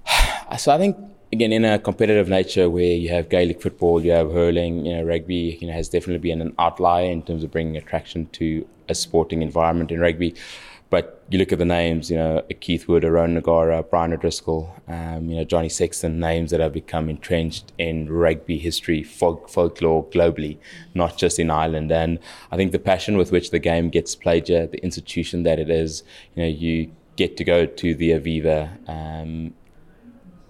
So 0.58 0.70
I 0.70 0.76
think 0.76 0.98
again 1.32 1.50
in 1.50 1.64
a 1.64 1.78
competitive 1.78 2.28
nature 2.28 2.68
where 2.68 2.92
you 2.92 3.08
have 3.08 3.30
Gaelic 3.30 3.62
football, 3.62 4.04
you 4.04 4.12
have 4.12 4.30
hurling, 4.30 4.84
you 4.84 4.94
know, 4.94 5.02
rugby, 5.02 5.56
you 5.60 5.66
know, 5.66 5.72
has 5.72 5.88
definitely 5.88 6.18
been 6.18 6.42
an 6.42 6.54
outlier 6.58 7.10
in 7.10 7.22
terms 7.22 7.42
of 7.42 7.50
bringing 7.50 7.76
attraction 7.76 8.26
to 8.32 8.68
a 8.88 8.94
sporting 8.94 9.40
environment 9.40 9.90
in 9.90 9.98
rugby. 10.00 10.34
But 10.92 11.24
you 11.30 11.38
look 11.38 11.52
at 11.52 11.58
the 11.58 11.64
names, 11.64 12.10
you 12.10 12.18
know, 12.18 12.42
Keith 12.60 12.86
Wood, 12.86 13.02
a 13.02 13.10
Ronan 13.10 13.38
O'Gara, 13.38 13.82
Brian 13.82 14.12
O'Driscoll, 14.12 14.76
um, 14.86 15.30
you 15.30 15.36
know, 15.36 15.44
Johnny 15.44 15.70
Sexton, 15.70 16.20
names 16.20 16.50
that 16.50 16.60
have 16.60 16.74
become 16.74 17.08
entrenched 17.08 17.72
in 17.78 18.12
rugby 18.12 18.58
history, 18.58 19.02
folk, 19.02 19.48
folklore 19.48 20.04
globally, 20.04 20.58
not 20.94 21.16
just 21.16 21.38
in 21.38 21.50
Ireland. 21.50 21.90
And 21.90 22.18
I 22.50 22.58
think 22.58 22.72
the 22.72 22.78
passion 22.78 23.16
with 23.16 23.32
which 23.32 23.52
the 23.52 23.58
game 23.58 23.88
gets 23.88 24.14
played 24.14 24.48
here, 24.48 24.66
the 24.66 24.84
institution 24.84 25.44
that 25.44 25.58
it 25.58 25.70
is, 25.70 26.02
you 26.34 26.42
know, 26.42 26.48
you 26.50 26.92
get 27.16 27.38
to 27.38 27.44
go 27.44 27.64
to 27.64 27.94
the 27.94 28.10
Aviva 28.10 28.76
um, 28.86 29.54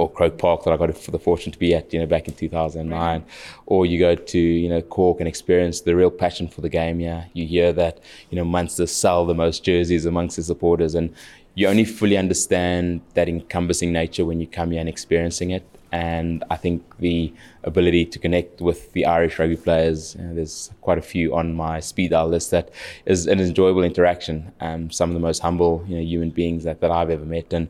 or 0.02 0.10
Croke 0.10 0.38
Park 0.38 0.64
that 0.64 0.72
I 0.72 0.76
got 0.76 0.94
the 0.94 1.18
fortune 1.18 1.52
to 1.52 1.58
be 1.58 1.74
at, 1.74 1.92
you 1.92 2.00
know, 2.00 2.06
back 2.06 2.26
in 2.28 2.34
2009, 2.34 3.24
or 3.66 3.86
you 3.86 3.98
go 3.98 4.14
to, 4.14 4.38
you 4.38 4.68
know, 4.68 4.82
Cork 4.82 5.20
and 5.20 5.28
experience 5.28 5.80
the 5.82 5.94
real 5.94 6.10
passion 6.10 6.48
for 6.48 6.60
the 6.60 6.68
game. 6.68 7.00
Yeah, 7.00 7.24
you 7.32 7.46
hear 7.46 7.72
that, 7.74 8.00
you 8.30 8.36
know, 8.36 8.44
Munster 8.44 8.86
sell 8.86 9.24
the 9.24 9.34
most 9.34 9.64
jerseys 9.64 10.04
amongst 10.04 10.36
the 10.36 10.42
supporters, 10.42 10.94
and 10.94 11.14
you 11.54 11.68
only 11.68 11.84
fully 11.84 12.16
understand 12.16 13.00
that 13.14 13.28
encompassing 13.28 13.92
nature 13.92 14.24
when 14.24 14.40
you 14.40 14.46
come 14.46 14.70
here 14.72 14.80
and 14.80 14.88
experiencing 14.88 15.50
it. 15.50 15.64
And 15.92 16.42
I 16.50 16.56
think 16.56 16.82
the 16.98 17.34
ability 17.64 18.06
to 18.06 18.18
connect 18.18 18.62
with 18.62 18.92
the 18.94 19.04
Irish 19.04 19.38
rugby 19.38 19.56
players, 19.56 20.16
you 20.16 20.22
know, 20.22 20.34
there's 20.34 20.70
quite 20.80 20.96
a 20.96 21.02
few 21.02 21.34
on 21.34 21.54
my 21.54 21.80
speed 21.80 22.12
dial 22.12 22.28
list 22.28 22.50
that 22.50 22.70
is 23.04 23.26
an 23.26 23.38
enjoyable 23.40 23.82
interaction. 23.82 24.52
Um, 24.60 24.90
some 24.90 25.10
of 25.10 25.14
the 25.14 25.20
most 25.20 25.40
humble, 25.40 25.84
you 25.86 25.96
know, 25.96 26.02
human 26.02 26.30
beings 26.30 26.64
that, 26.64 26.80
that 26.80 26.90
I've 26.90 27.10
ever 27.10 27.26
met, 27.26 27.52
and 27.52 27.68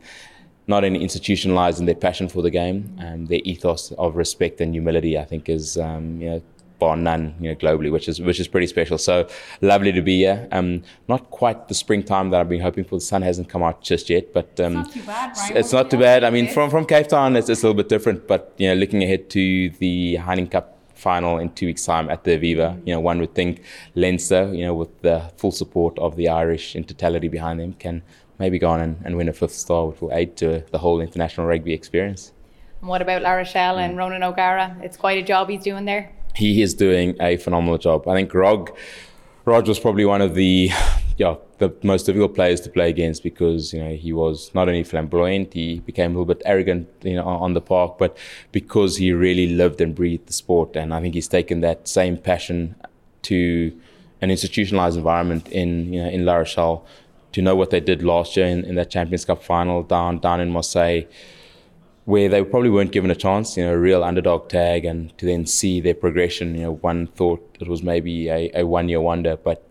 not 0.66 0.84
only 0.84 1.02
institutionalized 1.02 1.80
in 1.80 1.86
their 1.86 1.94
passion 1.94 2.28
for 2.28 2.42
the 2.42 2.50
game, 2.50 2.96
um, 3.00 3.26
their 3.26 3.40
ethos 3.44 3.92
of 3.92 4.16
respect 4.16 4.60
and 4.60 4.74
humility, 4.74 5.18
I 5.18 5.24
think, 5.24 5.48
is 5.48 5.76
um, 5.76 6.20
you 6.20 6.30
know 6.30 6.42
bar 6.82 6.96
none, 6.96 7.34
you 7.40 7.48
know, 7.48 7.54
globally, 7.54 7.90
which 7.92 8.08
is 8.08 8.20
which 8.20 8.40
is 8.40 8.48
pretty 8.48 8.66
special. 8.66 8.98
So 8.98 9.14
lovely 9.60 9.92
to 9.92 10.02
be 10.02 10.16
here. 10.18 10.48
Um, 10.50 10.82
not 11.08 11.30
quite 11.30 11.68
the 11.68 11.74
springtime 11.74 12.30
that 12.30 12.40
I've 12.40 12.48
been 12.48 12.60
hoping 12.68 12.84
for. 12.84 12.96
The 12.96 13.08
sun 13.12 13.22
hasn't 13.22 13.48
come 13.48 13.62
out 13.62 13.82
just 13.82 14.10
yet, 14.10 14.32
but 14.38 14.58
um, 14.66 14.78
it's 14.78 14.88
not 14.88 14.92
too 14.92 15.02
bad. 15.02 15.36
Right? 15.36 15.56
it's 15.56 15.72
not 15.72 15.90
too 15.92 15.98
bad. 15.98 16.24
I 16.24 16.30
mean, 16.30 16.48
from 16.48 16.70
from 16.70 16.84
Cape 16.86 17.08
Town, 17.08 17.36
it's, 17.36 17.48
it's 17.48 17.62
a 17.62 17.66
little 17.66 17.80
bit 17.82 17.88
different. 17.88 18.26
But 18.26 18.52
you 18.58 18.68
know, 18.68 18.74
looking 18.74 19.02
ahead 19.02 19.30
to 19.30 19.70
the 19.84 20.16
Heineken 20.26 20.50
Cup 20.50 20.68
final 20.94 21.38
in 21.38 21.50
two 21.58 21.66
weeks' 21.66 21.84
time 21.84 22.08
at 22.10 22.24
the 22.24 22.32
Aviva, 22.38 22.68
you 22.86 22.92
know, 22.94 23.00
one 23.00 23.18
would 23.20 23.34
think 23.34 23.62
Leinster, 23.94 24.44
you 24.54 24.64
know, 24.66 24.74
with 24.74 24.92
the 25.02 25.18
full 25.36 25.52
support 25.52 25.98
of 25.98 26.16
the 26.16 26.28
Irish 26.28 26.76
in 26.76 26.84
totality 26.84 27.28
behind 27.28 27.60
them, 27.60 27.72
can 27.74 28.02
maybe 28.42 28.58
go 28.58 28.70
on 28.74 28.80
and, 28.86 28.94
and 29.04 29.16
win 29.16 29.28
a 29.28 29.32
fifth 29.32 29.54
star, 29.64 29.86
which 29.86 30.00
will 30.00 30.12
aid 30.20 30.36
to 30.42 30.48
the 30.74 30.78
whole 30.84 30.98
international 31.00 31.46
rugby 31.46 31.72
experience. 31.80 32.32
And 32.80 32.88
what 32.90 33.00
about 33.00 33.22
La 33.22 33.32
Rochelle 33.40 33.78
and 33.78 33.94
mm. 33.94 33.98
Ronan 33.98 34.22
O'Gara? 34.22 34.76
It's 34.82 34.98
quite 35.04 35.18
a 35.22 35.26
job 35.32 35.48
he's 35.48 35.62
doing 35.62 35.84
there. 35.92 36.04
he 36.34 36.62
is 36.62 36.74
doing 36.74 37.16
a 37.20 37.36
phenomenal 37.36 37.78
job. 37.78 38.08
I 38.08 38.14
think 38.14 38.32
Rog, 38.34 38.76
Rog 39.44 39.68
was 39.68 39.78
probably 39.78 40.04
one 40.04 40.22
of 40.22 40.34
the, 40.34 40.70
yeah, 41.16 41.36
the 41.58 41.72
most 41.82 42.06
difficult 42.06 42.34
players 42.34 42.60
to 42.62 42.70
play 42.70 42.88
against 42.88 43.22
because 43.22 43.72
you 43.72 43.80
know 43.82 43.94
he 43.94 44.12
was 44.12 44.50
not 44.54 44.68
only 44.68 44.82
flamboyant, 44.82 45.52
he 45.52 45.80
became 45.80 46.10
a 46.12 46.14
little 46.14 46.34
bit 46.34 46.42
arrogant, 46.44 46.88
you 47.02 47.16
know, 47.16 47.24
on 47.24 47.54
the 47.54 47.60
park, 47.60 47.98
but 47.98 48.16
because 48.50 48.96
he 48.96 49.12
really 49.12 49.48
lived 49.62 49.80
and 49.80 49.94
breathed 49.94 50.26
the 50.26 50.32
sport, 50.32 50.76
and 50.76 50.92
I 50.94 51.00
think 51.00 51.14
he's 51.14 51.28
taken 51.28 51.60
that 51.60 51.86
same 51.86 52.16
passion 52.16 52.74
to 53.22 53.72
an 54.20 54.30
institutionalized 54.30 54.96
environment 54.96 55.48
in 55.48 55.92
you 55.92 56.02
know 56.02 56.08
in 56.08 56.24
La 56.24 56.36
Rochelle. 56.36 56.84
To 57.32 57.42
know 57.42 57.56
what 57.56 57.70
they 57.70 57.80
did 57.80 58.02
last 58.02 58.36
year 58.36 58.46
in, 58.46 58.64
in 58.64 58.74
that 58.74 58.90
Champions 58.90 59.24
Cup 59.24 59.42
final 59.42 59.82
down 59.82 60.18
down 60.18 60.40
in 60.40 60.50
Marseille 60.50 61.04
where 62.04 62.28
they 62.28 62.42
probably 62.42 62.70
weren't 62.70 62.90
given 62.90 63.10
a 63.10 63.14
chance, 63.14 63.56
you 63.56 63.64
know, 63.64 63.72
a 63.72 63.78
real 63.78 64.02
underdog 64.02 64.48
tag, 64.48 64.84
and 64.84 65.16
to 65.18 65.26
then 65.26 65.46
see 65.46 65.80
their 65.80 65.94
progression. 65.94 66.54
You 66.54 66.62
know, 66.62 66.72
one 66.72 67.06
thought 67.06 67.56
it 67.60 67.68
was 67.68 67.82
maybe 67.82 68.28
a, 68.28 68.50
a 68.54 68.66
one 68.66 68.88
year 68.88 69.00
wonder, 69.00 69.36
but 69.36 69.66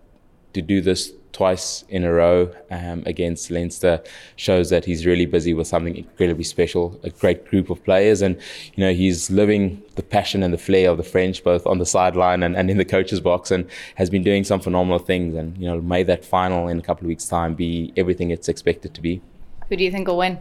to 0.54 0.62
do 0.62 0.82
this 0.82 1.12
twice 1.34 1.84
in 1.89 2.04
a 2.04 2.12
row 2.12 2.54
um, 2.70 3.04
against 3.06 3.52
Leinster 3.52 4.02
shows 4.36 4.70
that 4.70 4.86
he's 4.86 5.06
really 5.06 5.26
busy 5.26 5.54
with 5.54 5.67
something 5.67 5.96
incredibly 5.96 6.44
special, 6.44 7.00
a 7.04 7.10
great 7.10 7.46
group 7.48 7.70
of 7.70 7.84
players, 7.84 8.22
and 8.22 8.36
you 8.76 8.84
know 8.84 8.94
he's 8.94 9.30
living 9.30 9.82
the 9.96 10.04
passion 10.04 10.44
and 10.44 10.54
the 10.54 10.58
flair 10.58 10.89
of 10.89 10.98
the 10.98 11.04
French 11.04 11.44
both 11.44 11.65
on 11.67 11.78
the 11.78 11.86
sideline 11.86 12.44
and, 12.44 12.56
and 12.56 12.70
in 12.70 12.78
the 12.78 12.86
coach's 12.86 13.20
box, 13.20 13.52
and 13.52 13.70
has 13.96 14.10
been 14.10 14.24
doing 14.24 14.44
some 14.44 14.60
phenomenal 14.60 15.00
things. 15.00 15.36
And 15.36 15.58
you 15.58 15.67
know, 15.67 15.82
may 15.82 16.04
that 16.04 16.24
final 16.26 16.67
in 16.67 16.80
a 16.80 16.82
couple 16.82 17.06
of 17.06 17.08
weeks' 17.08 17.28
time 17.28 17.54
be 17.54 17.94
everything 17.98 18.32
it's 18.32 18.50
expected 18.50 18.94
to 18.94 19.02
be. 19.02 19.22
Who 19.70 19.76
do 19.76 19.84
you 19.84 19.91
think 19.91 20.08
will 20.08 20.17
win? 20.17 20.39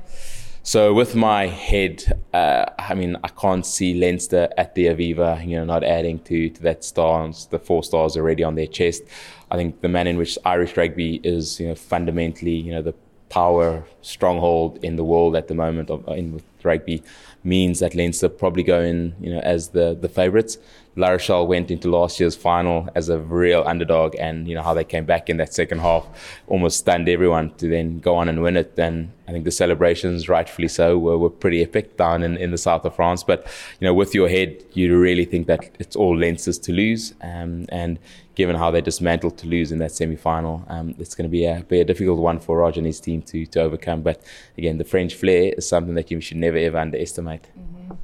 So 0.71 0.95
with 0.95 1.17
my 1.17 1.49
head, 1.49 2.23
uh, 2.33 2.67
I 2.79 2.95
mean, 2.95 3.17
I 3.25 3.29
can't 3.29 3.67
see 3.67 3.93
Leinster 3.93 4.49
at 4.57 4.77
the 4.77 4.87
Aviva, 4.87 5.45
you 5.45 5.57
know, 5.57 5.65
not 5.65 5.83
adding 5.83 6.21
to, 6.21 6.49
to 6.49 6.63
that 6.63 6.85
stars, 6.85 7.49
the 7.51 7.59
four 7.59 7.83
stars 7.83 8.17
already 8.17 8.45
on 8.45 8.55
their 8.55 8.69
chest. 8.69 9.03
I 9.51 9.57
think 9.57 9.81
the 9.81 9.89
manner 9.89 10.11
in 10.11 10.17
which 10.17 10.39
Irish 10.45 10.77
rugby 10.77 11.21
is, 11.25 11.59
you 11.59 11.67
know, 11.67 11.75
fundamentally, 11.75 12.55
you 12.55 12.71
know, 12.71 12.83
the 12.83 12.95
power 13.31 13.83
stronghold 14.03 14.79
in 14.85 14.95
the 14.95 15.03
world 15.03 15.35
at 15.35 15.49
the 15.49 15.57
moment 15.57 15.91
of 15.91 16.07
in 16.07 16.35
with 16.35 16.45
rugby 16.63 17.03
means 17.43 17.81
that 17.81 17.97
Leinster 17.97 18.29
probably 18.29 18.63
go 18.63 18.81
in, 18.81 19.17
you 19.21 19.35
know, 19.35 19.41
as 19.41 19.71
the 19.71 19.99
the 20.01 20.09
favourites. 20.09 20.57
La 20.97 21.11
Rochelle 21.11 21.47
went 21.47 21.71
into 21.71 21.89
last 21.89 22.19
year's 22.19 22.35
final 22.35 22.89
as 22.95 23.09
a 23.09 23.19
real 23.19 23.63
underdog, 23.65 24.17
and 24.19 24.49
you 24.49 24.55
know 24.55 24.63
how 24.63 24.75
they 24.75 24.85
came 24.85 25.05
back 25.05 25.31
in 25.31 25.37
that 25.37 25.55
second 25.55 25.79
half, 25.79 26.07
almost 26.49 26.79
stunned 26.79 27.09
everyone 27.09 27.55
to 27.55 27.69
then 27.69 28.01
go 28.01 28.17
on 28.17 28.29
and 28.29 28.43
win 28.43 28.57
it. 28.57 28.77
Then 28.77 29.13
I 29.29 29.33
think 29.33 29.45
the 29.45 29.53
celebrations, 29.53 30.29
rightfully 30.29 30.69
so, 30.69 30.99
were, 30.99 31.17
were 31.17 31.31
pretty 31.31 31.63
epic 31.63 31.97
down 31.97 32.23
in, 32.23 32.37
in 32.37 32.51
the 32.51 32.59
south 32.59 32.85
of 32.85 32.97
France. 32.97 33.23
But 33.23 33.47
you 33.79 33.87
know, 33.87 33.95
with 33.95 34.15
your 34.15 34.29
head, 34.29 34.65
you 34.73 34.99
really 34.99 35.25
think 35.25 35.47
that 35.47 35.71
it's 35.79 35.95
all 35.95 36.17
Leinster's 36.17 36.59
to 36.59 36.73
lose, 36.73 37.15
um, 37.23 37.67
and 37.69 37.99
given 38.35 38.57
how 38.57 38.71
they 38.71 38.81
dismantled 38.81 39.37
Toulouse 39.37 39.71
in 39.71 39.79
that 39.79 39.93
semi-final, 39.93 40.65
um, 40.69 40.95
it's 40.99 41.15
going 41.15 41.29
to 41.29 41.31
be 41.31 41.45
a, 41.45 41.63
be 41.69 41.81
a 41.81 41.85
difficult 41.85 42.19
one 42.19 42.41
for 42.41 42.57
Roger 42.57 42.81
and 42.81 42.87
his 42.87 42.99
team 42.99 43.21
to, 43.23 43.45
to 43.47 43.61
overcome. 43.61 44.01
But 44.03 44.23
again, 44.57 44.79
the 44.79 44.85
French 44.85 45.15
flair 45.15 45.53
is 45.57 45.69
something 45.69 45.95
that 45.95 46.11
you 46.11 46.21
should 46.21 46.39
never 46.39 46.57
ever 46.57 46.79
underestimate. 46.79 47.49
Mm-hmm. 47.59 47.95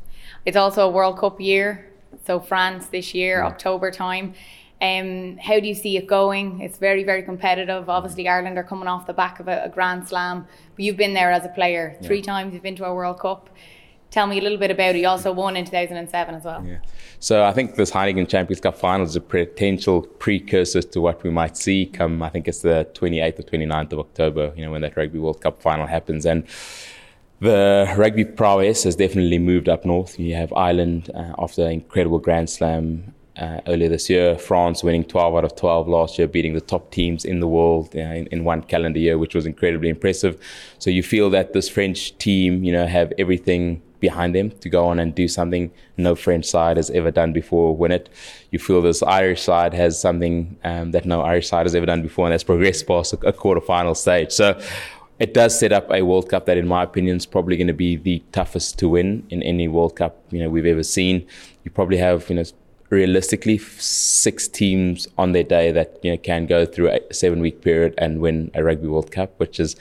It's 0.44 0.56
also 0.56 0.86
a 0.86 0.90
World 0.90 1.18
Cup 1.18 1.40
year, 1.40 1.90
so 2.24 2.40
France 2.40 2.86
this 2.86 3.14
year, 3.14 3.38
yeah. 3.38 3.46
October 3.46 3.90
time. 3.90 4.34
Um, 4.80 5.38
how 5.38 5.58
do 5.58 5.66
you 5.66 5.74
see 5.74 5.96
it 5.96 6.06
going? 6.06 6.60
It's 6.60 6.76
very, 6.76 7.02
very 7.02 7.22
competitive. 7.22 7.88
Obviously, 7.88 8.28
Ireland 8.28 8.58
are 8.58 8.64
coming 8.64 8.88
off 8.88 9.06
the 9.06 9.14
back 9.14 9.40
of 9.40 9.48
a, 9.48 9.64
a 9.64 9.68
Grand 9.70 10.06
Slam, 10.06 10.46
but 10.74 10.84
you've 10.84 10.98
been 10.98 11.14
there 11.14 11.32
as 11.32 11.44
a 11.46 11.48
player 11.48 11.96
three 12.02 12.18
yeah. 12.18 12.24
times. 12.24 12.52
You've 12.52 12.62
been 12.62 12.76
to 12.76 12.84
a 12.84 12.94
World 12.94 13.18
Cup. 13.18 13.48
Tell 14.10 14.26
me 14.26 14.38
a 14.38 14.42
little 14.42 14.58
bit 14.58 14.70
about 14.70 14.94
it. 14.94 14.98
You 14.98 15.08
also 15.08 15.32
won 15.32 15.56
in 15.56 15.64
2007 15.64 16.34
as 16.34 16.44
well. 16.44 16.64
Yeah. 16.64 16.78
So 17.18 17.44
I 17.44 17.52
think 17.52 17.74
this 17.74 17.90
Heineken 17.90 18.28
Champions 18.28 18.60
Cup 18.60 18.76
final 18.76 19.06
is 19.06 19.16
a 19.16 19.20
potential 19.20 20.02
precursor 20.02 20.82
to 20.82 21.00
what 21.00 21.22
we 21.22 21.30
might 21.30 21.56
see 21.56 21.86
come. 21.86 22.22
I 22.22 22.28
think 22.28 22.46
it's 22.46 22.60
the 22.60 22.88
28th 22.94 23.40
or 23.40 23.42
29th 23.42 23.92
of 23.92 23.98
October. 24.00 24.52
You 24.56 24.64
know 24.64 24.70
when 24.70 24.82
that 24.82 24.96
Rugby 24.96 25.18
World 25.18 25.40
Cup 25.40 25.62
final 25.62 25.86
happens 25.86 26.26
and. 26.26 26.46
The 27.40 27.92
rugby 27.96 28.24
prowess 28.24 28.84
has 28.84 28.96
definitely 28.96 29.38
moved 29.38 29.68
up 29.68 29.84
north. 29.84 30.18
You 30.18 30.34
have 30.36 30.52
Ireland 30.54 31.10
uh, 31.14 31.34
after 31.38 31.66
an 31.66 31.72
incredible 31.72 32.18
Grand 32.18 32.48
Slam 32.48 33.14
uh, 33.36 33.60
earlier 33.66 33.90
this 33.90 34.08
year. 34.08 34.38
France 34.38 34.82
winning 34.82 35.04
12 35.04 35.36
out 35.36 35.44
of 35.44 35.54
12 35.54 35.86
last 35.86 36.18
year, 36.18 36.26
beating 36.26 36.54
the 36.54 36.62
top 36.62 36.90
teams 36.90 37.26
in 37.26 37.40
the 37.40 37.46
world 37.48 37.94
uh, 37.94 37.98
in, 37.98 38.26
in, 38.28 38.44
one 38.44 38.62
calendar 38.62 38.98
year, 38.98 39.18
which 39.18 39.34
was 39.34 39.44
incredibly 39.44 39.90
impressive. 39.90 40.40
So 40.78 40.88
you 40.88 41.02
feel 41.02 41.28
that 41.30 41.52
this 41.52 41.68
French 41.68 42.16
team, 42.16 42.64
you 42.64 42.72
know, 42.72 42.86
have 42.86 43.12
everything 43.18 43.82
behind 44.00 44.34
them 44.34 44.50
to 44.50 44.68
go 44.68 44.86
on 44.86 44.98
and 44.98 45.14
do 45.14 45.26
something 45.26 45.70
no 45.96 46.14
French 46.14 46.44
side 46.44 46.76
has 46.76 46.90
ever 46.90 47.10
done 47.10 47.32
before. 47.32 47.76
Win 47.76 47.92
it, 47.92 48.08
you 48.50 48.58
feel 48.58 48.82
this 48.82 49.02
Irish 49.02 49.42
side 49.42 49.72
has 49.74 50.00
something 50.00 50.56
um, 50.64 50.90
that 50.92 51.06
no 51.06 51.22
Irish 51.22 51.48
side 51.48 51.64
has 51.66 51.74
ever 51.74 51.86
done 51.86 52.02
before, 52.02 52.26
and 52.26 52.32
that's 52.32 52.44
progressed 52.44 52.86
past 52.86 53.12
a, 53.14 53.28
a 53.28 53.32
quarterfinal 53.32 53.96
stage. 53.96 54.32
So 54.32 54.58
it 55.18 55.32
does 55.32 55.58
set 55.58 55.72
up 55.72 55.90
a 55.90 56.02
World 56.02 56.28
Cup 56.28 56.46
that, 56.46 56.56
in 56.56 56.66
my 56.66 56.82
opinion, 56.82 57.16
is 57.16 57.26
probably 57.26 57.56
going 57.56 57.66
to 57.68 57.72
be 57.72 57.96
the 57.96 58.22
toughest 58.32 58.78
to 58.80 58.88
win 58.88 59.26
in 59.30 59.42
any 59.42 59.68
World 59.68 59.96
Cup 59.96 60.22
you 60.30 60.40
know 60.40 60.50
we've 60.50 60.66
ever 60.66 60.82
seen. 60.82 61.26
You 61.64 61.70
probably 61.70 61.96
have 61.98 62.28
you 62.28 62.36
know 62.36 62.44
realistically 62.90 63.58
six 63.58 64.46
teams 64.46 65.08
on 65.18 65.32
their 65.32 65.42
day 65.42 65.72
that 65.72 65.98
you 66.02 66.10
know 66.10 66.18
can 66.18 66.46
go 66.46 66.64
through 66.64 66.90
a 66.90 67.00
seven 67.12 67.40
week 67.40 67.62
period 67.62 67.94
and 67.98 68.20
win 68.20 68.50
a 68.54 68.62
Rugby 68.62 68.88
World 68.88 69.10
Cup, 69.10 69.38
which 69.38 69.58
is 69.58 69.76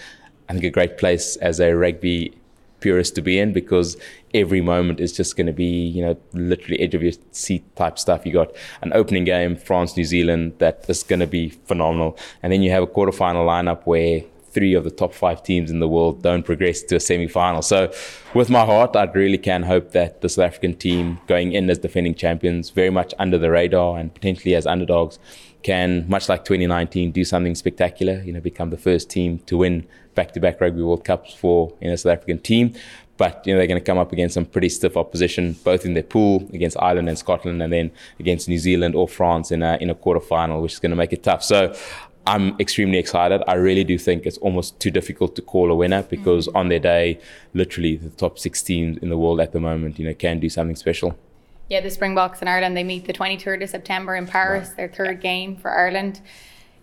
I 0.47 0.53
think 0.53 0.65
a 0.65 0.69
great 0.69 0.97
place 0.97 1.35
as 1.37 1.59
a 1.59 1.73
rugby 1.73 2.33
purist 2.79 3.15
to 3.15 3.21
be 3.21 3.39
in 3.39 3.51
because 3.51 3.97
every 4.33 4.61
moment 4.61 4.99
is 4.99 5.11
just 5.11 5.35
going 5.35 5.47
to 5.47 5.53
be, 5.53 5.65
you 5.65 6.05
know, 6.05 6.15
literally 6.33 6.79
edge 6.79 6.93
of 6.93 7.01
your 7.01 7.13
seat 7.31 7.63
type 7.75 7.97
stuff. 7.97 8.25
You 8.25 8.33
got 8.33 8.55
an 8.83 8.93
opening 8.93 9.23
game, 9.23 9.55
France, 9.55 9.97
New 9.97 10.03
Zealand, 10.03 10.53
that 10.59 10.85
is 10.87 11.01
going 11.01 11.21
to 11.21 11.27
be 11.27 11.49
phenomenal. 11.49 12.17
And 12.43 12.53
then 12.53 12.61
you 12.61 12.71
have 12.71 12.83
a 12.83 12.87
quarterfinal 12.87 13.45
lineup 13.47 13.85
where 13.85 14.23
three 14.55 14.73
of 14.73 14.83
the 14.83 14.89
top 14.89 15.13
five 15.13 15.43
teams 15.43 15.69
in 15.69 15.79
the 15.79 15.87
world 15.87 16.23
don't 16.23 16.43
progress 16.43 16.81
to 16.81 16.95
a 16.95 16.99
semi 16.99 17.27
final. 17.27 17.61
So, 17.61 17.93
with 18.33 18.49
my 18.49 18.65
heart, 18.65 18.95
I 18.95 19.03
really 19.03 19.37
can 19.37 19.61
hope 19.61 19.91
that 19.91 20.21
the 20.21 20.29
South 20.29 20.45
African 20.45 20.73
team 20.75 21.19
going 21.27 21.51
in 21.51 21.69
as 21.69 21.77
defending 21.77 22.15
champions, 22.15 22.71
very 22.71 22.89
much 22.89 23.13
under 23.19 23.37
the 23.37 23.51
radar 23.51 23.99
and 23.99 24.11
potentially 24.11 24.55
as 24.55 24.65
underdogs, 24.65 25.19
can, 25.61 26.05
much 26.07 26.29
like 26.29 26.45
2019, 26.45 27.11
do 27.11 27.23
something 27.23 27.55
spectacular, 27.55 28.21
you 28.23 28.31
know, 28.31 28.39
become 28.39 28.69
the 28.69 28.77
first 28.77 29.09
team 29.09 29.39
to 29.47 29.57
win 29.57 29.85
back-to-back 30.15 30.61
Rugby 30.61 30.81
World 30.81 31.03
Cups 31.03 31.33
for 31.33 31.73
know 31.81 31.95
South 31.95 32.13
African 32.13 32.39
team. 32.39 32.73
But 33.17 33.43
you 33.45 33.53
know 33.53 33.59
they're 33.59 33.67
going 33.67 33.79
to 33.79 33.85
come 33.85 33.97
up 33.97 34.11
against 34.11 34.33
some 34.33 34.45
pretty 34.45 34.67
stiff 34.69 34.97
opposition, 34.97 35.53
both 35.63 35.85
in 35.85 35.93
their 35.93 36.03
pool 36.03 36.49
against 36.53 36.75
Ireland 36.81 37.07
and 37.07 37.17
Scotland, 37.17 37.61
and 37.61 37.71
then 37.71 37.91
against 38.19 38.49
New 38.49 38.57
Zealand 38.57 38.93
or 38.93 39.07
France 39.07 39.51
in 39.51 39.63
a 39.63 39.77
in 39.79 39.89
a 39.89 39.95
quarter 39.95 40.19
final, 40.19 40.61
which 40.61 40.73
is 40.73 40.79
going 40.79 40.89
to 40.89 40.97
make 40.97 41.13
it 41.13 41.23
tough. 41.23 41.41
So 41.41 41.73
I'm 42.27 42.59
extremely 42.59 42.97
excited. 42.97 43.43
I 43.47 43.53
really 43.53 43.83
do 43.83 43.97
think 43.97 44.25
it's 44.25 44.37
almost 44.39 44.79
too 44.79 44.91
difficult 44.91 45.35
to 45.35 45.41
call 45.41 45.71
a 45.71 45.75
winner 45.75 46.03
because 46.03 46.47
mm-hmm. 46.47 46.57
on 46.57 46.69
their 46.69 46.79
day, 46.79 47.19
literally 47.53 47.97
the 47.97 48.09
top 48.09 48.39
six 48.39 48.63
teams 48.63 48.97
in 48.97 49.09
the 49.09 49.17
world 49.17 49.39
at 49.39 49.51
the 49.51 49.59
moment, 49.59 49.99
you 49.99 50.05
know, 50.05 50.13
can 50.13 50.39
do 50.39 50.49
something 50.49 50.75
special. 50.75 51.17
Yeah, 51.69 51.81
the 51.81 51.89
Springboks 51.89 52.41
in 52.41 52.47
Ireland, 52.47 52.77
they 52.77 52.83
meet 52.83 53.05
the 53.05 53.13
23rd 53.13 53.63
of 53.63 53.69
September 53.69 54.15
in 54.15 54.27
Paris, 54.27 54.69
their 54.69 54.87
third 54.87 55.21
game 55.21 55.55
for 55.55 55.71
Ireland 55.71 56.21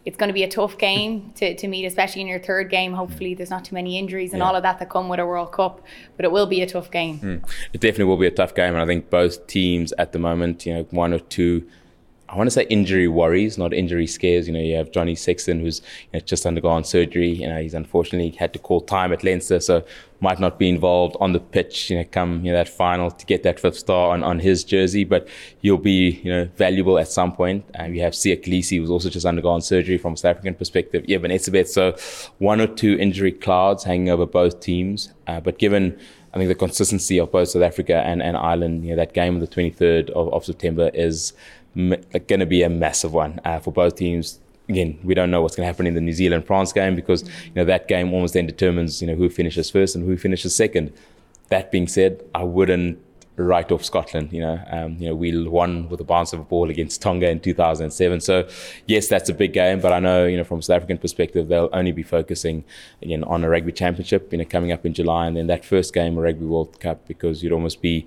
it's 0.04 0.16
going 0.16 0.28
to 0.28 0.34
be 0.34 0.42
a 0.42 0.48
tough 0.48 0.78
game 0.78 1.32
to, 1.36 1.54
to 1.54 1.68
meet, 1.68 1.84
especially 1.84 2.22
in 2.22 2.26
your 2.26 2.40
third 2.40 2.70
game. 2.70 2.92
Hopefully, 2.92 3.34
there's 3.34 3.50
not 3.50 3.64
too 3.64 3.74
many 3.74 3.98
injuries 3.98 4.32
and 4.32 4.40
yeah. 4.40 4.46
all 4.46 4.56
of 4.56 4.62
that 4.62 4.78
that 4.78 4.90
come 4.90 5.08
with 5.08 5.20
a 5.20 5.26
World 5.26 5.52
Cup, 5.52 5.84
but 6.16 6.24
it 6.24 6.32
will 6.32 6.46
be 6.46 6.62
a 6.62 6.66
tough 6.66 6.90
game. 6.90 7.18
Mm. 7.20 7.50
It 7.72 7.80
definitely 7.80 8.04
will 8.04 8.16
be 8.16 8.26
a 8.26 8.32
tough 8.32 8.54
game, 8.54 8.74
and 8.74 8.82
I 8.82 8.86
think 8.86 9.10
both 9.10 9.46
teams 9.46 9.92
at 9.98 10.12
the 10.12 10.18
moment, 10.18 10.66
you 10.66 10.74
know, 10.74 10.82
one 10.90 11.12
or 11.12 11.20
two 11.20 11.66
I 12.32 12.36
want 12.36 12.46
to 12.46 12.50
say 12.50 12.66
injury 12.70 13.08
worries, 13.08 13.58
not 13.58 13.74
injury 13.74 14.06
scares. 14.06 14.46
You 14.46 14.54
know, 14.54 14.60
you 14.60 14.74
have 14.76 14.90
Johnny 14.90 15.14
Sexton 15.14 15.60
who's 15.60 15.82
you 16.12 16.18
know, 16.18 16.20
just 16.20 16.46
undergone 16.46 16.82
surgery. 16.82 17.28
You 17.28 17.46
know, 17.46 17.60
he's 17.60 17.74
unfortunately 17.74 18.30
had 18.30 18.54
to 18.54 18.58
call 18.58 18.80
time 18.80 19.12
at 19.12 19.22
Leinster, 19.22 19.60
so 19.60 19.84
might 20.20 20.40
not 20.40 20.58
be 20.58 20.70
involved 20.70 21.14
on 21.20 21.34
the 21.34 21.40
pitch. 21.40 21.90
You 21.90 21.98
know, 21.98 22.04
come 22.10 22.42
you 22.42 22.50
know 22.50 22.56
that 22.56 22.70
final 22.70 23.10
to 23.10 23.26
get 23.26 23.42
that 23.42 23.60
fifth 23.60 23.76
star 23.76 24.14
on, 24.14 24.22
on 24.22 24.38
his 24.38 24.64
jersey, 24.64 25.04
but 25.04 25.28
he'll 25.60 25.76
be 25.76 26.22
you 26.24 26.32
know 26.32 26.48
valuable 26.56 26.98
at 26.98 27.08
some 27.08 27.32
point. 27.32 27.66
And 27.74 27.94
you 27.94 28.00
have 28.00 28.14
Siya 28.14 28.42
Kolisi 28.42 28.78
who's 28.78 28.88
also 28.88 29.10
just 29.10 29.26
undergone 29.26 29.60
surgery 29.60 29.98
from 29.98 30.14
a 30.14 30.16
South 30.16 30.30
African 30.30 30.54
perspective. 30.54 31.04
Eben 31.10 31.30
Etzebeth, 31.30 31.68
so 31.68 31.94
one 32.38 32.62
or 32.62 32.66
two 32.66 32.96
injury 32.98 33.32
clouds 33.32 33.84
hanging 33.84 34.08
over 34.08 34.24
both 34.24 34.60
teams. 34.60 35.12
Uh, 35.26 35.38
but 35.40 35.58
given 35.58 36.00
I 36.32 36.38
think 36.38 36.48
the 36.48 36.54
consistency 36.54 37.18
of 37.20 37.30
both 37.30 37.50
South 37.50 37.62
Africa 37.62 37.96
and, 37.96 38.22
and 38.22 38.38
Ireland, 38.38 38.84
you 38.84 38.90
know, 38.90 38.96
that 38.96 39.12
game 39.12 39.34
on 39.34 39.40
the 39.40 39.46
23rd 39.46 40.08
of, 40.10 40.32
of 40.32 40.46
September 40.46 40.90
is 40.94 41.34
going 41.74 42.40
to 42.40 42.46
be 42.46 42.62
a 42.62 42.68
massive 42.68 43.12
one 43.12 43.40
uh, 43.44 43.58
for 43.58 43.72
both 43.72 43.96
teams. 43.96 44.40
Again, 44.68 44.98
we 45.02 45.14
don't 45.14 45.30
know 45.30 45.42
what's 45.42 45.56
going 45.56 45.64
to 45.64 45.72
happen 45.72 45.86
in 45.86 45.94
the 45.94 46.00
New 46.00 46.12
Zealand 46.12 46.46
France 46.46 46.72
game 46.72 46.94
because 46.94 47.22
you 47.22 47.52
know 47.56 47.64
that 47.64 47.88
game 47.88 48.12
almost 48.12 48.34
then 48.34 48.46
determines 48.46 49.00
you 49.00 49.08
know 49.08 49.14
who 49.14 49.28
finishes 49.28 49.70
first 49.70 49.96
and 49.96 50.04
who 50.04 50.16
finishes 50.16 50.54
second. 50.54 50.92
That 51.48 51.70
being 51.70 51.88
said, 51.88 52.22
I 52.34 52.44
wouldn't 52.44 52.98
write 53.36 53.72
off 53.72 53.84
Scotland. 53.84 54.32
You 54.32 54.40
know, 54.40 54.60
um, 54.70 54.96
you 54.98 55.08
know, 55.08 55.14
we 55.14 55.46
won 55.46 55.88
with 55.88 56.00
a 56.00 56.04
bounce 56.04 56.32
of 56.32 56.40
a 56.40 56.44
ball 56.44 56.70
against 56.70 57.02
Tonga 57.02 57.28
in 57.28 57.40
2007. 57.40 58.20
So, 58.20 58.48
yes, 58.86 59.08
that's 59.08 59.28
a 59.28 59.34
big 59.34 59.52
game. 59.52 59.80
But 59.80 59.92
I 59.92 60.00
know, 60.00 60.26
you 60.26 60.36
know, 60.36 60.44
from 60.44 60.58
a 60.58 60.62
South 60.62 60.76
African 60.76 60.98
perspective, 60.98 61.48
they'll 61.48 61.70
only 61.72 61.92
be 61.92 62.02
focusing 62.02 62.64
again 63.00 63.24
on 63.24 63.44
a 63.44 63.48
rugby 63.48 63.72
championship. 63.72 64.32
You 64.32 64.38
know, 64.38 64.44
coming 64.44 64.72
up 64.72 64.84
in 64.84 64.94
July, 64.94 65.26
and 65.26 65.36
then 65.36 65.46
that 65.48 65.64
first 65.64 65.94
game, 65.94 66.18
a 66.18 66.20
Rugby 66.20 66.46
World 66.46 66.78
Cup, 66.80 67.06
because 67.08 67.42
you'd 67.42 67.52
almost 67.52 67.80
be 67.80 68.06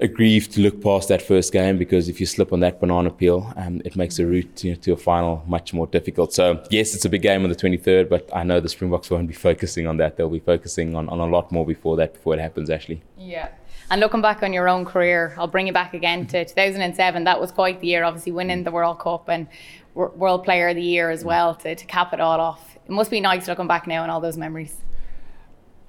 aggrieved 0.00 0.52
to 0.52 0.60
look 0.60 0.80
past 0.82 1.08
that 1.08 1.20
first 1.20 1.52
game 1.52 1.76
because 1.76 2.08
if 2.08 2.20
you 2.20 2.26
slip 2.26 2.52
on 2.52 2.60
that 2.60 2.80
banana 2.80 3.10
peel, 3.10 3.52
um, 3.56 3.82
it 3.84 3.96
makes 3.96 4.16
the 4.16 4.26
route 4.26 4.64
you 4.64 4.72
know, 4.72 4.76
to 4.80 4.92
a 4.92 4.96
final 4.96 5.42
much 5.46 5.72
more 5.72 5.86
difficult. 5.86 6.32
So 6.32 6.62
yes, 6.70 6.94
it's 6.94 7.04
a 7.04 7.08
big 7.08 7.22
game 7.22 7.42
on 7.42 7.50
the 7.50 7.56
23rd, 7.56 8.08
but 8.08 8.28
I 8.32 8.44
know 8.44 8.60
the 8.60 8.68
Springboks 8.68 9.10
won't 9.10 9.26
be 9.26 9.34
focusing 9.34 9.86
on 9.86 9.96
that. 9.96 10.16
They'll 10.16 10.30
be 10.30 10.38
focusing 10.38 10.94
on, 10.94 11.08
on 11.08 11.18
a 11.18 11.26
lot 11.26 11.50
more 11.50 11.66
before 11.66 11.96
that 11.96 12.14
before 12.14 12.34
it 12.34 12.40
happens. 12.40 12.70
Actually. 12.70 13.02
Yeah. 13.16 13.48
And 13.90 14.00
looking 14.00 14.20
back 14.20 14.42
on 14.42 14.52
your 14.52 14.68
own 14.68 14.84
career, 14.84 15.34
I'll 15.38 15.46
bring 15.46 15.66
you 15.66 15.72
back 15.72 15.94
again 15.94 16.26
to 16.26 16.44
2007. 16.44 17.24
That 17.24 17.40
was 17.40 17.50
quite 17.50 17.80
the 17.80 17.86
year, 17.86 18.04
obviously 18.04 18.32
winning 18.32 18.64
the 18.64 18.70
World 18.70 18.98
Cup 18.98 19.28
and 19.28 19.46
World 19.94 20.44
Player 20.44 20.68
of 20.68 20.76
the 20.76 20.82
Year 20.82 21.10
as 21.10 21.24
well 21.24 21.54
to, 21.56 21.74
to 21.74 21.86
cap 21.86 22.12
it 22.12 22.20
all 22.20 22.38
off. 22.38 22.76
It 22.84 22.90
must 22.90 23.10
be 23.10 23.20
nice 23.20 23.48
looking 23.48 23.66
back 23.66 23.86
now 23.86 24.02
on 24.02 24.10
all 24.10 24.20
those 24.20 24.36
memories. 24.36 24.76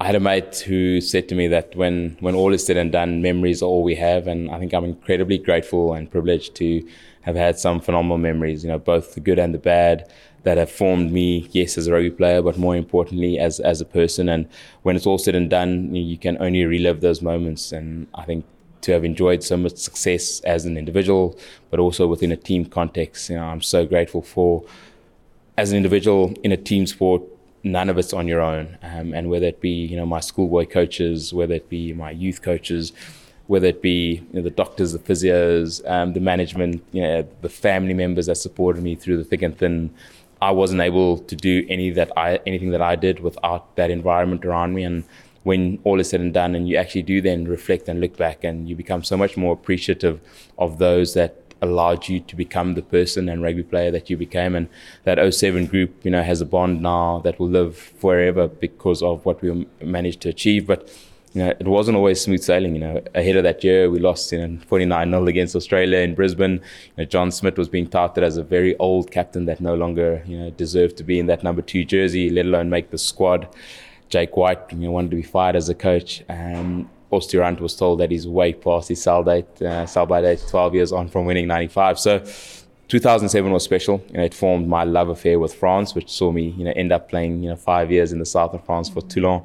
I 0.01 0.05
had 0.05 0.15
a 0.15 0.19
mate 0.21 0.59
who 0.59 1.01
said 1.01 1.27
to 1.27 1.35
me 1.35 1.47
that 1.49 1.75
when, 1.75 2.15
when 2.21 2.33
all 2.33 2.53
is 2.53 2.65
said 2.65 2.77
and 2.77 2.89
done, 2.89 3.21
memories 3.21 3.61
are 3.61 3.65
all 3.65 3.83
we 3.83 3.95
have. 3.95 4.27
And 4.27 4.49
I 4.49 4.57
think 4.57 4.73
I'm 4.73 4.85
incredibly 4.85 5.37
grateful 5.37 5.93
and 5.93 6.09
privileged 6.09 6.55
to 6.55 6.87
have 7.23 7.35
had 7.35 7.59
some 7.59 7.81
phenomenal 7.81 8.17
memories, 8.17 8.63
you 8.63 8.69
know, 8.69 8.79
both 8.79 9.13
the 9.13 9.19
good 9.19 9.39
and 9.39 9.53
the 9.53 9.59
bad 9.59 10.09
that 10.43 10.57
have 10.57 10.71
formed 10.71 11.11
me, 11.11 11.49
yes, 11.51 11.77
as 11.77 11.87
a 11.87 11.91
rugby 11.91 12.11
player, 12.11 12.41
but 12.41 12.57
more 12.57 12.77
importantly, 12.77 13.37
as, 13.37 13.59
as 13.59 13.81
a 13.81 13.85
person. 13.85 14.29
And 14.29 14.47
when 14.83 14.95
it's 14.95 15.05
all 15.05 15.17
said 15.17 15.35
and 15.35 15.49
done, 15.49 15.93
you 15.93 16.17
can 16.17 16.41
only 16.41 16.63
relive 16.63 17.01
those 17.01 17.21
moments. 17.21 17.73
And 17.73 18.07
I 18.15 18.23
think 18.23 18.45
to 18.81 18.93
have 18.93 19.03
enjoyed 19.03 19.43
so 19.43 19.57
much 19.57 19.75
success 19.75 20.39
as 20.41 20.63
an 20.63 20.77
individual, 20.77 21.37
but 21.71 21.81
also 21.81 22.07
within 22.07 22.31
a 22.31 22.37
team 22.37 22.63
context, 22.63 23.29
you 23.29 23.35
know, 23.35 23.43
I'm 23.43 23.61
so 23.61 23.85
grateful 23.85 24.21
for, 24.21 24.63
as 25.57 25.71
an 25.71 25.77
individual 25.77 26.33
in 26.41 26.53
a 26.53 26.57
team 26.57 26.87
sport, 26.87 27.21
none 27.63 27.89
of 27.89 27.97
it's 27.97 28.13
on 28.13 28.27
your 28.27 28.41
own. 28.41 28.77
Um, 28.81 29.13
and 29.13 29.29
whether 29.29 29.47
it 29.47 29.61
be, 29.61 29.69
you 29.69 29.97
know, 29.97 30.05
my 30.05 30.19
schoolboy 30.19 30.65
coaches, 30.65 31.33
whether 31.33 31.55
it 31.55 31.69
be 31.69 31.93
my 31.93 32.11
youth 32.11 32.41
coaches, 32.41 32.93
whether 33.47 33.67
it 33.67 33.81
be 33.81 34.23
you 34.31 34.33
know, 34.33 34.41
the 34.41 34.49
doctors, 34.49 34.91
the 34.93 34.99
physios, 34.99 35.87
um, 35.89 36.13
the 36.13 36.19
management, 36.19 36.83
you 36.91 37.01
know, 37.01 37.27
the 37.41 37.49
family 37.49 37.93
members 37.93 38.27
that 38.27 38.35
supported 38.35 38.83
me 38.83 38.95
through 38.95 39.17
the 39.17 39.23
thick 39.23 39.41
and 39.41 39.57
thin. 39.57 39.89
I 40.41 40.51
wasn't 40.51 40.81
able 40.81 41.17
to 41.17 41.35
do 41.35 41.65
any 41.67 41.89
that 41.89 42.11
I 42.15 42.39
anything 42.45 42.69
that 42.71 42.81
I 42.81 42.95
did 42.95 43.19
without 43.19 43.75
that 43.75 43.89
environment 43.89 44.45
around 44.45 44.73
me. 44.73 44.83
And 44.83 45.03
when 45.43 45.79
all 45.83 45.99
is 45.99 46.09
said 46.09 46.21
and 46.21 46.33
done, 46.33 46.55
and 46.55 46.69
you 46.69 46.77
actually 46.77 47.01
do 47.01 47.21
then 47.21 47.45
reflect 47.45 47.89
and 47.89 47.99
look 47.99 48.15
back, 48.15 48.43
and 48.43 48.69
you 48.69 48.75
become 48.75 49.03
so 49.03 49.17
much 49.17 49.35
more 49.35 49.53
appreciative 49.53 50.21
of 50.57 50.77
those 50.77 51.13
that 51.15 51.48
allowed 51.61 52.07
you 52.07 52.19
to 52.19 52.35
become 52.35 52.75
the 52.75 52.81
person 52.81 53.29
and 53.29 53.41
rugby 53.41 53.63
player 53.63 53.91
that 53.91 54.09
you 54.09 54.17
became. 54.17 54.55
And 54.55 54.67
that 55.03 55.33
07 55.33 55.65
group, 55.67 56.03
you 56.03 56.11
know, 56.11 56.23
has 56.23 56.41
a 56.41 56.45
bond 56.45 56.81
now 56.81 57.19
that 57.19 57.39
will 57.39 57.49
live 57.49 57.77
forever 57.77 58.47
because 58.47 59.01
of 59.01 59.25
what 59.25 59.41
we 59.41 59.67
managed 59.81 60.21
to 60.21 60.29
achieve. 60.29 60.67
But 60.67 60.89
you 61.33 61.43
know, 61.43 61.49
it 61.59 61.67
wasn't 61.67 61.95
always 61.95 62.21
smooth 62.21 62.41
sailing. 62.41 62.73
You 62.73 62.81
know, 62.81 63.03
ahead 63.13 63.35
of 63.35 63.43
that 63.43 63.63
year, 63.63 63.89
we 63.89 63.99
lost 63.99 64.31
you 64.31 64.47
know 64.47 64.59
49 64.67 65.11
0 65.11 65.27
against 65.27 65.55
Australia 65.55 65.99
in 65.99 66.15
Brisbane. 66.15 66.53
You 66.53 66.59
know, 66.97 67.05
John 67.05 67.31
Smit 67.31 67.57
was 67.57 67.69
being 67.69 67.87
touted 67.87 68.23
as 68.23 68.37
a 68.37 68.43
very 68.43 68.75
old 68.77 69.11
captain 69.11 69.45
that 69.45 69.61
no 69.61 69.75
longer 69.75 70.23
you 70.25 70.39
know 70.39 70.49
deserved 70.49 70.97
to 70.97 71.03
be 71.03 71.19
in 71.19 71.27
that 71.27 71.43
number 71.43 71.61
two 71.61 71.85
jersey, 71.85 72.29
let 72.29 72.45
alone 72.45 72.69
make 72.69 72.89
the 72.89 72.97
squad. 72.97 73.47
Jake 74.09 74.35
White, 74.35 74.59
you 74.71 74.79
know, 74.79 74.91
wanted 74.91 75.11
to 75.11 75.17
be 75.17 75.21
fired 75.21 75.55
as 75.55 75.69
a 75.69 75.75
coach. 75.75 76.23
Um, 76.29 76.89
Os 77.11 77.27
du 77.27 77.39
Randt 77.39 77.59
was 77.59 77.75
told 77.75 77.99
that 77.99 78.11
he's 78.11 78.27
way 78.27 78.53
past 78.53 78.89
his 78.89 79.01
sell 79.01 79.23
date, 79.23 79.61
uh, 79.61 79.85
sell 79.85 80.05
by 80.05 80.21
date, 80.21 80.43
12 80.47 80.75
years 80.75 80.91
on 80.91 81.07
from 81.07 81.25
winning 81.25 81.47
95. 81.47 81.99
So 81.99 82.23
2007 82.89 83.51
was 83.51 83.63
special. 83.63 84.03
It 84.13 84.33
formed 84.33 84.67
my 84.67 84.83
love 84.83 85.09
affair 85.09 85.39
with 85.39 85.53
France, 85.53 85.95
which 85.95 86.09
saw 86.09 86.31
me, 86.31 86.49
you 86.57 86.65
know, 86.65 86.73
end 86.75 86.91
up 86.91 87.09
playing, 87.09 87.43
you 87.43 87.49
know, 87.49 87.55
five 87.55 87.91
years 87.91 88.11
in 88.11 88.19
the 88.19 88.25
south 88.25 88.53
of 88.53 88.65
France 88.65 88.89
for 88.89 89.01
Toulon. 89.01 89.43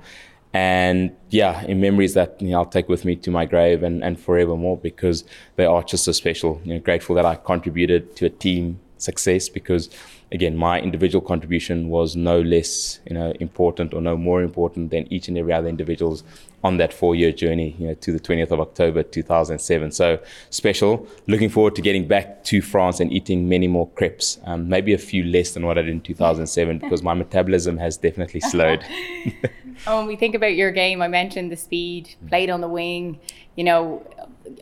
And 0.55 1.17
yeah, 1.31 1.63
in 1.65 1.81
memories 1.81 2.15
that 2.15 2.41
you 2.41 2.51
know, 2.51 2.59
I'll 2.59 2.67
take 2.67 2.89
with 2.89 3.05
me 3.05 3.17
to 3.17 3.31
my 3.31 3.45
grave 3.45 3.83
and, 3.83 4.05
and 4.05 4.19
forevermore 4.19 4.79
because 4.79 5.25
they 5.57 5.67
are 5.67 5.83
just 5.83 6.05
so 6.05 6.13
special. 6.13 6.61
You 6.65 6.75
know, 6.75 6.81
grateful 6.81 7.17
that 7.17 7.27
I 7.27 7.35
contributed 7.35 8.15
to 8.17 8.27
a 8.27 8.31
team 8.31 8.79
success 8.99 9.49
because 9.49 9.91
again, 10.35 10.57
my 10.57 10.81
individual 10.81 11.25
contribution 11.25 11.89
was 11.89 12.17
no 12.17 12.41
less, 12.41 12.99
you 13.09 13.15
know, 13.15 13.33
important 13.39 13.95
or 13.95 14.01
no 14.01 14.17
more 14.17 14.43
important 14.43 14.91
than 14.91 15.11
each 15.13 15.29
and 15.29 15.39
every 15.39 15.53
other 15.53 15.69
individual's 15.69 16.25
on 16.65 16.79
that 16.79 16.93
four-year 16.93 17.31
journey, 17.31 17.77
you 17.79 17.87
know, 17.87 17.95
to 17.95 18.11
the 18.11 18.19
20th 18.19 18.51
of 18.51 18.59
October 18.59 19.03
2007. 19.03 19.93
So 19.93 20.19
special. 20.51 21.07
Looking 21.29 21.51
forward 21.51 21.77
to 21.77 21.83
getting 21.83 22.09
back 22.09 22.43
to 22.45 22.61
France 22.61 22.99
and 22.99 23.13
eating 23.13 23.49
many 23.49 23.69
more 23.69 23.89
crepes. 23.91 24.41
Um, 24.45 24.69
maybe 24.69 24.93
a 24.93 24.99
few 24.99 25.23
less 25.23 25.53
than 25.53 25.65
what 25.65 25.79
I 25.79 25.83
did 25.83 25.91
in 25.91 26.01
2007 26.01 26.79
because 26.79 27.03
my 27.03 27.15
metabolism 27.15 27.79
has 27.79 27.97
definitely 27.97 28.41
slowed. 28.41 28.85
oh, 29.87 29.99
when 29.99 30.07
we 30.07 30.17
think 30.17 30.35
about 30.35 30.57
your 30.57 30.73
game, 30.73 31.01
I 31.01 31.07
mentioned 31.09 31.53
the 31.53 31.57
speed, 31.57 32.17
played 32.29 32.51
on 32.51 32.61
the 32.61 32.69
wing. 32.69 33.21
You 33.55 33.65
know, 33.65 34.07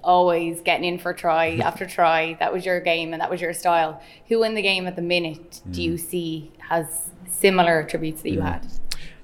always 0.03 0.61
getting 0.61 0.85
in 0.85 0.99
for 0.99 1.13
try 1.13 1.57
after 1.65 1.87
try. 1.87 2.35
That 2.35 2.53
was 2.53 2.65
your 2.65 2.81
game 2.81 3.13
and 3.13 3.21
that 3.21 3.31
was 3.31 3.41
your 3.41 3.55
style. 3.55 4.03
Who 4.29 4.43
in 4.43 4.55
the 4.55 4.63
game 4.63 4.87
at 4.87 4.97
the 4.97 5.03
minute 5.03 5.61
do 5.71 5.81
mm. 5.81 5.85
you 5.85 5.99
see 5.99 6.53
has 6.59 7.11
similar 7.31 7.81
attributes 7.81 8.23
that 8.23 8.31
you 8.31 8.41
mm. 8.41 8.53
had? 8.53 8.67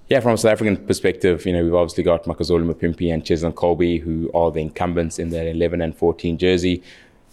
Yeah, 0.09 0.21
from 0.21 0.33
a 0.33 0.39
South 0.39 0.53
African 0.53 0.79
perspective, 0.87 1.45
you 1.45 1.53
know, 1.53 1.63
we've 1.63 1.75
obviously 1.75 2.03
got 2.03 2.25
Makazole 2.25 2.65
Mapimpi 2.65 3.13
and 3.13 3.23
Cheslin 3.23 3.53
Kolbe, 3.53 4.01
who 4.01 4.31
are 4.33 4.51
the 4.51 4.61
incumbents 4.61 5.19
in 5.19 5.29
that 5.31 5.47
11 5.47 5.83
and 5.83 5.95
14 5.95 6.39
jersey 6.39 6.83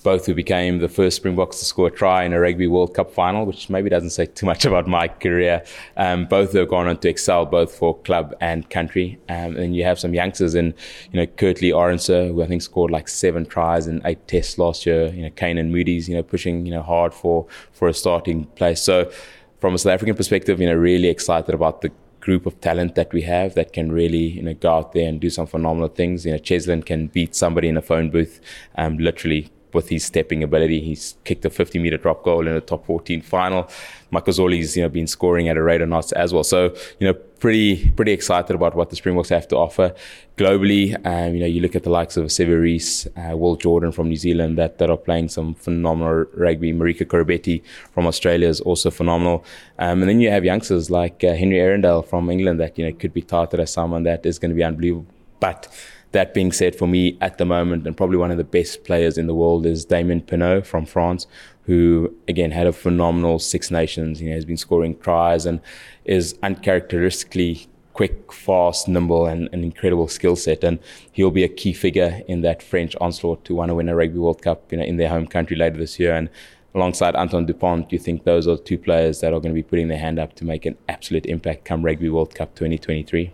both 0.05 0.27
who 0.27 0.35
became 0.35 0.77
the 0.77 0.87
first 0.87 1.15
Springboks 1.15 1.57
to 1.57 1.65
score 1.65 1.87
a 1.87 1.91
try 1.91 2.23
in 2.23 2.31
a 2.31 2.39
Rugby 2.39 2.67
World 2.67 2.93
Cup 2.93 3.09
final, 3.11 3.43
which 3.43 3.71
maybe 3.71 3.89
doesn't 3.89 4.11
say 4.11 4.27
too 4.27 4.45
much 4.45 4.63
about 4.63 4.87
my 4.87 5.07
career. 5.07 5.65
Um, 5.97 6.27
both 6.27 6.53
have 6.53 6.69
gone 6.69 6.87
on 6.87 6.97
to 6.99 7.09
excel 7.09 7.43
both 7.47 7.73
for 7.73 7.97
club 8.01 8.35
and 8.39 8.69
country. 8.69 9.17
Um, 9.29 9.57
and 9.57 9.75
you 9.75 9.83
have 9.83 9.97
some 9.99 10.13
youngsters 10.13 10.53
in, 10.53 10.75
you 11.11 11.19
know, 11.19 11.25
Kurt-Lee 11.25 11.71
Arendse, 11.71 12.27
who 12.27 12.43
I 12.43 12.45
think 12.45 12.61
scored 12.61 12.91
like 12.91 13.07
seven 13.07 13.47
tries 13.47 13.87
in 13.87 13.99
eight 14.05 14.27
tests 14.27 14.59
last 14.59 14.85
year. 14.85 15.07
You 15.07 15.23
know, 15.23 15.31
Canan 15.31 15.71
Moodie's, 15.71 16.07
you 16.07 16.15
know, 16.15 16.23
pushing, 16.23 16.67
you 16.67 16.71
know, 16.71 16.83
hard 16.83 17.11
for, 17.11 17.47
for 17.71 17.87
a 17.87 17.93
starting 17.93 18.45
place. 18.45 18.83
So 18.83 19.11
from 19.59 19.73
a 19.73 19.79
South 19.79 19.93
African 19.93 20.15
perspective, 20.15 20.61
you 20.61 20.67
know, 20.67 20.75
really 20.75 21.07
excited 21.07 21.55
about 21.55 21.81
the 21.81 21.91
group 22.19 22.45
of 22.45 22.61
talent 22.61 22.93
that 22.93 23.11
we 23.11 23.23
have 23.23 23.53
that 23.53 23.71
can 23.71 23.91
really 23.91 24.25
you 24.37 24.41
know 24.41 24.55
go 24.55 24.71
out 24.71 24.93
there 24.93 25.07
and 25.07 25.21
do 25.21 25.29
some 25.29 25.45
phenomenal 25.45 25.87
things. 25.87 26.25
You 26.25 26.31
know, 26.31 26.39
Cheslin 26.39 26.83
can 26.83 27.05
beat 27.07 27.35
somebody 27.35 27.67
in 27.67 27.77
a 27.77 27.83
phone 27.83 28.09
booth, 28.09 28.41
um, 28.77 28.97
literally 28.97 29.51
with 29.75 29.89
his 29.89 30.03
stepping 30.03 30.41
ability. 30.41 30.79
He's 30.79 31.15
kicked 31.25 31.45
a 31.45 31.49
50 31.49 31.77
meter 31.77 31.97
drop 31.97 32.23
goal 32.23 32.47
in 32.47 32.55
a 32.55 32.61
top 32.61 32.85
14 32.85 33.21
final. 33.21 33.69
Makazole's, 34.11 34.75
you 34.75 34.83
know, 34.83 34.89
been 34.89 35.07
scoring 35.07 35.49
at 35.49 35.57
a 35.57 35.61
rate 35.61 35.81
of 35.81 35.89
knots 35.89 36.11
as 36.13 36.33
well. 36.33 36.43
So, 36.43 36.73
you 36.99 37.07
know, 37.07 37.13
pretty, 37.13 37.91
pretty 37.91 38.13
excited 38.13 38.55
about 38.55 38.75
what 38.75 38.89
the 38.89 38.95
Springboks 38.95 39.29
have 39.29 39.47
to 39.49 39.57
offer 39.57 39.93
globally. 40.37 40.95
Um, 41.05 41.35
you 41.35 41.41
know, 41.41 41.45
you 41.45 41.61
look 41.61 41.75
at 41.75 41.83
the 41.83 41.89
likes 41.89 42.15
of 42.17 42.25
Sevu 42.25 42.59
Reece, 42.59 43.07
uh, 43.17 43.35
Will 43.35 43.55
Jordan 43.55 43.91
from 43.91 44.09
New 44.09 44.15
Zealand 44.15 44.57
that, 44.57 44.77
that 44.77 44.89
are 44.89 44.97
playing 44.97 45.29
some 45.29 45.53
phenomenal 45.53 46.25
rugby. 46.33 46.71
Marika 46.71 47.05
Koroibete 47.05 47.61
from 47.93 48.07
Australia 48.07 48.47
is 48.47 48.61
also 48.61 48.89
phenomenal. 48.89 49.43
Um, 49.77 50.01
and 50.01 50.09
then 50.09 50.21
you 50.21 50.29
have 50.29 50.45
youngsters 50.45 50.89
like 50.89 51.23
uh, 51.23 51.33
Henry 51.33 51.57
Arundell 51.57 52.05
from 52.05 52.29
England 52.29 52.59
that, 52.61 52.79
you 52.79 52.85
know, 52.85 52.93
could 52.93 53.13
be 53.13 53.21
touted 53.21 53.59
as 53.59 53.73
someone 53.73 54.03
that 54.03 54.25
is 54.25 54.39
going 54.39 54.51
to 54.51 54.55
be 54.55 54.63
unbelievable. 54.63 55.07
But 55.39 55.67
that 56.15 56.33
being 56.33 56.51
said, 56.51 56.75
for 56.75 56.87
me 56.87 57.17
at 57.19 57.37
the 57.37 57.45
moment, 57.45 57.85
and 57.85 57.95
probably 57.95 58.17
one 58.17 58.31
of 58.31 58.37
the 58.37 58.43
best 58.43 58.85
players 58.85 59.17
in 59.17 59.27
the 59.27 59.35
world 59.35 59.65
is 59.65 59.83
Damien 59.83 60.21
Penaud 60.21 60.65
from 60.65 60.85
France, 60.85 61.27
who 61.63 62.13
again 62.27 62.51
had 62.51 62.67
a 62.67 62.73
phenomenal 62.73 63.37
Six 63.37 63.69
Nations. 63.69 64.21
You 64.21 64.29
know, 64.29 64.35
has 64.35 64.45
been 64.45 64.57
scoring 64.57 64.97
tries 64.99 65.45
and 65.45 65.59
is 66.05 66.37
uncharacteristically 66.41 67.67
quick, 67.91 68.31
fast, 68.31 68.87
nimble, 68.87 69.25
and 69.25 69.49
an 69.51 69.63
incredible 69.63 70.07
skill 70.07 70.37
set. 70.37 70.63
And 70.63 70.79
he'll 71.11 71.31
be 71.31 71.43
a 71.43 71.49
key 71.49 71.73
figure 71.73 72.21
in 72.27 72.41
that 72.41 72.63
French 72.63 72.95
onslaught 73.01 73.43
to 73.45 73.55
want 73.55 73.69
to 73.69 73.75
win 73.75 73.89
a 73.89 73.95
Rugby 73.95 74.19
World 74.19 74.41
Cup, 74.41 74.71
you 74.71 74.77
know, 74.77 74.85
in 74.85 74.97
their 74.97 75.09
home 75.09 75.27
country 75.27 75.57
later 75.57 75.77
this 75.77 75.99
year. 75.99 76.15
And 76.15 76.29
alongside 76.73 77.15
Antoine 77.15 77.45
Dupont, 77.45 77.89
do 77.89 77.95
you 77.95 78.01
think 78.01 78.23
those 78.23 78.47
are 78.47 78.57
two 78.57 78.77
players 78.77 79.19
that 79.19 79.33
are 79.33 79.39
going 79.41 79.53
to 79.53 79.61
be 79.61 79.63
putting 79.63 79.89
their 79.89 79.97
hand 79.97 80.17
up 80.17 80.33
to 80.35 80.45
make 80.45 80.65
an 80.65 80.77
absolute 80.87 81.25
impact 81.25 81.65
come 81.65 81.83
Rugby 81.83 82.09
World 82.09 82.35
Cup 82.35 82.55
2023? 82.55 83.31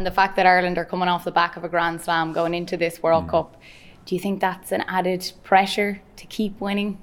And 0.00 0.06
the 0.06 0.10
fact 0.10 0.36
that 0.36 0.46
Ireland 0.46 0.78
are 0.78 0.86
coming 0.86 1.10
off 1.10 1.24
the 1.24 1.30
back 1.30 1.58
of 1.58 1.64
a 1.64 1.68
Grand 1.68 2.00
Slam 2.00 2.32
going 2.32 2.54
into 2.54 2.78
this 2.78 3.02
World 3.02 3.26
mm. 3.26 3.32
Cup, 3.32 3.60
do 4.06 4.14
you 4.14 4.18
think 4.18 4.40
that's 4.40 4.72
an 4.72 4.82
added 4.88 5.30
pressure 5.42 6.00
to 6.16 6.24
keep 6.24 6.58
winning? 6.58 6.96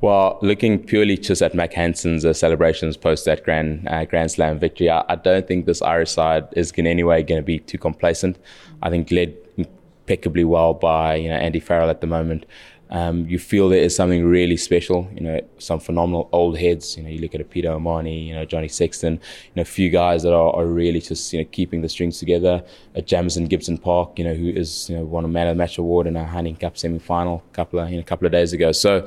Well, 0.00 0.38
looking 0.40 0.78
purely 0.78 1.16
just 1.16 1.42
at 1.42 1.52
Mack 1.52 1.72
Hansen's 1.72 2.24
uh, 2.24 2.32
celebrations 2.32 2.96
post 2.96 3.24
that 3.24 3.42
Grand 3.42 3.88
uh, 3.88 4.04
Grand 4.04 4.30
Slam 4.30 4.60
victory, 4.60 4.88
I, 4.88 5.02
I, 5.08 5.16
don't 5.16 5.48
think 5.48 5.66
this 5.66 5.82
Irish 5.82 6.12
side 6.12 6.46
is 6.52 6.70
in 6.70 6.86
any 6.86 7.02
way 7.02 7.24
going 7.24 7.40
to 7.40 7.44
be 7.44 7.58
too 7.58 7.76
complacent. 7.76 8.38
I 8.84 8.88
think 8.88 9.10
led 9.10 9.34
impeccably 9.56 10.44
well 10.44 10.74
by 10.74 11.16
you 11.16 11.28
know 11.28 11.34
Andy 11.34 11.58
Farrell 11.58 11.90
at 11.90 12.02
the 12.02 12.06
moment 12.06 12.46
um, 12.92 13.26
you 13.26 13.38
feel 13.38 13.70
there 13.70 13.80
is 13.80 13.96
something 13.96 14.22
really 14.22 14.58
special. 14.58 15.08
You 15.14 15.22
know, 15.22 15.40
some 15.58 15.80
phenomenal 15.80 16.28
old 16.30 16.58
heads. 16.58 16.94
You 16.96 17.02
know, 17.02 17.08
you 17.08 17.20
look 17.20 17.34
at 17.34 17.40
a 17.40 17.44
Peter 17.44 17.72
O'Mahony, 17.72 18.28
you 18.28 18.34
know, 18.34 18.44
Johnny 18.44 18.68
Sexton. 18.68 19.14
You 19.14 19.52
know, 19.56 19.62
a 19.62 19.64
few 19.64 19.88
guys 19.88 20.22
that 20.24 20.34
are, 20.34 20.54
are 20.54 20.66
really 20.66 21.00
just 21.00 21.32
you 21.32 21.40
know 21.40 21.48
keeping 21.50 21.80
the 21.80 21.88
strings 21.88 22.18
together. 22.18 22.62
A 22.94 23.00
Jamison 23.00 23.46
Gibson 23.46 23.78
Park, 23.78 24.18
you 24.18 24.24
know, 24.24 24.34
who 24.34 24.50
is 24.50 24.90
you 24.90 24.96
know 24.96 25.04
won 25.04 25.24
a 25.24 25.28
Man 25.28 25.46
of 25.46 25.56
the 25.56 25.58
Match 25.58 25.78
award 25.78 26.06
in 26.06 26.16
a 26.16 26.24
Heineken 26.24 26.60
Cup 26.60 26.76
semi 26.76 26.98
final 26.98 27.42
a 27.50 27.54
couple 27.54 27.80
of 27.80 27.88
you 27.88 27.96
know, 27.96 28.02
a 28.02 28.04
couple 28.04 28.26
of 28.26 28.32
days 28.32 28.52
ago. 28.52 28.70
So. 28.72 29.06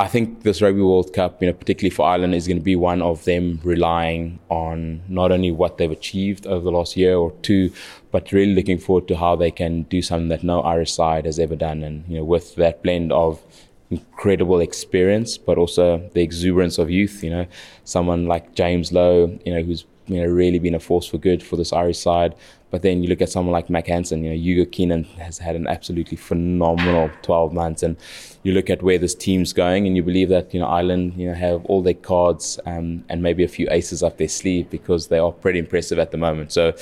I 0.00 0.06
think 0.06 0.44
this 0.44 0.62
Rugby 0.62 0.80
World 0.80 1.12
Cup, 1.12 1.42
you 1.42 1.48
know, 1.48 1.52
particularly 1.52 1.90
for 1.90 2.06
Ireland, 2.06 2.32
is 2.32 2.46
going 2.46 2.58
to 2.58 2.62
be 2.62 2.76
one 2.76 3.02
of 3.02 3.24
them 3.24 3.58
relying 3.64 4.38
on 4.48 5.02
not 5.08 5.32
only 5.32 5.50
what 5.50 5.76
they've 5.76 5.90
achieved 5.90 6.46
over 6.46 6.64
the 6.64 6.70
last 6.70 6.96
year 6.96 7.16
or 7.16 7.32
two, 7.42 7.72
but 8.12 8.30
really 8.30 8.54
looking 8.54 8.78
forward 8.78 9.08
to 9.08 9.16
how 9.16 9.34
they 9.34 9.50
can 9.50 9.82
do 9.84 10.00
something 10.00 10.28
that 10.28 10.44
no 10.44 10.60
Irish 10.60 10.92
side 10.92 11.24
has 11.24 11.40
ever 11.40 11.56
done. 11.56 11.82
And 11.82 12.04
you 12.06 12.18
know, 12.18 12.24
with 12.24 12.54
that 12.54 12.84
blend 12.84 13.10
of 13.10 13.42
incredible 13.90 14.60
experience, 14.60 15.36
but 15.36 15.58
also 15.58 16.08
the 16.14 16.22
exuberance 16.22 16.78
of 16.78 16.90
youth. 16.90 17.24
You 17.24 17.30
know, 17.30 17.46
someone 17.84 18.26
like 18.26 18.54
James 18.54 18.92
Lowe, 18.92 19.36
you 19.44 19.52
know, 19.52 19.62
who's 19.62 19.84
you 20.06 20.22
know 20.22 20.26
really 20.26 20.58
been 20.58 20.74
a 20.74 20.80
force 20.80 21.06
for 21.06 21.18
good 21.18 21.42
for 21.42 21.56
this 21.56 21.72
Irish 21.72 21.98
side. 21.98 22.34
But 22.70 22.82
then 22.82 23.02
you 23.02 23.08
look 23.08 23.22
at 23.22 23.30
someone 23.30 23.52
like 23.52 23.70
Mack 23.70 23.86
Hansen, 23.86 24.24
you 24.24 24.30
know, 24.30 24.36
Hugo 24.36 24.70
Keenan 24.70 25.04
has 25.18 25.38
had 25.38 25.56
an 25.56 25.66
absolutely 25.66 26.18
phenomenal 26.18 27.10
12 27.22 27.54
months. 27.54 27.82
And 27.82 27.96
you 28.42 28.52
look 28.52 28.70
at 28.70 28.82
where 28.82 28.98
this 28.98 29.14
team's 29.14 29.52
going 29.52 29.86
and 29.86 29.96
you 29.96 30.02
believe 30.02 30.28
that, 30.28 30.54
you 30.54 30.60
know, 30.60 30.66
Ireland, 30.66 31.14
you 31.16 31.28
know, 31.28 31.34
have 31.34 31.64
all 31.66 31.82
their 31.82 31.94
cards 31.94 32.58
um, 32.66 33.04
and 33.08 33.22
maybe 33.22 33.44
a 33.44 33.48
few 33.48 33.68
aces 33.70 34.02
up 34.02 34.16
their 34.16 34.28
sleeve 34.28 34.70
because 34.70 35.08
they 35.08 35.18
are 35.18 35.32
pretty 35.32 35.58
impressive 35.58 35.98
at 35.98 36.12
the 36.12 36.18
moment. 36.18 36.52
So 36.52 36.72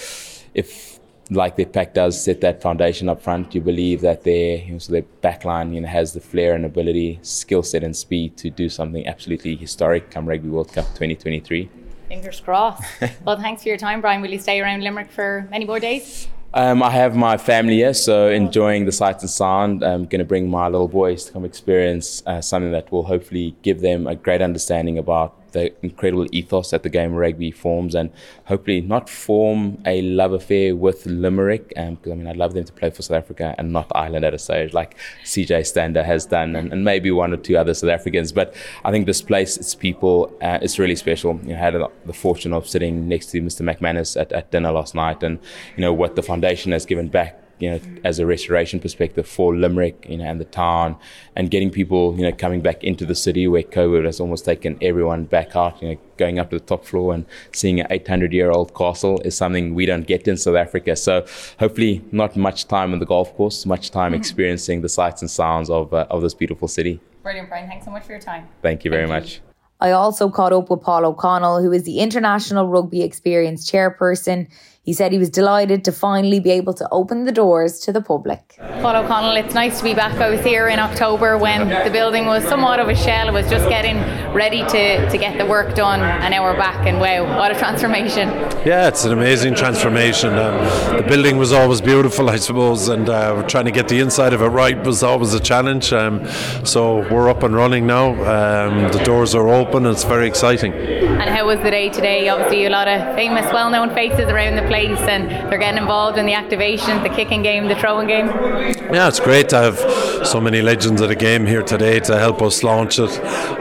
if 0.54 0.96
like 1.30 1.56
their 1.56 1.66
pack 1.66 1.94
does 1.94 2.22
set 2.22 2.40
that 2.42 2.62
foundation 2.62 3.08
up 3.08 3.20
front, 3.22 3.54
you 3.54 3.60
believe 3.60 4.00
that 4.02 4.24
their 4.24 4.58
you 4.58 4.72
know, 4.72 4.78
so 4.78 4.92
their 4.92 5.04
backline 5.22 5.74
you 5.74 5.80
know 5.80 5.88
has 5.88 6.12
the 6.12 6.20
flair 6.20 6.54
and 6.54 6.64
ability, 6.64 7.18
skill 7.22 7.62
set 7.62 7.82
and 7.82 7.96
speed 7.96 8.36
to 8.36 8.50
do 8.50 8.68
something 8.68 9.06
absolutely 9.06 9.56
historic 9.56 10.10
come 10.10 10.28
Rugby 10.28 10.48
World 10.48 10.72
Cup 10.72 10.86
2023. 10.86 11.68
Fingers 12.08 12.40
crossed. 12.40 12.84
well, 13.24 13.36
thanks 13.36 13.62
for 13.62 13.68
your 13.68 13.78
time, 13.78 14.00
Bryan. 14.00 14.22
Will 14.22 14.30
you 14.30 14.38
stay 14.38 14.60
around 14.60 14.84
Limerick 14.84 15.10
for 15.10 15.48
many 15.50 15.64
more 15.64 15.80
days? 15.80 16.28
Um, 16.54 16.82
I 16.82 16.90
have 16.90 17.14
my 17.14 17.36
family 17.36 17.76
here, 17.76 17.92
so 17.92 18.28
enjoying 18.28 18.86
the 18.86 18.92
sights 18.92 19.22
and 19.22 19.30
sound. 19.30 19.84
I'm 19.84 20.06
going 20.06 20.20
to 20.20 20.24
bring 20.24 20.48
my 20.48 20.68
little 20.68 20.88
boys 20.88 21.26
to 21.26 21.32
come 21.32 21.44
experience 21.44 22.22
uh, 22.26 22.40
something 22.40 22.72
that 22.72 22.90
will 22.90 23.02
hopefully 23.02 23.54
give 23.62 23.80
them 23.80 24.06
a 24.06 24.14
great 24.14 24.40
understanding 24.40 24.96
about 24.96 25.45
the 25.56 25.72
incredible 25.82 26.26
ethos 26.32 26.70
that 26.70 26.82
the 26.82 26.90
game 26.90 27.12
of 27.12 27.16
rugby 27.16 27.50
forms 27.50 27.94
and 27.94 28.10
hopefully 28.44 28.80
not 28.80 29.08
form 29.08 29.80
a 29.86 30.02
love 30.02 30.32
affair 30.32 30.76
with 30.76 31.06
Limerick. 31.06 31.68
Because 31.68 31.88
um, 32.06 32.12
I 32.12 32.14
mean, 32.14 32.26
I'd 32.26 32.36
love 32.36 32.52
them 32.52 32.64
to 32.64 32.72
play 32.72 32.90
for 32.90 33.02
South 33.02 33.16
Africa 33.16 33.54
and 33.56 33.72
not 33.72 33.90
Ireland 33.94 34.24
at 34.24 34.34
a 34.34 34.38
stage 34.38 34.74
like 34.74 34.96
CJ 35.24 35.66
Stander 35.66 36.04
has 36.04 36.26
done 36.26 36.54
and, 36.54 36.72
and 36.72 36.84
maybe 36.84 37.10
one 37.10 37.32
or 37.32 37.38
two 37.38 37.56
other 37.56 37.72
South 37.72 37.90
Africans. 37.90 38.32
But 38.32 38.54
I 38.84 38.90
think 38.90 39.06
this 39.06 39.22
place, 39.22 39.56
its 39.56 39.74
people, 39.74 40.32
uh, 40.42 40.58
it's 40.60 40.78
really 40.78 40.96
special. 40.96 41.40
You 41.42 41.54
know, 41.54 41.56
I 41.56 41.58
had 41.58 41.74
the 42.04 42.12
fortune 42.12 42.52
of 42.52 42.68
sitting 42.68 43.08
next 43.08 43.26
to 43.26 43.40
Mr. 43.40 43.62
McManus 43.62 44.20
at, 44.20 44.32
at 44.32 44.50
dinner 44.50 44.72
last 44.72 44.94
night 44.94 45.22
and, 45.22 45.38
you 45.76 45.80
know, 45.80 45.92
what 45.92 46.16
the 46.16 46.22
foundation 46.22 46.72
has 46.72 46.84
given 46.84 47.08
back 47.08 47.40
you 47.58 47.70
know, 47.70 47.80
as 48.04 48.18
a 48.18 48.26
restoration 48.26 48.80
perspective 48.80 49.26
for 49.26 49.54
Limerick, 49.54 50.06
you 50.08 50.18
know, 50.18 50.24
and 50.24 50.40
the 50.40 50.44
town, 50.44 50.96
and 51.34 51.50
getting 51.50 51.70
people, 51.70 52.14
you 52.16 52.22
know, 52.22 52.32
coming 52.32 52.60
back 52.60 52.84
into 52.84 53.06
the 53.06 53.14
city 53.14 53.48
where 53.48 53.62
COVID 53.62 54.04
has 54.04 54.20
almost 54.20 54.44
taken 54.44 54.78
everyone 54.80 55.24
back 55.24 55.56
out. 55.56 55.82
You 55.82 55.90
know, 55.90 55.96
going 56.16 56.38
up 56.38 56.50
to 56.50 56.58
the 56.58 56.64
top 56.64 56.84
floor 56.84 57.14
and 57.14 57.26
seeing 57.52 57.80
an 57.80 57.86
800-year-old 57.88 58.74
castle 58.74 59.20
is 59.20 59.36
something 59.36 59.74
we 59.74 59.86
don't 59.86 60.06
get 60.06 60.26
in 60.28 60.36
South 60.36 60.56
Africa. 60.56 60.96
So 60.96 61.26
hopefully, 61.58 62.04
not 62.12 62.36
much 62.36 62.68
time 62.68 62.92
on 62.92 62.98
the 62.98 63.06
golf 63.06 63.34
course, 63.36 63.66
much 63.66 63.90
time 63.90 64.12
mm-hmm. 64.12 64.20
experiencing 64.20 64.82
the 64.82 64.88
sights 64.88 65.22
and 65.22 65.30
sounds 65.30 65.70
of 65.70 65.92
uh, 65.94 66.06
of 66.10 66.22
this 66.22 66.34
beautiful 66.34 66.68
city. 66.68 67.00
Brilliant, 67.22 67.48
Bryan. 67.48 67.68
Thanks 67.68 67.84
so 67.84 67.90
much 67.90 68.04
for 68.04 68.12
your 68.12 68.20
time. 68.20 68.46
Thank 68.62 68.84
you 68.84 68.90
very 68.90 69.08
Thank 69.08 69.24
much. 69.24 69.34
You. 69.36 69.40
I 69.80 69.90
also 69.90 70.30
caught 70.30 70.52
up 70.52 70.70
with 70.70 70.80
Paul 70.80 71.04
O'Connell, 71.04 71.60
who 71.60 71.70
is 71.72 71.82
the 71.82 71.98
International 71.98 72.66
Rugby 72.66 73.02
Experience 73.02 73.70
Chairperson. 73.70 74.48
He 74.86 74.92
said 74.92 75.10
he 75.10 75.18
was 75.18 75.30
delighted 75.30 75.84
to 75.86 75.90
finally 75.90 76.38
be 76.38 76.52
able 76.52 76.72
to 76.74 76.88
open 76.92 77.24
the 77.24 77.32
doors 77.32 77.80
to 77.80 77.92
the 77.92 78.00
public. 78.00 78.54
Paul 78.82 78.94
O'Connell, 78.94 79.36
it's 79.36 79.52
nice 79.52 79.78
to 79.78 79.84
be 79.84 79.94
back. 79.94 80.14
I 80.20 80.30
was 80.30 80.42
here 80.42 80.68
in 80.68 80.78
October 80.78 81.36
when 81.36 81.68
the 81.84 81.90
building 81.90 82.26
was 82.26 82.44
somewhat 82.44 82.78
of 82.78 82.88
a 82.88 82.94
shell. 82.94 83.28
It 83.28 83.32
was 83.32 83.50
just 83.50 83.68
getting 83.68 83.96
ready 84.32 84.60
to, 84.60 85.10
to 85.10 85.18
get 85.18 85.38
the 85.38 85.44
work 85.44 85.74
done, 85.74 86.00
and 86.02 86.30
now 86.30 86.44
we're 86.44 86.56
back, 86.56 86.86
and 86.86 87.00
wow, 87.00 87.36
what 87.36 87.50
a 87.50 87.58
transformation! 87.58 88.28
Yeah, 88.64 88.86
it's 88.86 89.04
an 89.04 89.10
amazing 89.10 89.56
transformation. 89.56 90.34
Um, 90.34 90.54
the 90.98 91.04
building 91.08 91.36
was 91.36 91.52
always 91.52 91.80
beautiful, 91.80 92.30
I 92.30 92.36
suppose, 92.36 92.86
and 92.86 93.08
uh, 93.08 93.42
trying 93.48 93.64
to 93.64 93.72
get 93.72 93.88
the 93.88 93.98
inside 93.98 94.34
of 94.34 94.40
it 94.40 94.46
right 94.46 94.80
was 94.86 95.02
always 95.02 95.34
a 95.34 95.40
challenge. 95.40 95.92
Um, 95.92 96.24
so 96.64 96.98
we're 97.12 97.28
up 97.28 97.42
and 97.42 97.56
running 97.56 97.88
now. 97.88 98.10
Um, 98.10 98.92
the 98.92 99.02
doors 99.02 99.34
are 99.34 99.48
open, 99.48 99.84
and 99.84 99.92
it's 99.92 100.04
very 100.04 100.28
exciting. 100.28 100.72
And 100.74 101.28
how 101.28 101.44
was 101.44 101.58
the 101.58 101.72
day 101.72 101.88
today? 101.88 102.28
Obviously, 102.28 102.66
a 102.66 102.70
lot 102.70 102.86
of 102.86 103.16
famous, 103.16 103.52
well 103.52 103.68
known 103.68 103.92
faces 103.92 104.28
around 104.28 104.54
the 104.54 104.62
place 104.62 104.75
place 104.76 105.08
and 105.08 105.30
they're 105.50 105.58
getting 105.58 105.80
involved 105.80 106.18
in 106.18 106.26
the 106.26 106.34
activation, 106.34 107.02
the 107.02 107.08
kicking 107.08 107.42
game, 107.42 107.66
the 107.68 107.76
throwing 107.76 108.06
game. 108.06 108.26
Yeah, 108.26 109.08
it's 109.08 109.20
great 109.20 109.48
to 109.50 109.56
have 109.56 109.78
so 110.26 110.40
many 110.40 110.60
legends 110.60 111.00
of 111.00 111.08
the 111.08 111.16
game 111.16 111.46
here 111.46 111.62
today 111.62 111.98
to 112.00 112.18
help 112.18 112.42
us 112.42 112.62
launch 112.62 112.98
it. 112.98 113.10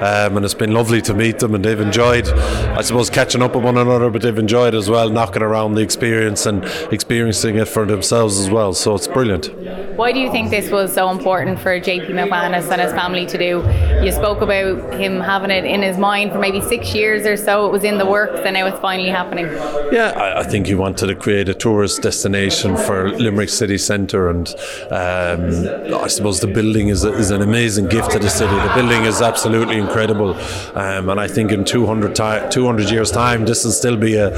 Um, 0.03 0.35
and 0.35 0.45
it's 0.45 0.53
been 0.53 0.73
lovely 0.73 1.01
to 1.03 1.13
meet 1.13 1.39
them 1.39 1.55
and 1.55 1.63
they've 1.63 1.79
enjoyed, 1.79 2.27
I 2.27 2.81
suppose, 2.81 3.09
catching 3.09 3.41
up 3.41 3.55
with 3.55 3.63
one 3.63 3.77
another, 3.77 4.09
but 4.09 4.21
they've 4.21 4.37
enjoyed 4.37 4.75
as 4.75 4.89
well, 4.89 5.09
knocking 5.09 5.41
around 5.41 5.75
the 5.75 5.81
experience 5.81 6.45
and 6.45 6.65
experiencing 6.91 7.55
it 7.55 7.67
for 7.67 7.85
themselves 7.85 8.37
as 8.37 8.49
well. 8.49 8.73
So 8.73 8.95
it's 8.95 9.07
brilliant. 9.07 9.45
Why 9.95 10.11
do 10.11 10.19
you 10.19 10.31
think 10.31 10.49
this 10.49 10.71
was 10.71 10.93
so 10.93 11.09
important 11.09 11.59
for 11.59 11.79
JP 11.79 12.07
McManus 12.07 12.69
and 12.71 12.81
his 12.81 12.91
family 12.91 13.25
to 13.27 13.37
do? 13.37 14.03
You 14.03 14.11
spoke 14.11 14.41
about 14.41 14.93
him 14.93 15.19
having 15.19 15.51
it 15.51 15.65
in 15.65 15.81
his 15.81 15.97
mind 15.97 16.31
for 16.31 16.39
maybe 16.39 16.61
six 16.61 16.93
years 16.93 17.25
or 17.25 17.37
so. 17.37 17.65
It 17.65 17.71
was 17.71 17.83
in 17.83 17.97
the 17.97 18.05
works, 18.05 18.41
and 18.45 18.53
now 18.53 18.67
it's 18.67 18.79
finally 18.79 19.09
happening. 19.09 19.45
Yeah, 19.91 20.13
I, 20.15 20.39
I 20.39 20.43
think 20.43 20.67
he 20.67 20.75
wanted 20.75 21.07
to 21.07 21.15
create 21.15 21.49
a 21.49 21.53
tourist 21.53 22.01
destination 22.01 22.77
for 22.77 23.09
Limerick 23.09 23.49
city 23.49 23.77
centre, 23.77 24.29
and 24.29 24.47
um, 24.91 25.93
I 26.03 26.07
suppose 26.07 26.39
the 26.39 26.47
building 26.47 26.89
is, 26.89 27.03
a, 27.03 27.13
is 27.13 27.31
an 27.31 27.41
amazing 27.41 27.87
gift 27.87 28.11
to 28.11 28.19
the 28.19 28.29
city. 28.29 28.53
The 28.53 28.73
building 28.75 29.03
is 29.03 29.21
absolutely 29.21 29.77
incredible, 29.77 30.35
um, 30.75 31.09
and 31.09 31.19
I 31.19 31.27
think 31.27 31.51
in 31.51 31.65
200, 31.65 32.15
ti- 32.15 32.49
200 32.49 32.89
years' 32.89 33.11
time, 33.11 33.45
this 33.45 33.63
will 33.65 33.71
still 33.71 33.97
be 33.97 34.15
a, 34.15 34.35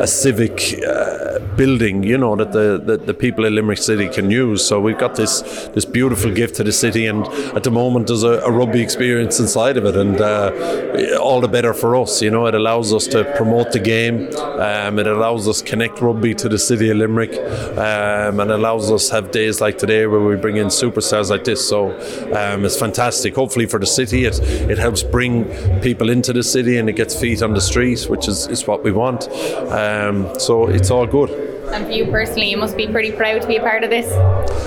a 0.00 0.06
civic. 0.06 0.82
Uh, 0.84 1.30
building, 1.56 2.02
you 2.02 2.16
know, 2.16 2.34
that 2.36 2.52
the, 2.52 2.80
the, 2.82 2.96
the, 2.96 3.12
people 3.12 3.44
in 3.44 3.54
Limerick 3.54 3.78
City 3.78 4.08
can 4.08 4.30
use. 4.30 4.64
So 4.64 4.79
we've 4.80 4.98
got 4.98 5.14
this 5.14 5.42
this 5.74 5.84
beautiful 5.84 6.30
gift 6.30 6.56
to 6.56 6.64
the 6.64 6.72
city, 6.72 7.06
and 7.06 7.26
at 7.54 7.64
the 7.64 7.70
moment 7.70 8.06
there's 8.08 8.22
a, 8.22 8.40
a 8.40 8.50
rugby 8.50 8.80
experience 8.80 9.40
inside 9.40 9.76
of 9.76 9.84
it, 9.84 9.96
and 9.96 10.20
uh, 10.20 11.18
all 11.20 11.40
the 11.40 11.48
better 11.48 11.74
for 11.74 11.96
us. 11.96 12.22
You 12.22 12.30
know, 12.30 12.46
it 12.46 12.54
allows 12.54 12.92
us 12.92 13.06
to 13.08 13.24
promote 13.36 13.72
the 13.72 13.78
game, 13.78 14.28
um, 14.58 14.98
it 14.98 15.06
allows 15.06 15.48
us 15.48 15.62
connect 15.62 16.00
rugby 16.00 16.34
to 16.34 16.48
the 16.48 16.58
city 16.58 16.90
of 16.90 16.96
Limerick, 16.96 17.32
um, 17.78 18.40
and 18.40 18.50
allows 18.50 18.90
us 18.90 19.10
have 19.10 19.30
days 19.30 19.60
like 19.60 19.78
today 19.78 20.06
where 20.06 20.20
we 20.20 20.36
bring 20.36 20.56
in 20.56 20.68
superstars 20.68 21.30
like 21.30 21.44
this. 21.44 21.66
So 21.66 21.90
um, 22.34 22.64
it's 22.64 22.78
fantastic. 22.78 23.34
Hopefully 23.34 23.66
for 23.66 23.78
the 23.78 23.86
city, 23.86 24.24
it 24.24 24.38
it 24.40 24.78
helps 24.78 25.02
bring 25.02 25.44
people 25.80 26.10
into 26.10 26.32
the 26.32 26.42
city, 26.42 26.78
and 26.78 26.88
it 26.88 26.96
gets 26.96 27.18
feet 27.18 27.42
on 27.42 27.54
the 27.54 27.60
street, 27.60 28.06
which 28.08 28.28
is, 28.28 28.46
is 28.48 28.66
what 28.66 28.82
we 28.84 28.92
want. 28.92 29.28
Um, 29.70 30.38
so 30.38 30.66
it's 30.66 30.90
all 30.90 31.06
good. 31.06 31.59
And 31.72 31.86
for 31.86 31.92
you 31.92 32.06
personally, 32.06 32.50
you 32.50 32.56
must 32.56 32.76
be 32.76 32.86
pretty 32.88 33.12
proud 33.12 33.42
to 33.42 33.46
be 33.46 33.56
a 33.56 33.60
part 33.60 33.84
of 33.84 33.90
this. 33.90 34.10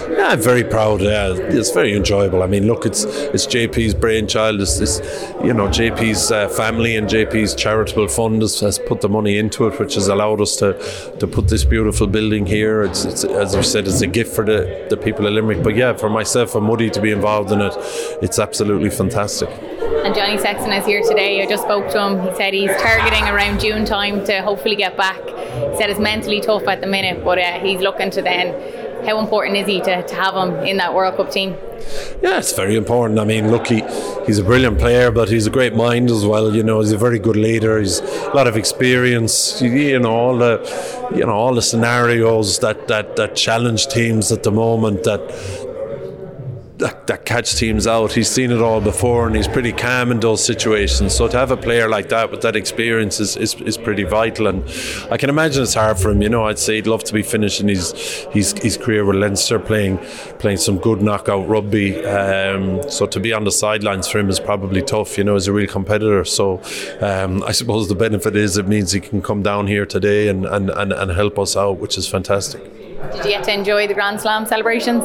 Yeah, 0.10 0.28
I'm 0.30 0.42
very 0.42 0.64
proud. 0.64 1.02
Yeah, 1.02 1.34
it's 1.34 1.72
very 1.72 1.96
enjoyable. 1.96 2.44
I 2.44 2.48
mean, 2.48 2.68
look, 2.68 2.86
it's 2.86 3.04
it's 3.04 3.46
JP's 3.46 3.94
brainchild. 3.94 4.62
It's, 4.62 4.80
it's 4.80 5.00
you 5.44 5.54
know 5.54 5.68
JP's 5.68 6.32
uh, 6.32 6.48
family 6.50 6.96
and 6.96 7.10
JP's 7.10 7.56
charitable 7.56 8.08
fund 8.08 8.42
has, 8.42 8.60
has, 8.60 8.80
put 8.80 9.02
the 9.02 9.10
money 9.10 9.38
into 9.38 9.68
it, 9.68 9.80
which 9.80 9.96
has 9.96 10.08
allowed 10.08 10.40
us 10.40 10.56
to 10.58 10.74
to 11.20 11.28
put 11.28 11.48
this 11.48 11.64
beautiful 11.64 12.08
building 12.08 12.46
here. 12.46 12.84
It's, 12.84 13.06
it's 13.06 13.24
as 13.24 13.56
I 13.56 13.62
said, 13.62 13.88
it's 13.88 14.02
a 14.02 14.08
gift 14.08 14.36
for 14.36 14.46
the 14.46 14.88
the 14.90 14.98
people 14.98 15.28
of 15.28 15.34
Limerick. 15.34 15.64
But 15.64 15.76
yeah, 15.76 15.94
for 15.94 16.10
myself 16.10 16.56
and 16.56 16.66
Muddy 16.66 16.90
to 16.92 17.02
be 17.02 17.12
involved 17.12 17.52
in 17.52 17.62
it, 17.62 17.74
it's 18.22 18.40
absolutely 18.40 18.90
fantastic. 18.90 19.50
And 20.04 20.14
Johnny 20.14 20.38
Sexton 20.38 20.74
is 20.74 20.86
here 20.86 21.02
today. 21.02 21.42
I 21.42 21.48
just 21.48 21.64
spoke 21.64 21.90
to 21.92 22.06
him. 22.06 22.22
He 22.28 22.36
said 22.36 22.54
he's 22.54 22.76
targeting 22.82 23.24
around 23.24 23.62
June 23.62 23.86
time 23.86 24.26
to 24.26 24.42
hopefully 24.42 24.76
get 24.76 24.98
back. 24.98 25.22
He 25.24 25.78
said 25.78 25.90
it's 25.90 26.00
mentally 26.00 26.42
tough 26.42 26.68
at 26.68 26.82
the 26.82 26.88
minute, 26.88 27.24
but 27.24 27.40
uh, 27.40 27.60
he's 27.60 27.80
looking 27.80 28.12
to 28.12 28.22
then 28.22 29.06
how 29.06 29.20
important 29.20 29.58
is 29.58 29.68
he 29.68 29.80
to, 29.82 30.04
to 30.04 30.16
have 30.16 30.36
him 30.36 30.56
in 30.66 30.78
that 30.78 30.94
World 30.94 31.16
Cup 31.16 31.32
team? 31.32 31.52
Yeah, 32.22 32.38
it's 32.38 32.54
very 32.54 32.76
important. 32.76 33.20
I 33.20 33.26
mean, 33.26 33.50
look, 33.52 33.68
he, 33.68 33.82
he's 34.26 34.40
a 34.40 34.44
brilliant 34.44 34.78
player, 34.78 35.12
but 35.12 35.30
he's 35.30 35.48
a 35.48 35.50
great 35.50 35.74
mind 35.74 36.10
as 36.10 36.26
well. 36.26 36.56
You 36.56 36.64
know, 36.64 36.80
he's 36.80 36.92
a 36.92 36.98
very 36.98 37.20
good 37.20 37.36
leader. 37.36 37.80
He's 37.80 38.00
a 38.00 38.34
lot 38.34 38.48
of 38.48 38.56
experience. 38.56 39.62
You, 39.62 39.72
you 39.72 40.00
know, 40.00 40.12
all 40.12 40.38
the, 40.38 41.12
you 41.16 41.26
know, 41.26 41.34
all 41.34 41.54
the 41.54 41.62
scenarios 41.62 42.60
that 42.60 42.88
that 42.88 43.16
that 43.16 43.36
challenge 43.36 43.88
teams 43.88 44.32
at 44.32 44.44
the 44.44 44.52
moment 44.52 45.04
that 45.04 45.22
that, 46.84 47.08
that 47.08 47.26
catch 47.26 47.56
teams 47.56 47.88
out. 47.88 48.12
He's 48.12 48.30
seen 48.30 48.52
it 48.52 48.60
all 48.60 48.82
before 48.82 49.26
and 49.26 49.36
he's 49.36 49.48
pretty 49.48 49.72
calm 49.72 50.12
in 50.12 50.20
those 50.20 50.44
situations. 50.44 51.16
So 51.16 51.30
to 51.30 51.38
have 51.38 51.50
a 51.50 51.56
player 51.56 51.88
like 51.88 52.10
that 52.10 52.30
with 52.30 52.42
that 52.42 52.58
experience 52.58 53.22
is, 53.22 53.38
is, 53.38 53.56
is 53.62 53.78
pretty 53.78 54.04
vital. 54.04 54.48
And 54.48 54.64
I 55.10 55.16
can 55.16 55.30
imagine 55.30 55.64
it's 55.64 55.76
hard 55.76 55.98
for 55.98 56.12
him. 56.12 56.22
You 56.22 56.28
know, 56.28 56.46
I'd 56.46 56.60
say 56.60 56.76
he'd 56.76 56.88
love 56.88 57.06
to 57.06 57.14
be 57.14 57.24
finishing 57.24 57.70
his 57.70 57.94
his, 58.32 58.52
his 58.62 58.78
career 58.78 59.06
with 59.06 59.16
Leinster 59.16 59.60
playing 59.60 59.98
playing 60.40 60.58
some 60.58 60.78
good 60.78 61.02
knockout 61.02 61.48
rugby. 61.48 62.06
Um, 62.06 62.88
so 62.90 63.08
to 63.08 63.20
be 63.20 63.32
on 63.32 63.46
the 63.46 63.52
sidelines 63.52 64.10
for 64.10 64.20
him 64.20 64.30
is 64.30 64.42
probably 64.42 64.82
tough. 64.82 65.18
You 65.18 65.24
know, 65.24 65.36
he's 65.36 65.48
a 65.48 65.54
real 65.54 65.68
competitor. 65.68 66.26
So 66.26 66.62
um, 67.00 67.44
I 67.44 67.54
suppose 67.54 67.88
the 67.88 67.96
benefit 67.96 68.36
is 68.36 68.58
it 68.58 68.68
means 68.68 68.92
he 68.92 69.00
can 69.00 69.22
come 69.22 69.42
down 69.42 69.68
here 69.68 69.86
today 69.86 70.28
and, 70.28 70.46
and, 70.46 70.70
and, 70.70 70.92
and 70.92 71.12
help 71.12 71.40
us 71.40 71.56
out, 71.56 71.78
which 71.78 71.98
is 71.98 72.10
fantastic. 72.10 72.83
Did 73.12 73.26
you 73.26 73.32
get 73.32 73.44
to 73.46 73.54
enjoy 73.54 73.88
the 73.88 73.94
Grand 73.94 74.22
Slam 74.22 74.46
celebrations? 74.46 75.04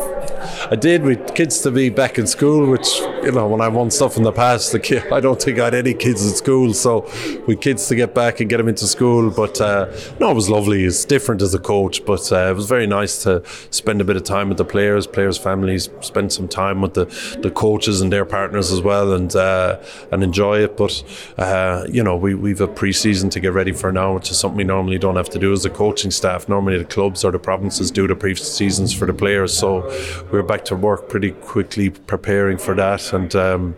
I 0.70 0.76
did 0.76 1.02
with 1.02 1.34
kids 1.34 1.60
to 1.62 1.70
be 1.70 1.90
back 1.90 2.18
in 2.18 2.26
school, 2.26 2.66
which 2.70 2.98
you 3.22 3.32
know 3.32 3.48
when 3.48 3.60
I 3.60 3.68
won 3.68 3.90
stuff 3.90 4.16
in 4.16 4.22
the 4.22 4.32
past, 4.32 4.72
the 4.72 4.80
kid, 4.80 5.12
I 5.12 5.20
don't 5.20 5.40
think 5.40 5.58
I 5.58 5.66
had 5.66 5.74
any 5.74 5.94
kids 5.94 6.26
at 6.30 6.36
school, 6.36 6.72
so 6.74 7.00
with 7.46 7.60
kids 7.60 7.88
to 7.88 7.96
get 7.96 8.14
back 8.14 8.40
and 8.40 8.48
get 8.48 8.58
them 8.58 8.68
into 8.68 8.86
school. 8.86 9.30
But 9.30 9.60
uh, 9.60 9.86
no, 10.20 10.30
it 10.30 10.34
was 10.34 10.48
lovely. 10.48 10.84
It's 10.84 11.04
different 11.04 11.42
as 11.42 11.54
a 11.54 11.58
coach, 11.58 12.04
but 12.04 12.30
uh, 12.32 12.50
it 12.50 12.54
was 12.54 12.66
very 12.66 12.86
nice 12.86 13.22
to 13.24 13.42
spend 13.70 14.00
a 14.00 14.04
bit 14.04 14.16
of 14.16 14.24
time 14.24 14.48
with 14.48 14.58
the 14.58 14.64
players, 14.64 15.06
players' 15.06 15.38
families, 15.38 15.90
spend 16.00 16.32
some 16.32 16.48
time 16.48 16.80
with 16.80 16.94
the, 16.94 17.04
the 17.40 17.50
coaches 17.50 18.00
and 18.00 18.12
their 18.12 18.24
partners 18.24 18.70
as 18.70 18.80
well, 18.80 19.12
and 19.12 19.34
uh, 19.34 19.80
and 20.12 20.22
enjoy 20.22 20.60
it. 20.60 20.76
But 20.76 21.02
uh, 21.36 21.86
you 21.88 22.02
know 22.02 22.16
we 22.16 22.34
we've 22.34 22.60
a 22.60 22.68
pre-season 22.68 23.30
to 23.30 23.40
get 23.40 23.52
ready 23.52 23.72
for 23.72 23.92
now, 23.92 24.14
which 24.14 24.30
is 24.30 24.38
something 24.38 24.56
we 24.56 24.64
normally 24.64 24.98
don't 24.98 25.16
have 25.16 25.30
to 25.30 25.38
do 25.38 25.52
as 25.52 25.64
a 25.64 25.70
coaching 25.70 26.10
staff. 26.10 26.48
Normally 26.48 26.78
the 26.78 26.84
clubs 26.84 27.24
or 27.24 27.32
the 27.32 27.38
provinces 27.38 27.87
do 27.90 28.06
the 28.06 28.14
pre-seasons 28.14 28.92
for 28.92 29.06
the 29.06 29.12
players, 29.12 29.56
so 29.56 29.82
we're 30.30 30.42
back 30.42 30.64
to 30.66 30.76
work 30.76 31.08
pretty 31.08 31.32
quickly 31.32 31.90
preparing 31.90 32.58
for 32.58 32.74
that, 32.74 33.12
and 33.12 33.34
um, 33.34 33.76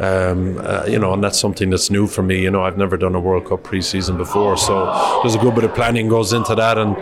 um, 0.00 0.58
uh, 0.58 0.84
you 0.86 0.98
know, 0.98 1.12
and 1.12 1.22
that's 1.22 1.38
something 1.38 1.70
that's 1.70 1.90
new 1.90 2.06
for 2.06 2.22
me. 2.22 2.42
You 2.42 2.50
know, 2.50 2.62
I've 2.62 2.78
never 2.78 2.96
done 2.96 3.14
a 3.14 3.20
World 3.20 3.46
Cup 3.46 3.62
pre-season 3.62 4.16
before, 4.16 4.56
so 4.56 5.20
there's 5.22 5.34
a 5.34 5.38
good 5.38 5.54
bit 5.54 5.64
of 5.64 5.74
planning 5.74 6.08
goes 6.08 6.32
into 6.32 6.54
that, 6.54 6.78
and 6.78 6.96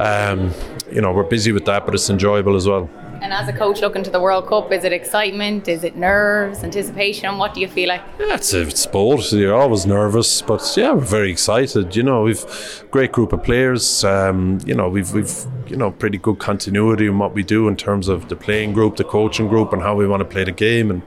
um, 0.00 0.54
you 0.92 1.00
know, 1.00 1.12
we're 1.12 1.24
busy 1.24 1.52
with 1.52 1.64
that, 1.66 1.84
but 1.84 1.94
it's 1.94 2.10
enjoyable 2.10 2.56
as 2.56 2.66
well. 2.66 2.90
And 3.22 3.34
as 3.34 3.48
a 3.48 3.52
coach 3.52 3.82
looking 3.82 4.02
to 4.04 4.10
the 4.10 4.18
World 4.18 4.46
Cup, 4.46 4.72
is 4.72 4.82
it 4.82 4.94
excitement? 4.94 5.68
Is 5.68 5.84
it 5.84 5.94
nerves, 5.94 6.64
anticipation? 6.64 7.36
What 7.36 7.52
do 7.52 7.60
you 7.60 7.68
feel 7.68 7.90
like? 7.90 8.00
Yeah, 8.18 8.36
it's, 8.36 8.54
it's 8.54 8.86
both. 8.86 9.30
You're 9.32 9.54
always 9.54 9.84
nervous, 9.84 10.40
but 10.40 10.62
yeah, 10.74 10.92
we're 10.92 11.00
very 11.00 11.30
excited. 11.30 11.94
You 11.94 12.02
know, 12.02 12.22
we've 12.22 12.42
great 12.90 13.12
group 13.12 13.34
of 13.34 13.44
players. 13.44 14.04
Um, 14.04 14.58
you 14.64 14.74
know, 14.74 14.88
we've 14.88 15.12
we've 15.12 15.44
you 15.70 15.76
know 15.76 15.90
pretty 15.92 16.18
good 16.18 16.38
continuity 16.38 17.06
in 17.06 17.18
what 17.18 17.32
we 17.32 17.42
do 17.42 17.68
in 17.68 17.76
terms 17.76 18.08
of 18.08 18.28
the 18.28 18.36
playing 18.36 18.72
group, 18.72 18.96
the 18.96 19.04
coaching 19.04 19.48
group, 19.48 19.72
and 19.72 19.80
how 19.80 19.94
we 19.94 20.06
want 20.06 20.20
to 20.20 20.24
play 20.24 20.44
the 20.44 20.52
game. 20.52 20.90
And 20.90 21.02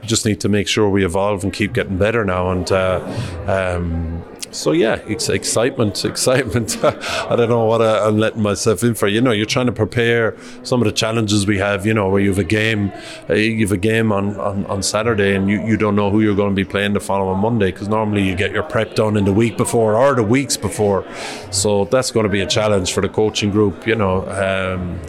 we 0.00 0.08
just 0.08 0.24
need 0.24 0.40
to 0.40 0.48
make 0.48 0.66
sure 0.66 0.88
we 0.88 1.04
evolve 1.04 1.44
and 1.44 1.52
keep 1.52 1.74
getting 1.74 1.98
better 1.98 2.24
now. 2.24 2.50
And 2.50 2.70
uh, 2.72 3.00
um, 3.46 4.24
so 4.50 4.72
yeah, 4.72 4.96
it's 5.06 5.28
excitement, 5.28 6.04
excitement. 6.04 6.82
I 6.84 7.36
don't 7.36 7.48
know 7.48 7.64
what 7.64 7.82
I, 7.82 8.06
am 8.06 8.18
letting 8.18 8.42
myself 8.42 8.82
in 8.82 8.94
for. 8.94 9.08
You 9.08 9.20
know, 9.20 9.32
you're 9.32 9.46
trying 9.46 9.66
to 9.66 9.72
prepare 9.72 10.36
some 10.62 10.80
of 10.80 10.86
the 10.86 10.92
challenges 10.92 11.46
we 11.46 11.58
have. 11.58 11.86
You 11.86 11.94
know, 11.94 12.08
where 12.08 12.20
you 12.20 12.30
have 12.30 12.38
a 12.38 12.44
game, 12.44 12.92
uh, 13.28 13.34
you 13.34 13.66
have 13.66 13.72
a 13.72 13.76
game 13.76 14.12
on, 14.12 14.36
on, 14.40 14.66
on 14.66 14.82
Saturday, 14.82 15.34
and 15.34 15.48
you, 15.48 15.64
you 15.66 15.76
don't 15.76 15.96
know 15.96 16.10
who 16.10 16.20
you're 16.20 16.36
going 16.36 16.50
to 16.50 16.56
be 16.56 16.64
playing 16.64 16.92
the 16.92 17.00
following 17.00 17.38
Monday 17.38 17.70
because 17.70 17.88
normally 17.88 18.22
you 18.22 18.34
get 18.34 18.52
your 18.52 18.62
prep 18.62 18.94
done 18.94 19.16
in 19.16 19.24
the 19.24 19.32
week 19.32 19.56
before 19.56 19.96
or 19.96 20.14
the 20.14 20.22
weeks 20.22 20.56
before. 20.56 21.04
So 21.50 21.84
that's 21.86 22.10
going 22.10 22.24
to 22.24 22.30
be 22.30 22.40
a 22.40 22.46
challenge 22.46 22.92
for 22.92 23.00
the 23.00 23.08
coaching 23.08 23.50
group. 23.50 23.86
You 23.86 23.96
know, 23.96 24.22
um, 24.28 25.00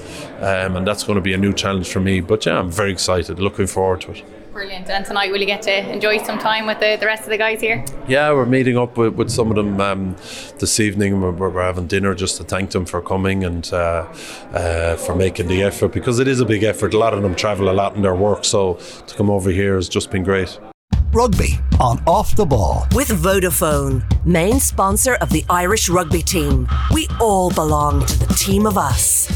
um, 0.41 0.77
and 0.77 0.88
that's 0.88 1.03
going 1.03 1.15
to 1.15 1.21
be 1.21 1.33
a 1.33 1.38
new 1.38 1.53
challenge 1.53 1.89
for 1.89 1.99
me. 1.99 2.21
But 2.21 2.45
yeah, 2.45 2.59
I'm 2.59 2.71
very 2.71 2.91
excited, 2.91 3.39
looking 3.39 3.67
forward 3.67 4.01
to 4.01 4.11
it. 4.11 4.36
Brilliant. 4.58 4.89
And 4.89 5.05
tonight, 5.05 5.32
will 5.32 5.39
you 5.39 5.45
get 5.45 5.62
to 5.62 5.91
enjoy 5.93 6.18
some 6.24 6.39
time 6.39 6.66
with 6.66 6.80
the, 6.80 6.97
the 6.99 7.05
rest 7.05 7.22
of 7.22 7.30
the 7.30 7.38
guys 7.38 7.62
here? 7.62 7.86
Yeah, 8.08 8.32
we're 8.32 8.47
meeting 8.47 8.76
up 8.76 8.97
with, 8.97 9.14
with 9.14 9.30
some 9.30 9.51
of 9.51 9.55
them 9.55 9.80
um, 9.80 10.16
this 10.58 10.80
evening. 10.80 11.22
We're, 11.22 11.30
we're, 11.30 11.62
having 11.62 11.86
dinner 11.86 12.16
just 12.16 12.38
to 12.38 12.43
thank 12.43 12.72
them 12.72 12.88
for 12.88 12.99
coming 12.99 13.43
and 13.43 13.72
uh, 13.72 14.08
uh, 14.53 14.95
for 14.95 15.16
making 15.16 15.47
the 15.47 15.62
effort 15.62 15.89
because 15.89 16.18
it 16.18 16.28
is 16.28 16.39
a 16.39 16.45
big 16.45 16.64
effort. 16.64 16.95
A 16.95 16.97
lot 16.97 17.14
of 17.14 17.22
them 17.22 17.36
travel 17.36 17.70
a 17.70 17.72
lot 17.72 17.95
in 17.95 18.01
their 18.01 18.16
work, 18.16 18.43
so 18.43 18.80
to 19.05 19.16
come 19.16 19.30
over 19.30 19.51
here 19.51 19.76
has 19.76 19.88
just 19.88 20.10
been 20.10 20.24
great. 20.24 20.60
Rugby 21.14 21.60
on 21.80 22.01
Off 22.08 22.36
the 22.36 22.47
Ball. 22.47 22.88
With 22.95 23.10
Vodafone, 23.10 24.01
main 24.26 24.60
sponsor 24.60 25.14
of 25.22 25.30
the 25.30 25.45
Irish 25.51 25.88
rugby 25.88 26.24
team. 26.24 26.68
We 26.91 27.08
all 27.22 27.51
belong 27.51 28.08
to 28.08 28.20
the 28.26 28.34
team 28.34 28.66
of 28.66 28.76
us. 28.76 29.32